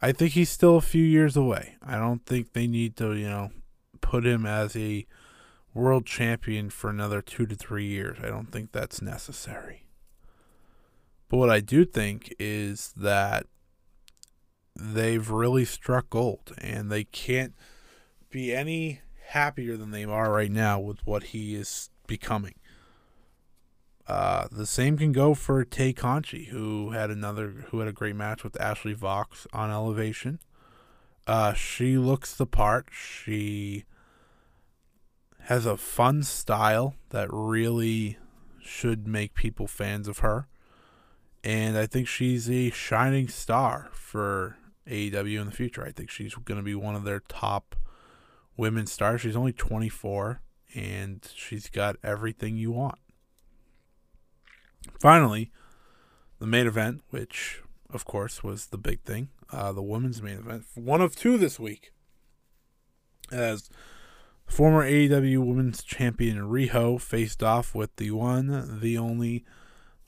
I 0.00 0.12
think 0.12 0.32
he's 0.32 0.50
still 0.50 0.76
a 0.76 0.82
few 0.82 1.04
years 1.04 1.36
away. 1.36 1.76
I 1.82 1.96
don't 1.96 2.24
think 2.24 2.52
they 2.52 2.66
need 2.66 2.96
to, 2.98 3.14
you 3.14 3.28
know, 3.28 3.50
put 4.00 4.24
him 4.24 4.46
as 4.46 4.76
a 4.76 5.06
world 5.74 6.06
champion 6.06 6.70
for 6.70 6.88
another 6.88 7.20
two 7.20 7.46
to 7.46 7.56
three 7.56 7.86
years. 7.86 8.18
I 8.22 8.28
don't 8.28 8.52
think 8.52 8.72
that's 8.72 9.02
necessary. 9.02 9.86
But 11.28 11.38
what 11.38 11.50
I 11.50 11.60
do 11.60 11.84
think 11.84 12.34
is 12.38 12.92
that 12.96 13.46
they've 14.74 15.28
really 15.28 15.64
struck 15.64 16.08
gold 16.10 16.52
and 16.58 16.90
they 16.90 17.04
can't 17.04 17.54
be 18.30 18.54
any 18.54 19.00
happier 19.28 19.76
than 19.76 19.90
they 19.90 20.04
are 20.04 20.32
right 20.32 20.50
now 20.50 20.78
with 20.78 21.04
what 21.06 21.24
he 21.24 21.54
is 21.54 21.90
becoming. 22.06 22.54
Uh, 24.08 24.48
the 24.50 24.64
same 24.64 24.96
can 24.96 25.12
go 25.12 25.34
for 25.34 25.64
Tay 25.64 25.92
Conti, 25.92 26.46
who 26.46 26.90
had 26.90 27.10
another 27.10 27.66
who 27.68 27.80
had 27.80 27.88
a 27.88 27.92
great 27.92 28.16
match 28.16 28.42
with 28.42 28.58
Ashley 28.58 28.94
Vox 28.94 29.46
on 29.52 29.70
Elevation. 29.70 30.40
Uh, 31.26 31.52
she 31.52 31.98
looks 31.98 32.34
the 32.34 32.46
part. 32.46 32.88
She 32.90 33.84
has 35.40 35.66
a 35.66 35.76
fun 35.76 36.22
style 36.22 36.94
that 37.10 37.28
really 37.30 38.16
should 38.62 39.06
make 39.06 39.34
people 39.34 39.66
fans 39.66 40.08
of 40.08 40.20
her. 40.20 40.46
And 41.44 41.76
I 41.76 41.86
think 41.86 42.08
she's 42.08 42.50
a 42.50 42.70
shining 42.70 43.28
star 43.28 43.88
for 43.92 44.56
AEW 44.86 45.40
in 45.40 45.46
the 45.46 45.52
future. 45.52 45.84
I 45.84 45.92
think 45.92 46.10
she's 46.10 46.34
going 46.34 46.58
to 46.58 46.64
be 46.64 46.74
one 46.74 46.94
of 46.94 47.04
their 47.04 47.20
top 47.20 47.76
women 48.56 48.86
stars. 48.86 49.20
She's 49.20 49.36
only 49.36 49.52
24 49.52 50.40
and 50.74 51.26
she's 51.34 51.68
got 51.68 51.96
everything 52.02 52.56
you 52.56 52.72
want. 52.72 52.98
Finally, 55.00 55.50
the 56.38 56.46
main 56.46 56.66
event, 56.66 57.02
which 57.10 57.62
of 57.90 58.04
course 58.04 58.42
was 58.42 58.66
the 58.66 58.78
big 58.78 59.00
thing, 59.02 59.28
uh, 59.50 59.72
the 59.72 59.82
women's 59.82 60.22
main 60.22 60.38
event, 60.38 60.64
one 60.74 61.00
of 61.00 61.16
two 61.16 61.38
this 61.38 61.58
week, 61.58 61.92
as 63.30 63.70
Former 64.48 64.82
AEW 64.82 65.44
Women's 65.44 65.82
Champion 65.82 66.38
Riho 66.38 67.00
faced 67.00 67.42
off 67.42 67.74
with 67.74 67.94
the 67.96 68.10
one, 68.10 68.80
the 68.80 68.96
only 68.96 69.44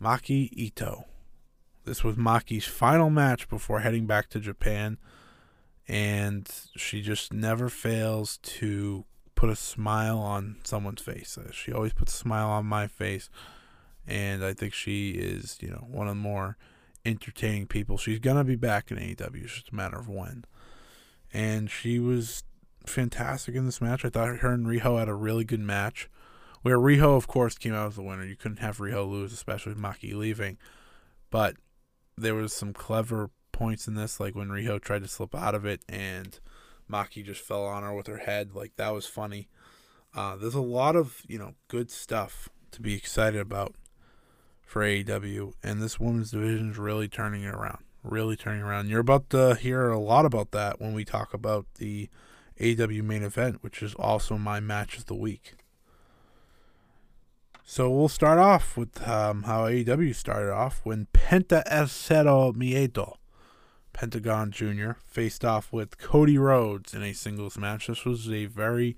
Maki 0.02 0.50
Itoh. 0.56 1.04
This 1.84 2.02
was 2.02 2.16
Maki's 2.16 2.64
final 2.64 3.10
match 3.10 3.48
before 3.48 3.80
heading 3.80 4.06
back 4.06 4.28
to 4.30 4.40
Japan, 4.40 4.98
and 5.86 6.50
she 6.76 7.02
just 7.02 7.32
never 7.32 7.68
fails 7.68 8.38
to 8.38 9.04
put 9.34 9.50
a 9.50 9.56
smile 9.56 10.18
on 10.18 10.56
someone's 10.64 11.02
face. 11.02 11.38
She 11.52 11.72
always 11.72 11.92
puts 11.92 12.14
a 12.14 12.18
smile 12.18 12.48
on 12.48 12.66
my 12.66 12.86
face, 12.86 13.28
and 14.06 14.44
I 14.44 14.52
think 14.52 14.74
she 14.74 15.10
is, 15.10 15.58
you 15.60 15.70
know, 15.70 15.86
one 15.88 16.08
of 16.08 16.16
the 16.16 16.20
more 16.20 16.56
entertaining 17.04 17.66
people. 17.66 17.96
She's 17.96 18.18
gonna 18.18 18.44
be 18.44 18.56
back 18.56 18.90
in 18.90 18.98
AEW. 18.98 19.44
It's 19.44 19.54
just 19.54 19.70
a 19.70 19.74
matter 19.74 19.98
of 19.98 20.08
when. 20.08 20.44
And 21.32 21.70
she 21.70 21.98
was 21.98 22.42
fantastic 22.86 23.54
in 23.54 23.66
this 23.66 23.80
match. 23.80 24.04
I 24.04 24.08
thought 24.08 24.38
her 24.38 24.52
and 24.52 24.66
Riho 24.66 24.98
had 24.98 25.08
a 25.08 25.14
really 25.14 25.44
good 25.44 25.60
match. 25.60 26.08
Where 26.62 26.78
Riho, 26.78 27.16
of 27.16 27.26
course, 27.26 27.56
came 27.56 27.72
out 27.72 27.88
as 27.88 27.96
the 27.96 28.02
winner. 28.02 28.24
You 28.24 28.36
couldn't 28.36 28.58
have 28.58 28.78
Riho 28.78 29.08
lose, 29.08 29.32
especially 29.32 29.72
with 29.72 29.82
Maki 29.82 30.14
leaving. 30.14 30.58
But 31.30 31.56
there 32.18 32.34
was 32.34 32.52
some 32.52 32.74
clever 32.74 33.30
points 33.52 33.86
in 33.86 33.94
this, 33.94 34.20
like 34.20 34.34
when 34.34 34.48
Riho 34.48 34.80
tried 34.80 35.02
to 35.02 35.08
slip 35.08 35.34
out 35.34 35.54
of 35.54 35.64
it 35.64 35.82
and 35.88 36.38
Maki 36.90 37.24
just 37.24 37.42
fell 37.42 37.64
on 37.64 37.82
her 37.82 37.94
with 37.94 38.06
her 38.08 38.18
head. 38.18 38.54
Like 38.54 38.76
that 38.76 38.92
was 38.92 39.06
funny. 39.06 39.48
Uh, 40.14 40.36
there's 40.36 40.54
a 40.54 40.60
lot 40.60 40.96
of 40.96 41.22
you 41.28 41.38
know 41.38 41.54
good 41.68 41.90
stuff 41.90 42.48
to 42.72 42.82
be 42.82 42.94
excited 42.94 43.40
about 43.40 43.74
for 44.70 44.82
AEW, 44.82 45.54
and 45.64 45.82
this 45.82 45.98
women's 45.98 46.30
division 46.30 46.70
is 46.70 46.78
really 46.78 47.08
turning 47.08 47.42
it 47.42 47.52
around. 47.52 47.78
Really 48.04 48.36
turning 48.36 48.62
around. 48.62 48.88
You're 48.88 49.00
about 49.00 49.28
to 49.30 49.56
hear 49.56 49.88
a 49.88 49.98
lot 49.98 50.24
about 50.24 50.52
that 50.52 50.80
when 50.80 50.94
we 50.94 51.04
talk 51.04 51.34
about 51.34 51.66
the 51.78 52.08
AW 52.60 53.02
main 53.02 53.24
event, 53.24 53.64
which 53.64 53.82
is 53.82 53.94
also 53.94 54.38
my 54.38 54.60
match 54.60 54.96
of 54.96 55.06
the 55.06 55.16
week. 55.16 55.54
So 57.64 57.90
we'll 57.90 58.08
start 58.08 58.38
off 58.38 58.76
with 58.76 59.08
um, 59.08 59.42
how 59.42 59.64
AEW 59.64 60.14
started 60.14 60.52
off 60.52 60.82
when 60.84 61.08
Penta 61.12 61.64
Miedo, 62.54 63.16
Pentagon 63.92 64.52
Jr., 64.52 64.92
faced 65.04 65.44
off 65.44 65.72
with 65.72 65.98
Cody 65.98 66.38
Rhodes 66.38 66.94
in 66.94 67.02
a 67.02 67.12
singles 67.12 67.58
match. 67.58 67.88
This 67.88 68.04
was 68.04 68.30
a 68.30 68.46
very 68.46 68.96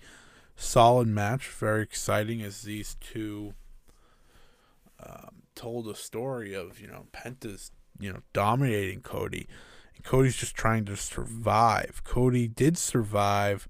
solid 0.55 1.09
match, 1.09 1.49
very 1.49 1.83
exciting 1.83 2.43
as 2.43 2.61
these 2.61 2.95
two 3.01 3.55
um, 5.03 5.42
told 5.55 5.89
a 5.89 5.95
story 5.95 6.55
of, 6.55 6.81
you 6.81 6.87
know, 6.87 7.07
Penta's, 7.13 7.71
you 7.99 8.13
know, 8.13 8.21
dominating 8.33 9.01
Cody 9.01 9.49
and 9.95 10.05
Cody's 10.05 10.37
just 10.37 10.55
trying 10.55 10.85
to 10.87 10.97
survive. 10.97 12.03
Cody 12.05 12.49
did 12.49 12.77
survive. 12.79 13.69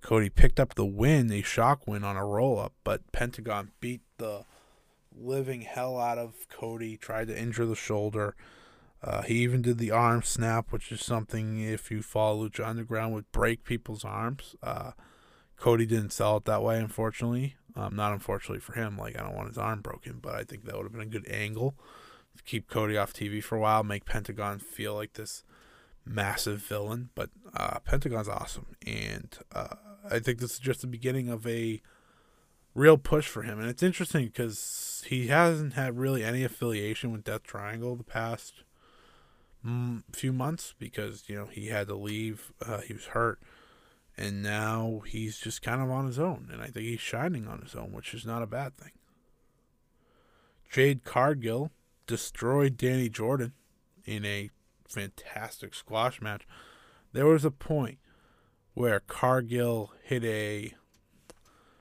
Cody 0.00 0.28
picked 0.28 0.60
up 0.60 0.74
the 0.74 0.84
win, 0.84 1.32
a 1.32 1.42
shock 1.42 1.86
win 1.86 2.04
on 2.04 2.16
a 2.16 2.24
roll 2.24 2.58
up, 2.58 2.74
but 2.84 3.10
Pentagon 3.12 3.70
beat 3.80 4.02
the 4.18 4.44
living 5.16 5.62
hell 5.62 5.98
out 5.98 6.18
of 6.18 6.48
Cody, 6.48 6.96
tried 6.96 7.28
to 7.28 7.38
injure 7.38 7.66
the 7.66 7.74
shoulder. 7.74 8.34
Uh, 9.02 9.22
he 9.22 9.36
even 9.36 9.62
did 9.62 9.78
the 9.78 9.90
arm 9.90 10.22
snap, 10.22 10.72
which 10.72 10.90
is 10.92 11.04
something, 11.04 11.60
if 11.60 11.90
you 11.90 12.02
follow 12.02 12.48
Lucha 12.48 12.66
Underground, 12.66 13.14
would 13.14 13.30
break 13.32 13.64
people's 13.64 14.04
arms. 14.04 14.56
Uh, 14.62 14.92
Cody 15.56 15.86
didn't 15.86 16.12
sell 16.12 16.38
it 16.38 16.44
that 16.44 16.62
way, 16.62 16.78
unfortunately. 16.78 17.56
Um, 17.76 17.96
not 17.96 18.12
unfortunately 18.12 18.60
for 18.60 18.74
him. 18.74 18.96
Like, 18.96 19.18
I 19.18 19.22
don't 19.22 19.34
want 19.34 19.48
his 19.48 19.58
arm 19.58 19.80
broken, 19.80 20.18
but 20.22 20.34
I 20.34 20.44
think 20.44 20.64
that 20.64 20.76
would 20.76 20.84
have 20.84 20.92
been 20.92 21.00
a 21.00 21.06
good 21.06 21.28
angle 21.28 21.74
to 22.36 22.42
keep 22.44 22.68
Cody 22.68 22.96
off 22.96 23.12
TV 23.12 23.42
for 23.42 23.56
a 23.56 23.60
while, 23.60 23.82
make 23.82 24.04
Pentagon 24.04 24.58
feel 24.58 24.94
like 24.94 25.14
this 25.14 25.44
massive 26.04 26.60
villain, 26.60 27.10
but 27.14 27.30
uh, 27.54 27.78
Pentagon's 27.80 28.28
awesome, 28.28 28.76
and 28.86 29.38
uh, 29.52 29.76
I 30.10 30.18
think 30.18 30.38
this 30.38 30.52
is 30.52 30.58
just 30.58 30.82
the 30.82 30.86
beginning 30.86 31.28
of 31.28 31.46
a 31.46 31.80
real 32.74 32.98
push 32.98 33.26
for 33.26 33.42
him. 33.42 33.58
And 33.58 33.68
it's 33.68 33.82
interesting 33.82 34.26
because 34.26 35.04
he 35.06 35.28
hasn't 35.28 35.74
had 35.74 35.98
really 35.98 36.24
any 36.24 36.44
affiliation 36.44 37.12
with 37.12 37.24
Death 37.24 37.44
Triangle 37.44 37.96
the 37.96 38.04
past 38.04 38.64
mm, 39.64 40.02
few 40.12 40.32
months 40.32 40.74
because, 40.78 41.24
you 41.28 41.36
know, 41.36 41.46
he 41.46 41.68
had 41.68 41.86
to 41.88 41.94
leave. 41.94 42.52
Uh, 42.64 42.80
he 42.80 42.92
was 42.92 43.06
hurt. 43.06 43.40
And 44.16 44.42
now 44.42 45.02
he's 45.06 45.38
just 45.38 45.62
kind 45.62 45.82
of 45.82 45.90
on 45.90 46.06
his 46.06 46.18
own. 46.18 46.48
And 46.52 46.62
I 46.62 46.66
think 46.66 46.86
he's 46.86 47.00
shining 47.00 47.48
on 47.48 47.62
his 47.62 47.74
own, 47.74 47.92
which 47.92 48.14
is 48.14 48.24
not 48.24 48.42
a 48.42 48.46
bad 48.46 48.76
thing. 48.76 48.92
Jade 50.70 51.04
Cargill 51.04 51.70
destroyed 52.06 52.76
Dani 52.76 53.10
Jordyn 53.10 53.52
in 54.04 54.24
a 54.24 54.50
fantastic 54.88 55.74
squash 55.74 56.20
match. 56.20 56.46
There 57.12 57.26
was 57.26 57.44
a 57.44 57.50
point 57.50 57.98
where 58.74 59.00
Cargill 59.00 59.92
hit 60.02 60.24
a 60.24 60.74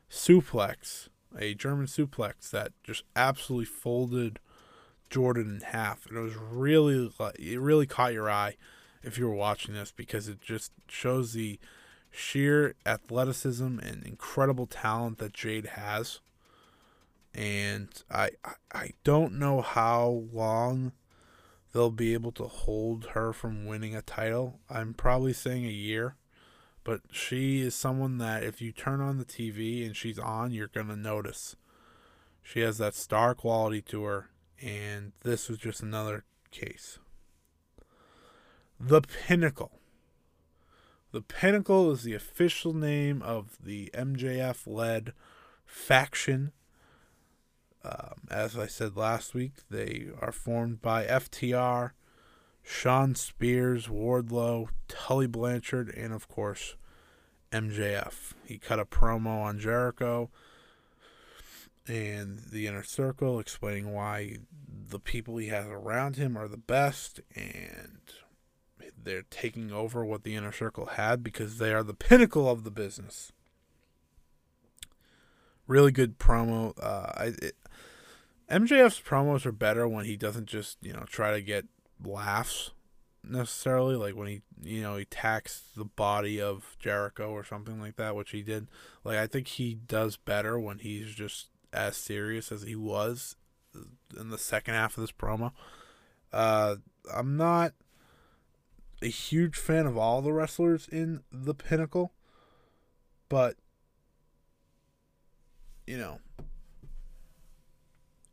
suplex, 0.09 1.09
a 1.37 1.53
German 1.55 1.87
suplex 1.87 2.51
that 2.51 2.71
just 2.83 3.03
absolutely 3.15 3.65
folded 3.65 4.39
Jordyn 5.09 5.55
in 5.55 5.61
half, 5.61 6.05
and 6.07 6.17
it 6.17 6.21
was 6.21 6.35
really 6.35 7.11
it 7.39 7.59
really 7.59 7.85
caught 7.85 8.13
your 8.13 8.29
eye 8.29 8.57
if 9.03 9.17
you 9.17 9.27
were 9.27 9.35
watching 9.35 9.73
this 9.73 9.91
because 9.91 10.27
it 10.27 10.41
just 10.41 10.71
shows 10.87 11.33
the 11.33 11.59
sheer 12.13 12.75
athleticism 12.85 13.79
and 13.79 14.03
incredible 14.05 14.67
talent 14.67 15.17
that 15.17 15.33
Jade 15.33 15.65
has. 15.65 16.19
And 17.33 17.89
I 18.11 18.31
I 18.71 18.91
don't 19.03 19.39
know 19.39 19.61
how 19.61 20.25
long 20.31 20.91
they'll 21.73 21.89
be 21.89 22.13
able 22.13 22.31
to 22.33 22.43
hold 22.43 23.07
her 23.13 23.33
from 23.33 23.65
winning 23.65 23.95
a 23.95 24.01
title. 24.01 24.59
I'm 24.69 24.93
probably 24.93 25.33
saying 25.33 25.65
a 25.65 25.69
year 25.69 26.15
but 26.83 27.01
she 27.11 27.61
is 27.61 27.75
someone 27.75 28.17
that 28.17 28.43
if 28.43 28.61
you 28.61 28.71
turn 28.71 28.99
on 28.99 29.17
the 29.17 29.25
TV 29.25 29.85
and 29.85 29.95
she's 29.95 30.19
on, 30.19 30.51
you're 30.51 30.67
going 30.67 30.87
to 30.87 30.95
notice. 30.95 31.55
She 32.41 32.59
has 32.59 32.77
that 32.77 32.93
star 32.93 33.33
quality 33.33 33.81
to 33.83 34.03
her, 34.03 34.29
and 34.61 35.13
this 35.23 35.47
was 35.47 35.59
just 35.59 35.81
another 35.81 36.25
case. 36.51 36.99
The 38.79 39.01
Pinnacle. 39.01 39.79
The 41.13 41.21
Pinnacle 41.21 41.91
is 41.91 42.01
the 42.01 42.15
official 42.15 42.73
name 42.73 43.21
of 43.21 43.59
the 43.63 43.91
MJF 43.93 44.65
led 44.65 45.13
faction. 45.63 46.53
Um, 47.83 48.21
as 48.31 48.57
I 48.57 48.65
said 48.65 48.97
last 48.97 49.35
week, 49.35 49.51
they 49.69 50.07
are 50.19 50.31
formed 50.31 50.81
by 50.81 51.05
FTR, 51.05 51.91
Shawn 52.63 53.13
Spears, 53.13 53.85
Wardlow, 53.85 54.69
Tully 54.87 55.27
Blanchard, 55.27 55.89
and 55.89 56.13
of 56.13 56.27
course, 56.27 56.77
MJF. 57.51 58.33
He 58.43 58.57
cut 58.57 58.79
a 58.79 58.85
promo 58.85 59.43
on 59.43 59.59
Jericho 59.59 60.31
and 61.87 62.39
the 62.51 62.65
inner 62.65 62.81
circle 62.81 63.39
explaining 63.39 63.93
why 63.93 64.37
the 64.67 64.99
people 64.99 65.37
he 65.37 65.49
has 65.49 65.67
around 65.67 66.15
him 66.15 66.35
are 66.35 66.47
the 66.47 66.57
best 66.57 67.19
and 67.35 68.01
they're 69.03 69.23
taking 69.29 69.71
over 69.71 70.05
what 70.05 70.23
the 70.23 70.35
inner 70.35 70.51
circle 70.51 70.85
had 70.85 71.23
because 71.23 71.57
they 71.57 71.73
are 71.73 71.83
the 71.83 71.93
pinnacle 71.93 72.49
of 72.49 72.63
the 72.63 72.71
business. 72.71 73.31
Really 75.67 75.91
good 75.91 76.19
promo. 76.19 76.73
Uh, 76.81 77.11
I, 77.15 77.25
it, 77.41 77.55
MJF's 78.49 79.01
promos 79.01 79.45
are 79.45 79.51
better 79.51 79.87
when 79.87 80.05
he 80.05 80.17
doesn't 80.17 80.47
just 80.47 80.77
you 80.81 80.93
know 80.93 81.05
try 81.07 81.31
to 81.31 81.41
get 81.41 81.65
laughs 82.03 82.71
necessarily 83.23 83.95
like 83.95 84.15
when 84.15 84.27
he 84.27 84.41
you 84.61 84.81
know 84.81 84.97
he 84.97 85.03
attacks 85.03 85.63
the 85.77 85.85
body 85.85 86.41
of 86.41 86.75
Jericho 86.79 87.31
or 87.31 87.43
something 87.43 87.79
like 87.79 87.95
that 87.95 88.15
which 88.15 88.31
he 88.31 88.41
did 88.41 88.67
like 89.03 89.17
I 89.17 89.27
think 89.27 89.47
he 89.47 89.75
does 89.75 90.17
better 90.17 90.59
when 90.59 90.79
he's 90.79 91.13
just 91.13 91.47
as 91.71 91.95
serious 91.95 92.51
as 92.51 92.63
he 92.63 92.75
was 92.75 93.35
in 94.19 94.29
the 94.29 94.37
second 94.37 94.73
half 94.73 94.97
of 94.97 95.01
this 95.01 95.11
promo 95.11 95.51
uh 96.33 96.75
I'm 97.13 97.37
not 97.37 97.73
a 99.03 99.09
huge 99.09 99.57
fan 99.57 99.85
of 99.85 99.97
all 99.97 100.21
the 100.21 100.33
wrestlers 100.33 100.87
in 100.87 101.21
the 101.31 101.53
pinnacle 101.53 102.11
but 103.29 103.55
you 105.85 105.97
know 105.97 106.19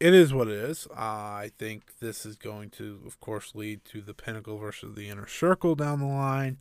it 0.01 0.14
is 0.14 0.33
what 0.33 0.49
it 0.49 0.55
is. 0.55 0.89
I 0.97 1.51
think 1.59 1.99
this 2.01 2.25
is 2.25 2.37
going 2.37 2.71
to, 2.71 3.01
of 3.07 3.21
course, 3.21 3.55
lead 3.55 3.85
to 3.87 4.01
the 4.01 4.14
Pinnacle 4.14 4.57
versus 4.57 4.95
the 4.95 5.11
Inner 5.11 5.29
Circle 5.29 5.75
down 5.75 6.01
the 6.01 6.07
line. 6.07 6.57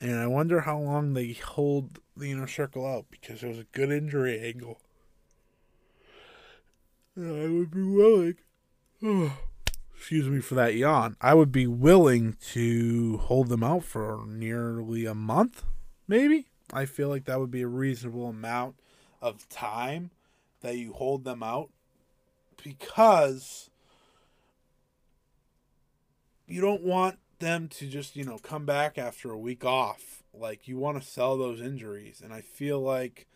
And 0.00 0.16
I 0.16 0.26
wonder 0.26 0.62
how 0.62 0.78
long 0.78 1.14
they 1.14 1.32
hold 1.32 2.00
the 2.16 2.32
Inner 2.32 2.48
Circle 2.48 2.84
out 2.84 3.06
because 3.08 3.40
there's 3.40 3.60
a 3.60 3.66
good 3.70 3.92
injury 3.92 4.40
angle. 4.40 4.80
And 7.14 7.40
I 7.40 7.48
would 7.48 7.70
be 7.70 7.82
willing. 7.82 8.34
Oh. 9.06 9.38
Excuse 9.96 10.28
me 10.28 10.40
for 10.40 10.54
that 10.54 10.74
yawn. 10.74 11.16
I 11.20 11.34
would 11.34 11.50
be 11.50 11.66
willing 11.66 12.36
to 12.52 13.18
hold 13.18 13.48
them 13.48 13.62
out 13.62 13.84
for 13.84 14.24
nearly 14.26 15.06
a 15.06 15.14
month, 15.14 15.62
maybe. 16.06 16.46
I 16.72 16.84
feel 16.84 17.08
like 17.08 17.24
that 17.24 17.40
would 17.40 17.50
be 17.50 17.62
a 17.62 17.68
reasonable 17.68 18.28
amount 18.28 18.76
of 19.22 19.48
time 19.48 20.10
that 20.60 20.76
you 20.76 20.92
hold 20.92 21.24
them 21.24 21.42
out 21.42 21.70
because 22.62 23.70
you 26.46 26.60
don't 26.60 26.82
want 26.82 27.18
them 27.38 27.68
to 27.68 27.86
just, 27.86 28.16
you 28.16 28.24
know, 28.24 28.38
come 28.38 28.64
back 28.66 28.98
after 28.98 29.30
a 29.30 29.38
week 29.38 29.64
off. 29.64 30.22
Like 30.32 30.66
you 30.66 30.78
want 30.78 31.00
to 31.00 31.08
sell 31.08 31.36
those 31.36 31.60
injuries 31.60 32.20
and 32.22 32.32
I 32.32 32.40
feel 32.40 32.80
like 32.80 33.26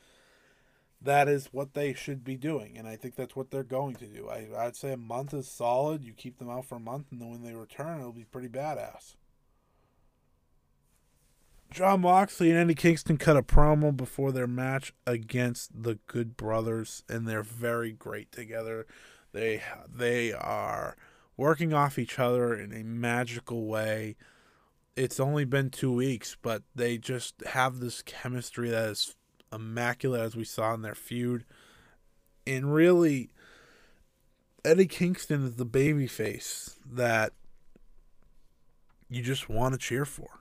that 1.01 1.29
is 1.29 1.49
what 1.53 1.75
they 1.75 1.95
should 1.95 2.25
be 2.25 2.37
doing 2.37 2.77
and 2.77 2.89
I 2.89 2.97
think 2.97 3.15
that's 3.15 3.37
what 3.37 3.51
they're 3.51 3.63
going 3.63 3.97
to 3.97 4.07
do. 4.07 4.29
I 4.29 4.49
I'd 4.57 4.77
say 4.77 4.93
a 4.93 4.97
month 4.97 5.33
is 5.35 5.49
solid. 5.49 6.05
You 6.05 6.13
keep 6.13 6.39
them 6.39 6.51
out 6.51 6.65
for 6.65 6.77
a 6.77 6.81
month 6.81 7.07
and 7.11 7.21
then 7.21 7.31
when 7.31 7.43
they 7.43 7.55
return 7.55 8.01
it'll 8.01 8.13
be 8.13 8.25
pretty 8.25 8.49
badass. 8.49 9.15
Jon 11.71 12.01
Moxley 12.01 12.51
and 12.51 12.59
Eddie 12.59 12.75
Kingston 12.75 13.19
cut 13.19 13.37
a 13.37 13.43
promo 13.43 13.95
before 13.95 14.33
their 14.33 14.47
match 14.47 14.95
against 15.07 15.83
the 15.83 15.99
Good 16.07 16.35
Brothers, 16.37 17.05
and 17.09 17.29
they're 17.29 17.43
very 17.43 17.93
great 17.93 18.33
together. 18.33 18.87
They 19.33 19.63
they 19.95 20.33
are 20.33 20.97
working 21.37 21.75
off 21.75 21.99
each 21.99 22.19
other 22.19 22.55
in 22.55 22.73
a 22.73 22.83
magical 22.83 23.67
way. 23.67 24.17
It's 24.97 25.21
only 25.21 25.45
been 25.45 25.71
two 25.71 25.93
weeks, 25.93 26.37
but 26.41 26.63
they 26.75 26.97
just 26.97 27.43
have 27.47 27.79
this 27.79 28.03
chemistry 28.03 28.71
that 28.71 28.89
is 28.89 29.15
immaculate, 29.53 30.21
as 30.21 30.37
we 30.37 30.45
saw 30.45 30.75
in 30.75 30.83
their 30.83 30.95
feud. 30.95 31.45
And 32.47 32.73
really, 32.73 33.31
Eddie 34.65 34.87
Kingston 34.87 35.45
is 35.45 35.57
the 35.57 35.65
baby 35.65 36.07
face 36.07 36.79
that 36.91 37.33
you 39.09 39.23
just 39.23 39.49
want 39.49 39.75
to 39.75 39.79
cheer 39.79 40.05
for. 40.05 40.41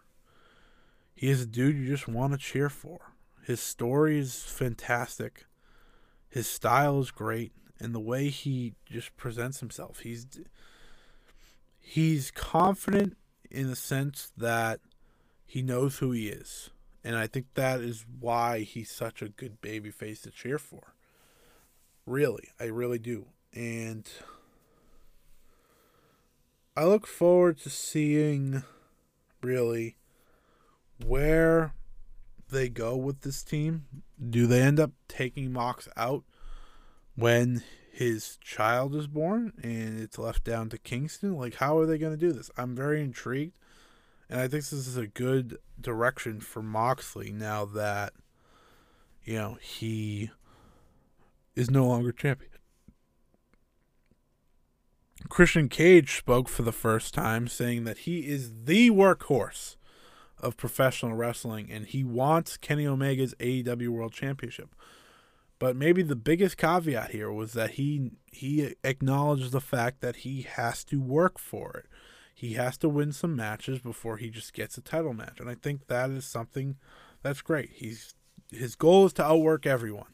He 1.16 1.30
is 1.30 1.42
a 1.42 1.46
dude 1.46 1.78
you 1.78 1.88
just 1.88 2.08
want 2.08 2.34
to 2.34 2.38
cheer 2.38 2.70
for. 2.70 3.14
His 3.44 3.60
story 3.60 4.20
is 4.20 4.44
fantastic. 4.44 5.46
His 6.30 6.48
style 6.48 7.00
is 7.00 7.12
great 7.12 7.54
and 7.80 7.94
the 7.94 8.00
way 8.00 8.30
he 8.30 8.74
just 8.86 9.16
presents 9.18 9.60
himself. 9.60 10.00
He's 10.00 10.28
he's 11.80 12.32
confident 12.32 13.18
in 13.50 13.70
the 13.70 13.76
sense 13.76 14.32
that 14.38 14.80
he 15.46 15.62
knows 15.62 16.00
who 16.00 16.12
he 16.12 16.28
is. 16.28 16.70
And 17.08 17.16
I 17.16 17.28
think 17.28 17.46
that 17.54 17.80
is 17.80 18.06
why 18.20 18.60
he's 18.60 18.92
such 18.92 19.22
a 19.22 19.30
good 19.30 19.62
baby 19.62 19.92
face 19.92 20.22
to 20.22 20.32
cheer 20.32 20.58
for. 20.58 20.94
Really, 22.06 22.50
I 22.60 22.66
really 22.66 23.00
do. 23.00 23.28
And 23.54 24.10
I 26.76 26.84
look 26.84 27.08
forward 27.08 27.60
to 27.60 27.70
seeing 27.70 28.64
really 29.42 29.96
where 31.06 31.74
they 32.52 32.70
go 32.70 32.96
with 32.96 33.22
this 33.22 33.42
team. 33.42 33.86
Do 34.30 34.46
they 34.46 34.62
end 34.62 34.80
up 34.80 34.92
taking 35.08 35.54
Mox 35.54 35.88
out? 35.96 36.24
when 37.18 37.64
his 37.92 38.38
child 38.38 38.96
is 38.96 39.08
born 39.08 39.52
and 39.64 40.00
it's 40.00 40.20
left 40.20 40.44
down 40.44 40.70
to 40.70 40.78
Kingston? 40.78 41.36
Like, 41.36 41.56
how 41.56 41.78
are 41.80 41.86
they 41.86 41.98
going 41.98 42.14
to 42.14 42.18
do 42.18 42.32
this? 42.32 42.52
I'm 42.56 42.76
very 42.76 43.02
intrigued. 43.02 43.58
And 44.30 44.42
I 44.42 44.48
think 44.48 44.64
this 44.66 44.74
is 44.74 44.98
a 44.98 45.08
good 45.08 45.58
direction 45.80 46.42
for 46.42 46.62
Moxley 46.62 47.32
now 47.32 47.66
that, 47.66 48.14
you 49.24 49.36
know, 49.36 49.58
he 49.62 50.32
is 51.56 51.72
no 51.72 51.86
longer 51.88 52.12
champion. 52.12 52.52
Christian 55.30 55.68
Cage 55.68 56.18
spoke 56.18 56.48
for 56.48 56.62
the 56.62 56.72
first 56.72 57.14
time, 57.14 57.48
saying 57.48 57.84
that 57.86 58.00
he 58.00 58.28
is 58.28 58.66
the 58.66 58.92
workhorse 58.92 59.76
of 60.40 60.58
professional 60.58 61.16
wrestling 61.16 61.72
and 61.72 61.88
he 61.88 62.04
wants 62.04 62.58
Kenny 62.58 62.86
Omega's 62.86 63.34
AEW 63.40 63.90
World 63.90 64.14
Championship. 64.14 64.76
But 65.60 65.76
maybe 65.76 66.04
the 66.04 66.16
biggest 66.16 66.58
caveat 66.58 67.12
here 67.12 67.32
was 67.32 67.54
that 67.54 67.72
he 67.72 68.12
he 68.32 68.76
acknowledged 68.84 69.52
the 69.52 69.62
fact 69.62 70.02
that 70.02 70.18
he 70.18 70.44
has 70.44 70.84
to 70.86 71.02
work 71.02 71.40
for 71.40 71.84
it. 71.84 71.86
He 72.38 72.54
has 72.54 72.78
to 72.78 72.88
win 72.88 73.14
some 73.14 73.36
matches 73.36 73.80
before 73.80 74.18
he 74.18 74.30
just 74.30 74.54
gets 74.54 74.78
a 74.78 74.82
title 74.82 75.12
match, 75.12 75.40
and 75.40 75.50
I 75.50 75.56
think 75.56 75.88
that 75.88 76.12
is 76.12 76.24
something 76.24 76.76
that's 77.24 77.42
great. 77.42 77.72
He's 77.74 78.14
his 78.52 78.76
goal 78.76 79.08
is 79.08 79.14
to 79.14 79.26
outwork 79.26 79.66
everyone. 79.66 80.14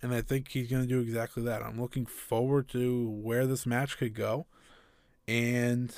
And 0.00 0.14
I 0.14 0.22
think 0.22 0.48
he's 0.48 0.70
going 0.70 0.80
to 0.80 0.88
do 0.88 1.00
exactly 1.00 1.42
that. 1.42 1.62
I'm 1.62 1.78
looking 1.78 2.06
forward 2.06 2.66
to 2.68 3.10
where 3.10 3.46
this 3.46 3.66
match 3.66 3.98
could 3.98 4.14
go. 4.14 4.46
And 5.28 5.94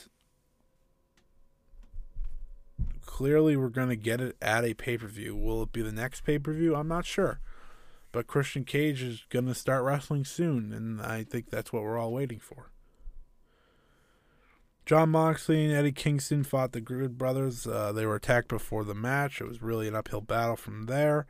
clearly, 3.06 3.56
we're 3.56 3.68
going 3.68 3.90
to 3.90 3.96
get 3.96 4.20
it 4.20 4.36
at 4.42 4.64
a 4.64 4.74
pay 4.74 4.98
per 4.98 5.06
view. 5.06 5.36
Will 5.36 5.62
it 5.62 5.70
be 5.70 5.82
the 5.82 5.92
next 5.92 6.22
pay 6.22 6.40
per 6.40 6.52
view? 6.52 6.74
I'm 6.74 6.88
not 6.88 7.06
sure. 7.06 7.38
But 8.10 8.26
Christian 8.26 8.64
Cage 8.64 9.00
is 9.00 9.24
going 9.30 9.46
to 9.46 9.54
start 9.54 9.84
wrestling 9.84 10.24
soon. 10.24 10.72
And 10.72 11.00
I 11.00 11.22
think 11.22 11.50
that's 11.50 11.72
what 11.72 11.84
we're 11.84 11.98
all 11.98 12.12
waiting 12.12 12.40
for. 12.40 12.72
Jon 14.88 15.10
Moxley 15.10 15.66
and 15.66 15.74
Eddie 15.74 15.92
Kingston 15.92 16.44
fought 16.44 16.72
the 16.72 16.80
Good 16.80 17.18
Brothers. 17.18 17.66
Uh, 17.66 17.92
they 17.92 18.06
were 18.06 18.14
attacked 18.14 18.48
before 18.48 18.84
the 18.84 18.94
match. 18.94 19.38
It 19.38 19.46
was 19.46 19.60
really 19.60 19.86
an 19.86 19.94
uphill 19.94 20.22
battle 20.22 20.56
from 20.56 20.86
there 20.86 21.26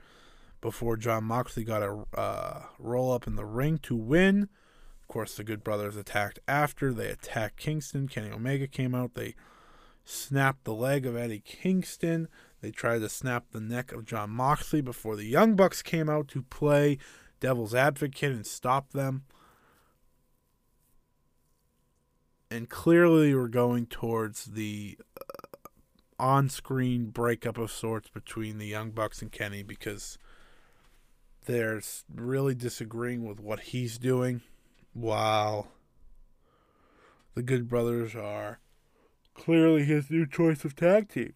before 0.60 0.96
Jon 0.96 1.24
Moxley 1.24 1.64
got 1.64 1.82
a 1.82 2.04
uh, 2.16 2.62
roll 2.78 3.10
up 3.10 3.26
in 3.26 3.34
the 3.34 3.44
ring 3.44 3.78
to 3.78 3.96
win. 3.96 4.42
Of 5.02 5.08
course, 5.08 5.34
the 5.34 5.42
Good 5.42 5.64
Brothers 5.64 5.96
attacked 5.96 6.38
after. 6.46 6.92
They 6.94 7.08
attacked 7.08 7.56
Kingston. 7.56 8.06
Kenny 8.06 8.30
Omega 8.30 8.68
came 8.68 8.94
out. 8.94 9.14
They 9.14 9.34
snapped 10.04 10.62
the 10.62 10.72
leg 10.72 11.04
of 11.04 11.16
Eddie 11.16 11.42
Kingston. 11.44 12.28
They 12.60 12.70
tried 12.70 13.00
to 13.00 13.08
snap 13.08 13.46
the 13.50 13.60
neck 13.60 13.90
of 13.90 14.06
Jon 14.06 14.30
Moxley 14.30 14.82
before 14.82 15.16
the 15.16 15.26
Young 15.26 15.56
Bucks 15.56 15.82
came 15.82 16.08
out 16.08 16.28
to 16.28 16.42
play 16.42 16.96
devil's 17.40 17.74
advocate 17.74 18.30
and 18.30 18.46
stop 18.46 18.92
them 18.92 19.24
and 22.50 22.68
clearly 22.68 23.34
we're 23.34 23.48
going 23.48 23.86
towards 23.86 24.46
the 24.46 24.98
uh, 25.20 25.68
on-screen 26.18 27.06
breakup 27.10 27.58
of 27.58 27.70
sorts 27.70 28.08
between 28.08 28.58
the 28.58 28.66
Young 28.66 28.90
Bucks 28.90 29.22
and 29.22 29.30
Kenny 29.30 29.62
because 29.62 30.18
they're 31.46 31.80
really 32.14 32.54
disagreeing 32.54 33.26
with 33.26 33.40
what 33.40 33.60
he's 33.60 33.98
doing, 33.98 34.42
while 34.92 35.68
the 37.34 37.42
Good 37.42 37.68
Brothers 37.68 38.14
are 38.14 38.58
clearly 39.34 39.84
his 39.84 40.10
new 40.10 40.26
choice 40.26 40.64
of 40.64 40.74
tag 40.74 41.08
team. 41.08 41.34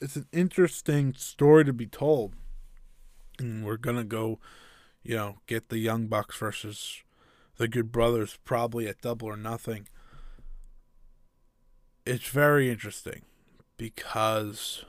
It's 0.00 0.16
an 0.16 0.26
interesting 0.32 1.14
story 1.14 1.64
to 1.64 1.72
be 1.72 1.86
told, 1.86 2.34
and 3.38 3.64
we're 3.64 3.76
gonna 3.76 4.04
go, 4.04 4.38
you 5.02 5.16
know, 5.16 5.38
get 5.46 5.68
the 5.68 5.78
Young 5.78 6.06
Bucks 6.06 6.36
versus 6.38 7.02
the 7.60 7.68
Good 7.68 7.92
Brothers 7.92 8.38
probably 8.46 8.88
at 8.88 9.02
double 9.02 9.28
or 9.28 9.36
nothing. 9.36 9.86
It's 12.06 12.26
very 12.26 12.70
interesting 12.70 13.20
because 13.76 14.86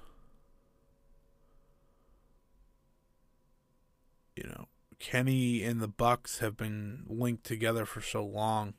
you 4.37 4.43
know 4.43 4.69
Kenny 4.99 5.63
and 5.63 5.81
the 5.81 5.89
Bucks 5.89 6.39
have 6.39 6.55
been 6.55 7.03
linked 7.09 7.43
together 7.43 7.85
for 7.85 7.99
so 7.99 8.23
long, 8.23 8.75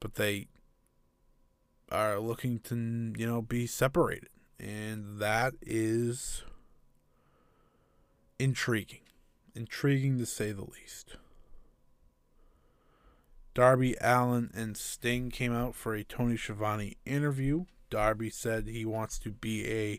but 0.00 0.16
they 0.16 0.48
are 1.92 2.18
looking 2.18 2.58
to 2.64 2.74
you 3.16 3.28
know 3.28 3.42
be 3.42 3.68
separated, 3.68 4.30
and 4.58 5.20
that 5.20 5.54
is 5.62 6.42
intriguing, 8.40 9.02
intriguing 9.54 10.18
to 10.18 10.26
say 10.26 10.50
the 10.50 10.64
least. 10.64 11.16
Darby 13.56 13.96
Allin 14.02 14.50
and 14.54 14.76
Sting 14.76 15.30
came 15.30 15.54
out 15.54 15.74
for 15.74 15.94
a 15.94 16.04
Tony 16.04 16.36
Schiavone 16.36 16.98
interview. 17.06 17.64
Darby 17.88 18.28
said 18.28 18.68
he 18.68 18.84
wants 18.84 19.18
to 19.20 19.30
be 19.30 19.66
a 19.66 19.98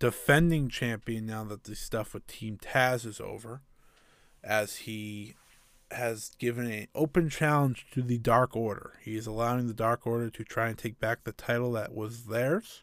defending 0.00 0.68
champion 0.68 1.24
now 1.24 1.44
that 1.44 1.62
the 1.62 1.76
stuff 1.76 2.14
with 2.14 2.26
Team 2.26 2.58
Taz 2.60 3.06
is 3.06 3.20
over, 3.20 3.62
as 4.42 4.78
he 4.78 5.36
has 5.92 6.32
given 6.40 6.68
an 6.68 6.88
open 6.92 7.30
challenge 7.30 7.86
to 7.92 8.02
the 8.02 8.18
Dark 8.18 8.56
Order. 8.56 8.94
He 9.04 9.16
is 9.16 9.28
allowing 9.28 9.68
the 9.68 9.72
Dark 9.72 10.04
Order 10.04 10.28
to 10.28 10.42
try 10.42 10.66
and 10.66 10.76
take 10.76 10.98
back 10.98 11.22
the 11.22 11.30
title 11.30 11.70
that 11.70 11.94
was 11.94 12.24
theirs, 12.24 12.82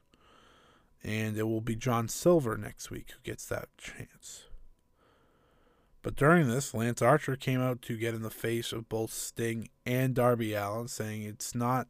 and 1.04 1.36
it 1.36 1.44
will 1.44 1.60
be 1.60 1.76
John 1.76 2.08
Silver 2.08 2.58
next 2.58 2.90
week 2.90 3.12
who 3.12 3.20
gets 3.30 3.46
that 3.48 3.68
chance. 3.78 4.47
But 6.02 6.16
during 6.16 6.48
this, 6.48 6.74
Lance 6.74 7.02
Archer 7.02 7.36
came 7.36 7.62
out 7.62 7.82
to 7.84 7.98
get 7.98 8.14
in 8.14 8.22
the 8.22 8.30
face 8.30 8.72
of 8.72 8.90
both 8.90 9.12
Sting 9.12 9.70
and 9.86 10.14
Darby 10.14 10.54
Allin, 10.54 10.88
saying 10.88 11.24
it's 11.24 11.56
not 11.56 11.88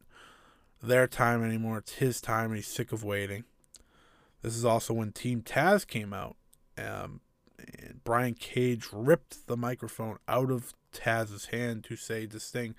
their 0.81 1.07
time 1.07 1.43
anymore, 1.43 1.79
it's 1.79 1.93
his 1.93 2.21
time, 2.21 2.47
and 2.47 2.55
he's 2.55 2.67
sick 2.67 2.91
of 2.91 3.03
waiting. 3.03 3.43
This 4.41 4.55
is 4.55 4.65
also 4.65 4.93
when 4.93 5.11
Team 5.11 5.41
Taz 5.41 5.85
came 5.85 6.13
out. 6.13 6.37
Um, 6.77 7.21
and 7.59 8.01
Brian 8.03 8.35
Cage 8.35 8.87
ripped 8.93 9.47
the 9.47 9.57
microphone 9.57 10.19
out 10.27 10.51
of 10.51 10.73
Taz's 10.93 11.47
hand 11.47 11.83
to 11.85 11.95
say 11.95 12.27
to 12.27 12.39
Sting 12.39 12.75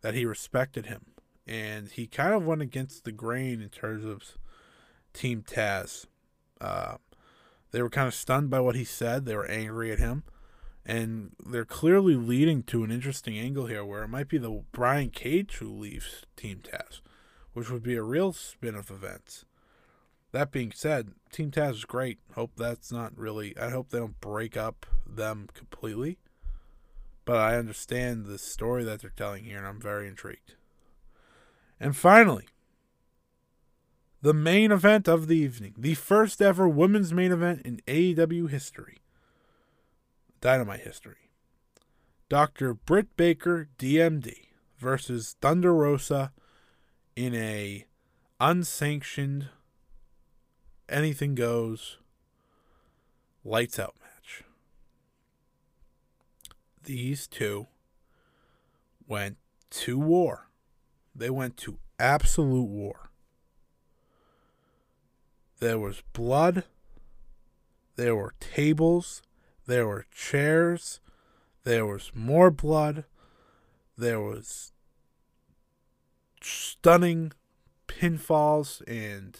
that 0.00 0.14
he 0.14 0.24
respected 0.24 0.86
him. 0.86 1.06
And 1.46 1.88
he 1.88 2.06
kind 2.06 2.34
of 2.34 2.44
went 2.44 2.60
against 2.60 3.04
the 3.04 3.12
grain 3.12 3.62
in 3.62 3.70
terms 3.70 4.04
of 4.04 4.36
Team 5.14 5.42
Taz. 5.48 6.06
Uh, 6.60 6.96
they 7.70 7.80
were 7.80 7.88
kind 7.88 8.08
of 8.08 8.14
stunned 8.14 8.50
by 8.50 8.60
what 8.60 8.74
he 8.74 8.84
said. 8.84 9.24
They 9.24 9.36
were 9.36 9.48
angry 9.48 9.90
at 9.92 9.98
him 9.98 10.24
and 10.88 11.32
they're 11.44 11.66
clearly 11.66 12.16
leading 12.16 12.62
to 12.62 12.82
an 12.82 12.90
interesting 12.90 13.38
angle 13.38 13.66
here 13.66 13.84
where 13.84 14.02
it 14.02 14.08
might 14.08 14.28
be 14.28 14.38
the 14.38 14.62
Brian 14.72 15.10
Cage 15.10 15.56
who 15.56 15.70
leaves 15.70 16.24
Team 16.34 16.62
Taz, 16.64 17.02
which 17.52 17.70
would 17.70 17.82
be 17.82 17.94
a 17.94 18.02
real 18.02 18.32
spin 18.32 18.74
of 18.74 18.90
events. 18.90 19.44
That 20.32 20.50
being 20.50 20.72
said, 20.74 21.10
Team 21.30 21.50
Taz 21.50 21.72
is 21.72 21.84
great. 21.84 22.20
Hope 22.34 22.52
that's 22.56 22.90
not 22.90 23.16
really. 23.18 23.54
I 23.58 23.68
hope 23.68 23.90
they 23.90 23.98
don't 23.98 24.18
break 24.20 24.56
up 24.56 24.86
them 25.06 25.48
completely. 25.52 26.18
But 27.26 27.36
I 27.36 27.56
understand 27.56 28.24
the 28.24 28.38
story 28.38 28.82
that 28.84 29.02
they're 29.02 29.10
telling 29.10 29.44
here, 29.44 29.58
and 29.58 29.66
I'm 29.66 29.80
very 29.80 30.08
intrigued. 30.08 30.54
And 31.78 31.94
finally, 31.94 32.48
the 34.22 34.32
main 34.32 34.72
event 34.72 35.06
of 35.06 35.28
the 35.28 35.36
evening, 35.36 35.74
the 35.76 35.94
first 35.94 36.40
ever 36.40 36.66
women's 36.66 37.12
main 37.12 37.30
event 37.30 37.62
in 37.66 37.82
AEW 37.86 38.48
history. 38.48 39.00
Dynamite 40.40 40.80
history. 40.80 41.30
Dr. 42.28 42.74
Britt 42.74 43.16
Baker, 43.16 43.68
DMD, 43.78 44.34
versus 44.78 45.36
Thunder 45.40 45.74
Rosa 45.74 46.32
in 47.16 47.34
a 47.34 47.86
unsanctioned, 48.40 49.48
anything 50.88 51.34
goes, 51.34 51.98
lights 53.44 53.78
out 53.78 53.94
match. 54.00 54.44
These 56.82 57.26
two 57.26 57.66
went 59.06 59.36
to 59.70 59.98
war. 59.98 60.48
They 61.14 61.30
went 61.30 61.56
to 61.58 61.78
absolute 61.98 62.68
war. 62.68 63.10
There 65.60 65.78
was 65.78 66.02
blood. 66.12 66.64
There 67.96 68.14
were 68.14 68.34
tables. 68.38 69.22
There 69.68 69.86
were 69.86 70.06
chairs. 70.10 70.98
There 71.62 71.84
was 71.84 72.10
more 72.14 72.50
blood. 72.50 73.04
There 73.98 74.18
was 74.18 74.72
stunning 76.40 77.32
pinfalls 77.86 78.80
and 78.88 79.38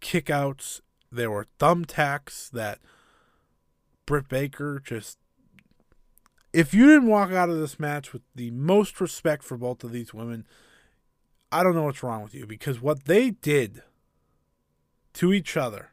kickouts. 0.00 0.80
There 1.12 1.30
were 1.30 1.46
thumbtacks 1.58 2.50
that 2.52 2.78
Britt 4.06 4.28
Baker 4.28 4.80
just. 4.82 5.18
If 6.54 6.72
you 6.72 6.86
didn't 6.86 7.08
walk 7.08 7.30
out 7.30 7.50
of 7.50 7.58
this 7.58 7.78
match 7.78 8.14
with 8.14 8.22
the 8.34 8.50
most 8.52 8.98
respect 8.98 9.44
for 9.44 9.58
both 9.58 9.84
of 9.84 9.92
these 9.92 10.14
women, 10.14 10.46
I 11.52 11.62
don't 11.62 11.74
know 11.74 11.82
what's 11.82 12.02
wrong 12.02 12.22
with 12.22 12.34
you 12.34 12.46
because 12.46 12.80
what 12.80 13.04
they 13.04 13.30
did 13.30 13.82
to 15.14 15.34
each 15.34 15.54
other 15.54 15.90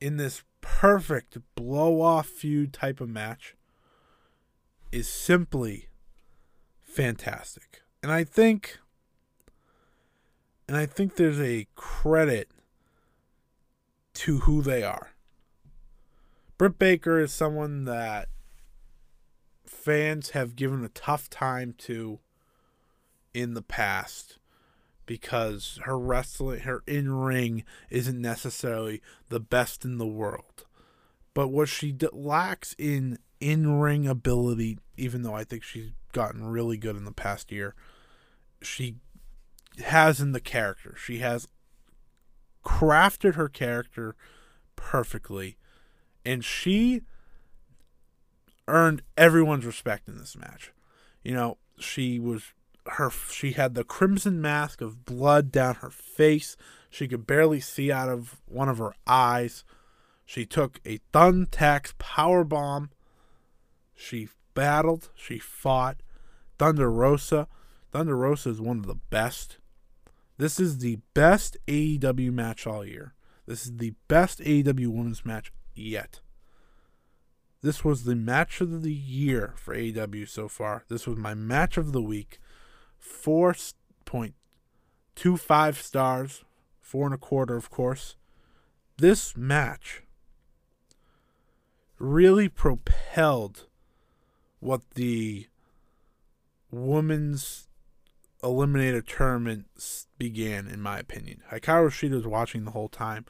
in 0.00 0.18
this 0.18 0.44
perfect 0.66 1.38
blow 1.54 2.02
off 2.02 2.26
feud 2.26 2.72
type 2.72 3.00
of 3.00 3.08
match 3.08 3.54
is 4.90 5.08
simply 5.08 5.88
fantastic. 6.82 7.82
And 8.02 8.12
I 8.12 8.24
think 8.24 8.78
and 10.68 10.76
I 10.76 10.84
think 10.84 11.14
there's 11.14 11.40
a 11.40 11.68
credit 11.76 12.50
to 14.14 14.40
who 14.40 14.60
they 14.60 14.82
are. 14.82 15.10
Britt 16.58 16.78
Baker 16.78 17.20
is 17.20 17.32
someone 17.32 17.84
that 17.84 18.28
fans 19.64 20.30
have 20.30 20.56
given 20.56 20.84
a 20.84 20.88
tough 20.88 21.30
time 21.30 21.74
to 21.78 22.18
in 23.32 23.54
the 23.54 23.62
past 23.62 24.38
because 25.06 25.78
her 25.84 25.98
wrestling, 25.98 26.60
her 26.60 26.82
in 26.86 27.12
ring 27.12 27.64
isn't 27.90 28.20
necessarily 28.20 29.00
the 29.28 29.40
best 29.40 29.84
in 29.84 29.98
the 29.98 30.06
world. 30.06 30.64
But 31.34 31.48
what 31.48 31.68
she 31.68 31.92
d- 31.92 32.08
lacks 32.12 32.74
in 32.78 33.18
in 33.40 33.78
ring 33.78 34.06
ability, 34.06 34.78
even 34.96 35.22
though 35.22 35.34
I 35.34 35.44
think 35.44 35.62
she's 35.62 35.90
gotten 36.12 36.46
really 36.46 36.76
good 36.76 36.96
in 36.96 37.04
the 37.04 37.12
past 37.12 37.52
year, 37.52 37.74
she 38.62 38.96
has 39.84 40.20
in 40.20 40.32
the 40.32 40.40
character. 40.40 40.94
She 40.96 41.18
has 41.18 41.46
crafted 42.64 43.34
her 43.34 43.48
character 43.48 44.16
perfectly 44.74 45.56
and 46.24 46.44
she 46.44 47.02
earned 48.66 49.02
everyone's 49.16 49.64
respect 49.64 50.08
in 50.08 50.18
this 50.18 50.36
match. 50.36 50.72
You 51.22 51.34
know, 51.34 51.58
she 51.78 52.18
was 52.18 52.52
her 52.92 53.10
she 53.10 53.52
had 53.52 53.74
the 53.74 53.84
crimson 53.84 54.40
mask 54.40 54.80
of 54.80 55.04
blood 55.04 55.52
down 55.52 55.76
her 55.76 55.90
face. 55.90 56.56
She 56.90 57.08
could 57.08 57.26
barely 57.26 57.60
see 57.60 57.92
out 57.92 58.08
of 58.08 58.40
one 58.46 58.68
of 58.68 58.78
her 58.78 58.94
eyes. 59.06 59.64
She 60.24 60.46
took 60.46 60.80
a 60.84 61.00
thumbtack 61.12 61.96
power 61.98 62.44
bomb. 62.44 62.90
She 63.94 64.28
battled, 64.54 65.10
she 65.14 65.38
fought. 65.38 65.98
Thunder 66.58 66.90
Rosa. 66.90 67.48
Thunder 67.92 68.16
Rosa 68.16 68.50
is 68.50 68.60
one 68.60 68.78
of 68.78 68.86
the 68.86 68.94
best. 68.94 69.58
This 70.38 70.58
is 70.60 70.78
the 70.78 70.98
best 71.14 71.56
AEW 71.66 72.32
match 72.32 72.66
all 72.66 72.84
year. 72.84 73.14
This 73.46 73.64
is 73.64 73.76
the 73.76 73.94
best 74.08 74.40
AEW 74.40 74.88
women's 74.88 75.24
match 75.24 75.52
yet. 75.74 76.20
This 77.62 77.84
was 77.84 78.04
the 78.04 78.16
match 78.16 78.60
of 78.60 78.82
the 78.82 78.92
year 78.92 79.54
for 79.56 79.74
AEW 79.74 80.28
so 80.28 80.48
far. 80.48 80.84
This 80.88 81.06
was 81.06 81.16
my 81.16 81.34
match 81.34 81.76
of 81.76 81.92
the 81.92 82.02
week. 82.02 82.38
4.25 83.06 85.76
stars, 85.76 86.44
four 86.80 87.06
and 87.06 87.14
a 87.14 87.18
quarter, 87.18 87.56
of 87.56 87.70
course. 87.70 88.16
This 88.98 89.36
match 89.36 90.02
really 91.98 92.48
propelled 92.48 93.66
what 94.60 94.82
the 94.94 95.46
women's 96.70 97.68
eliminator 98.42 99.04
tournament 99.04 99.66
began, 100.18 100.68
in 100.68 100.80
my 100.80 100.98
opinion. 100.98 101.42
Hikaru 101.50 101.88
Shida 101.88 102.12
was 102.12 102.26
watching 102.26 102.64
the 102.64 102.70
whole 102.72 102.88
time. 102.88 103.24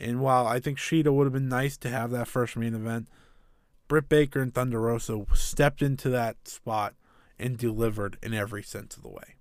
And 0.00 0.20
while 0.20 0.46
I 0.46 0.60
think 0.60 0.78
Shida 0.78 1.12
would 1.12 1.24
have 1.24 1.32
been 1.32 1.48
nice 1.48 1.76
to 1.78 1.88
have 1.88 2.10
that 2.10 2.28
first 2.28 2.56
main 2.56 2.74
event, 2.74 3.08
Britt 3.88 4.08
Baker 4.08 4.40
and 4.40 4.54
Thunder 4.54 4.80
Rosa 4.80 5.24
stepped 5.34 5.82
into 5.82 6.08
that 6.10 6.48
spot 6.48 6.94
and 7.38 7.58
delivered 7.58 8.18
in 8.22 8.34
every 8.34 8.62
sense 8.62 8.96
of 8.96 9.02
the 9.02 9.08
way. 9.08 9.36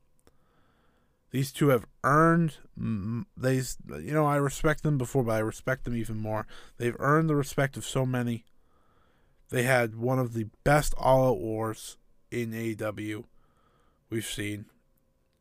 These 1.31 1.51
two 1.51 1.69
have 1.69 1.87
earned 2.03 2.57
they 2.77 3.55
you 3.55 4.13
know 4.13 4.25
I 4.25 4.35
respect 4.35 4.83
them 4.83 4.99
before 4.99 5.23
but 5.23 5.31
I 5.31 5.39
respect 5.39 5.83
them 5.83 5.95
even 5.95 6.17
more. 6.17 6.45
They've 6.77 6.95
earned 6.99 7.27
the 7.27 7.35
respect 7.35 7.75
of 7.75 7.85
so 7.85 8.05
many. 8.05 8.45
They 9.49 9.63
had 9.63 9.95
one 9.95 10.19
of 10.19 10.33
the 10.33 10.47
best 10.63 10.93
all 10.97 11.29
out 11.29 11.39
wars 11.39 11.97
in 12.31 12.51
AEW 12.51 13.25
we've 14.09 14.25
seen. 14.25 14.65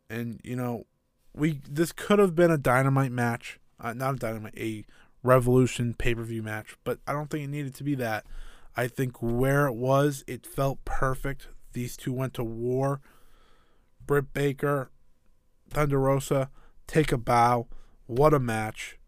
And 0.09 0.41
you 0.43 0.57
know, 0.57 0.87
we 1.35 1.61
this 1.69 1.93
could 1.93 2.19
have 2.19 2.35
been 2.35 2.51
a 2.51 2.59
dynamite 2.59 3.13
match, 3.13 3.61
uh, 3.79 3.93
not 3.93 4.15
a 4.15 4.19
dynamite, 4.19 4.57
a 4.57 4.85
revolution 5.23 5.95
pay-per-view 5.95 6.43
match, 6.43 6.77
but 6.85 6.99
I 7.07 7.13
don't 7.13 7.31
think 7.31 7.45
it 7.45 7.51
needed 7.51 7.75
to 7.77 7.85
be 7.85 7.95
that. 7.97 8.25
I 8.77 8.89
think 8.89 9.23
where 9.23 9.67
it 9.67 9.75
was, 9.75 10.25
it 10.27 10.47
felt 10.47 10.85
perfect. 10.85 11.49
These 11.73 11.97
two 11.97 12.13
went 12.13 12.35
to 12.35 12.45
war. 12.45 13.01
Britt 14.05 14.33
Baker, 14.33 14.91
Thunder 15.71 15.99
Rosa, 15.99 16.51
take 16.87 17.13
a 17.13 17.19
bow. 17.19 17.69
What 18.07 18.35
a 18.35 18.39
match. 18.39 18.99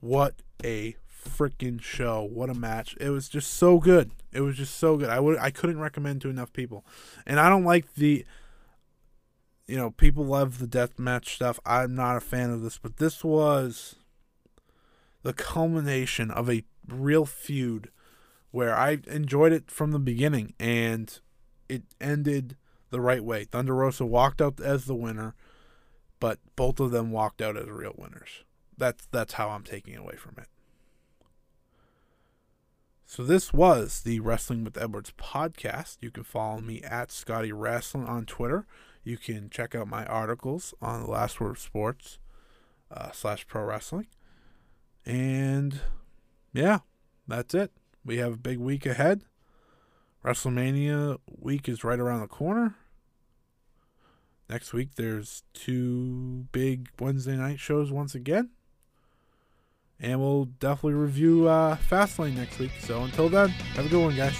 What 0.00 0.34
a 0.64 0.96
freaking 1.24 1.80
show. 1.80 2.22
What 2.22 2.50
a 2.50 2.54
match. 2.54 2.96
It 3.00 3.10
was 3.10 3.28
just 3.28 3.52
so 3.52 3.78
good. 3.78 4.10
It 4.32 4.40
was 4.40 4.56
just 4.56 4.76
so 4.76 4.96
good. 4.96 5.08
I 5.08 5.20
would 5.20 5.38
I 5.38 5.50
couldn't 5.50 5.78
recommend 5.78 6.20
to 6.22 6.28
enough 6.28 6.52
people. 6.52 6.84
And 7.26 7.38
I 7.38 7.48
don't 7.48 7.64
like 7.64 7.94
the 7.94 8.24
you 9.66 9.76
know, 9.76 9.90
people 9.90 10.24
love 10.24 10.58
the 10.58 10.66
death 10.66 10.98
match 10.98 11.34
stuff. 11.34 11.58
I'm 11.64 11.94
not 11.94 12.16
a 12.16 12.20
fan 12.20 12.50
of 12.50 12.62
this, 12.62 12.78
but 12.78 12.96
this 12.96 13.24
was 13.24 13.96
the 15.22 15.32
culmination 15.32 16.30
of 16.30 16.50
a 16.50 16.64
real 16.88 17.24
feud 17.24 17.90
where 18.50 18.74
I 18.76 18.98
enjoyed 19.06 19.52
it 19.52 19.70
from 19.70 19.92
the 19.92 19.98
beginning 19.98 20.52
and 20.60 21.18
it 21.72 21.82
ended 22.02 22.56
the 22.90 23.00
right 23.00 23.24
way. 23.24 23.44
Thunder 23.44 23.74
Rosa 23.74 24.04
walked 24.04 24.42
out 24.42 24.60
as 24.60 24.84
the 24.84 24.94
winner, 24.94 25.34
but 26.20 26.38
both 26.54 26.78
of 26.80 26.90
them 26.90 27.10
walked 27.10 27.40
out 27.40 27.56
as 27.56 27.68
real 27.68 27.94
winners. 27.96 28.44
That's 28.76 29.06
that's 29.10 29.34
how 29.34 29.48
I'm 29.48 29.64
taking 29.64 29.96
away 29.96 30.16
from 30.16 30.34
it. 30.36 30.48
So 33.06 33.24
this 33.24 33.52
was 33.52 34.02
the 34.02 34.20
Wrestling 34.20 34.64
with 34.64 34.80
Edwards 34.80 35.12
podcast. 35.18 35.96
You 36.00 36.10
can 36.10 36.24
follow 36.24 36.60
me 36.60 36.82
at 36.82 37.10
Scotty 37.10 37.52
Wrestling 37.52 38.06
on 38.06 38.26
Twitter. 38.26 38.66
You 39.02 39.16
can 39.16 39.50
check 39.50 39.74
out 39.74 39.88
my 39.88 40.04
articles 40.06 40.74
on 40.80 41.02
the 41.02 41.10
Last 41.10 41.40
Word 41.40 41.52
of 41.52 41.58
Sports 41.58 42.18
uh, 42.90 43.10
slash 43.12 43.46
Pro 43.46 43.64
Wrestling. 43.64 44.06
And 45.04 45.80
yeah, 46.52 46.80
that's 47.26 47.54
it. 47.54 47.72
We 48.04 48.18
have 48.18 48.34
a 48.34 48.38
big 48.38 48.58
week 48.58 48.84
ahead. 48.84 49.24
WrestleMania 50.24 51.18
week 51.38 51.68
is 51.68 51.82
right 51.82 51.98
around 51.98 52.20
the 52.20 52.28
corner. 52.28 52.76
Next 54.48 54.72
week, 54.72 54.96
there's 54.96 55.42
two 55.54 56.46
big 56.52 56.88
Wednesday 57.00 57.36
night 57.36 57.58
shows 57.58 57.90
once 57.90 58.14
again. 58.14 58.50
And 59.98 60.20
we'll 60.20 60.46
definitely 60.46 60.94
review 60.94 61.48
uh, 61.48 61.76
Fastlane 61.76 62.36
next 62.36 62.58
week. 62.58 62.72
So 62.80 63.02
until 63.02 63.28
then, 63.28 63.48
have 63.48 63.86
a 63.86 63.88
good 63.88 64.02
one, 64.02 64.16
guys. 64.16 64.38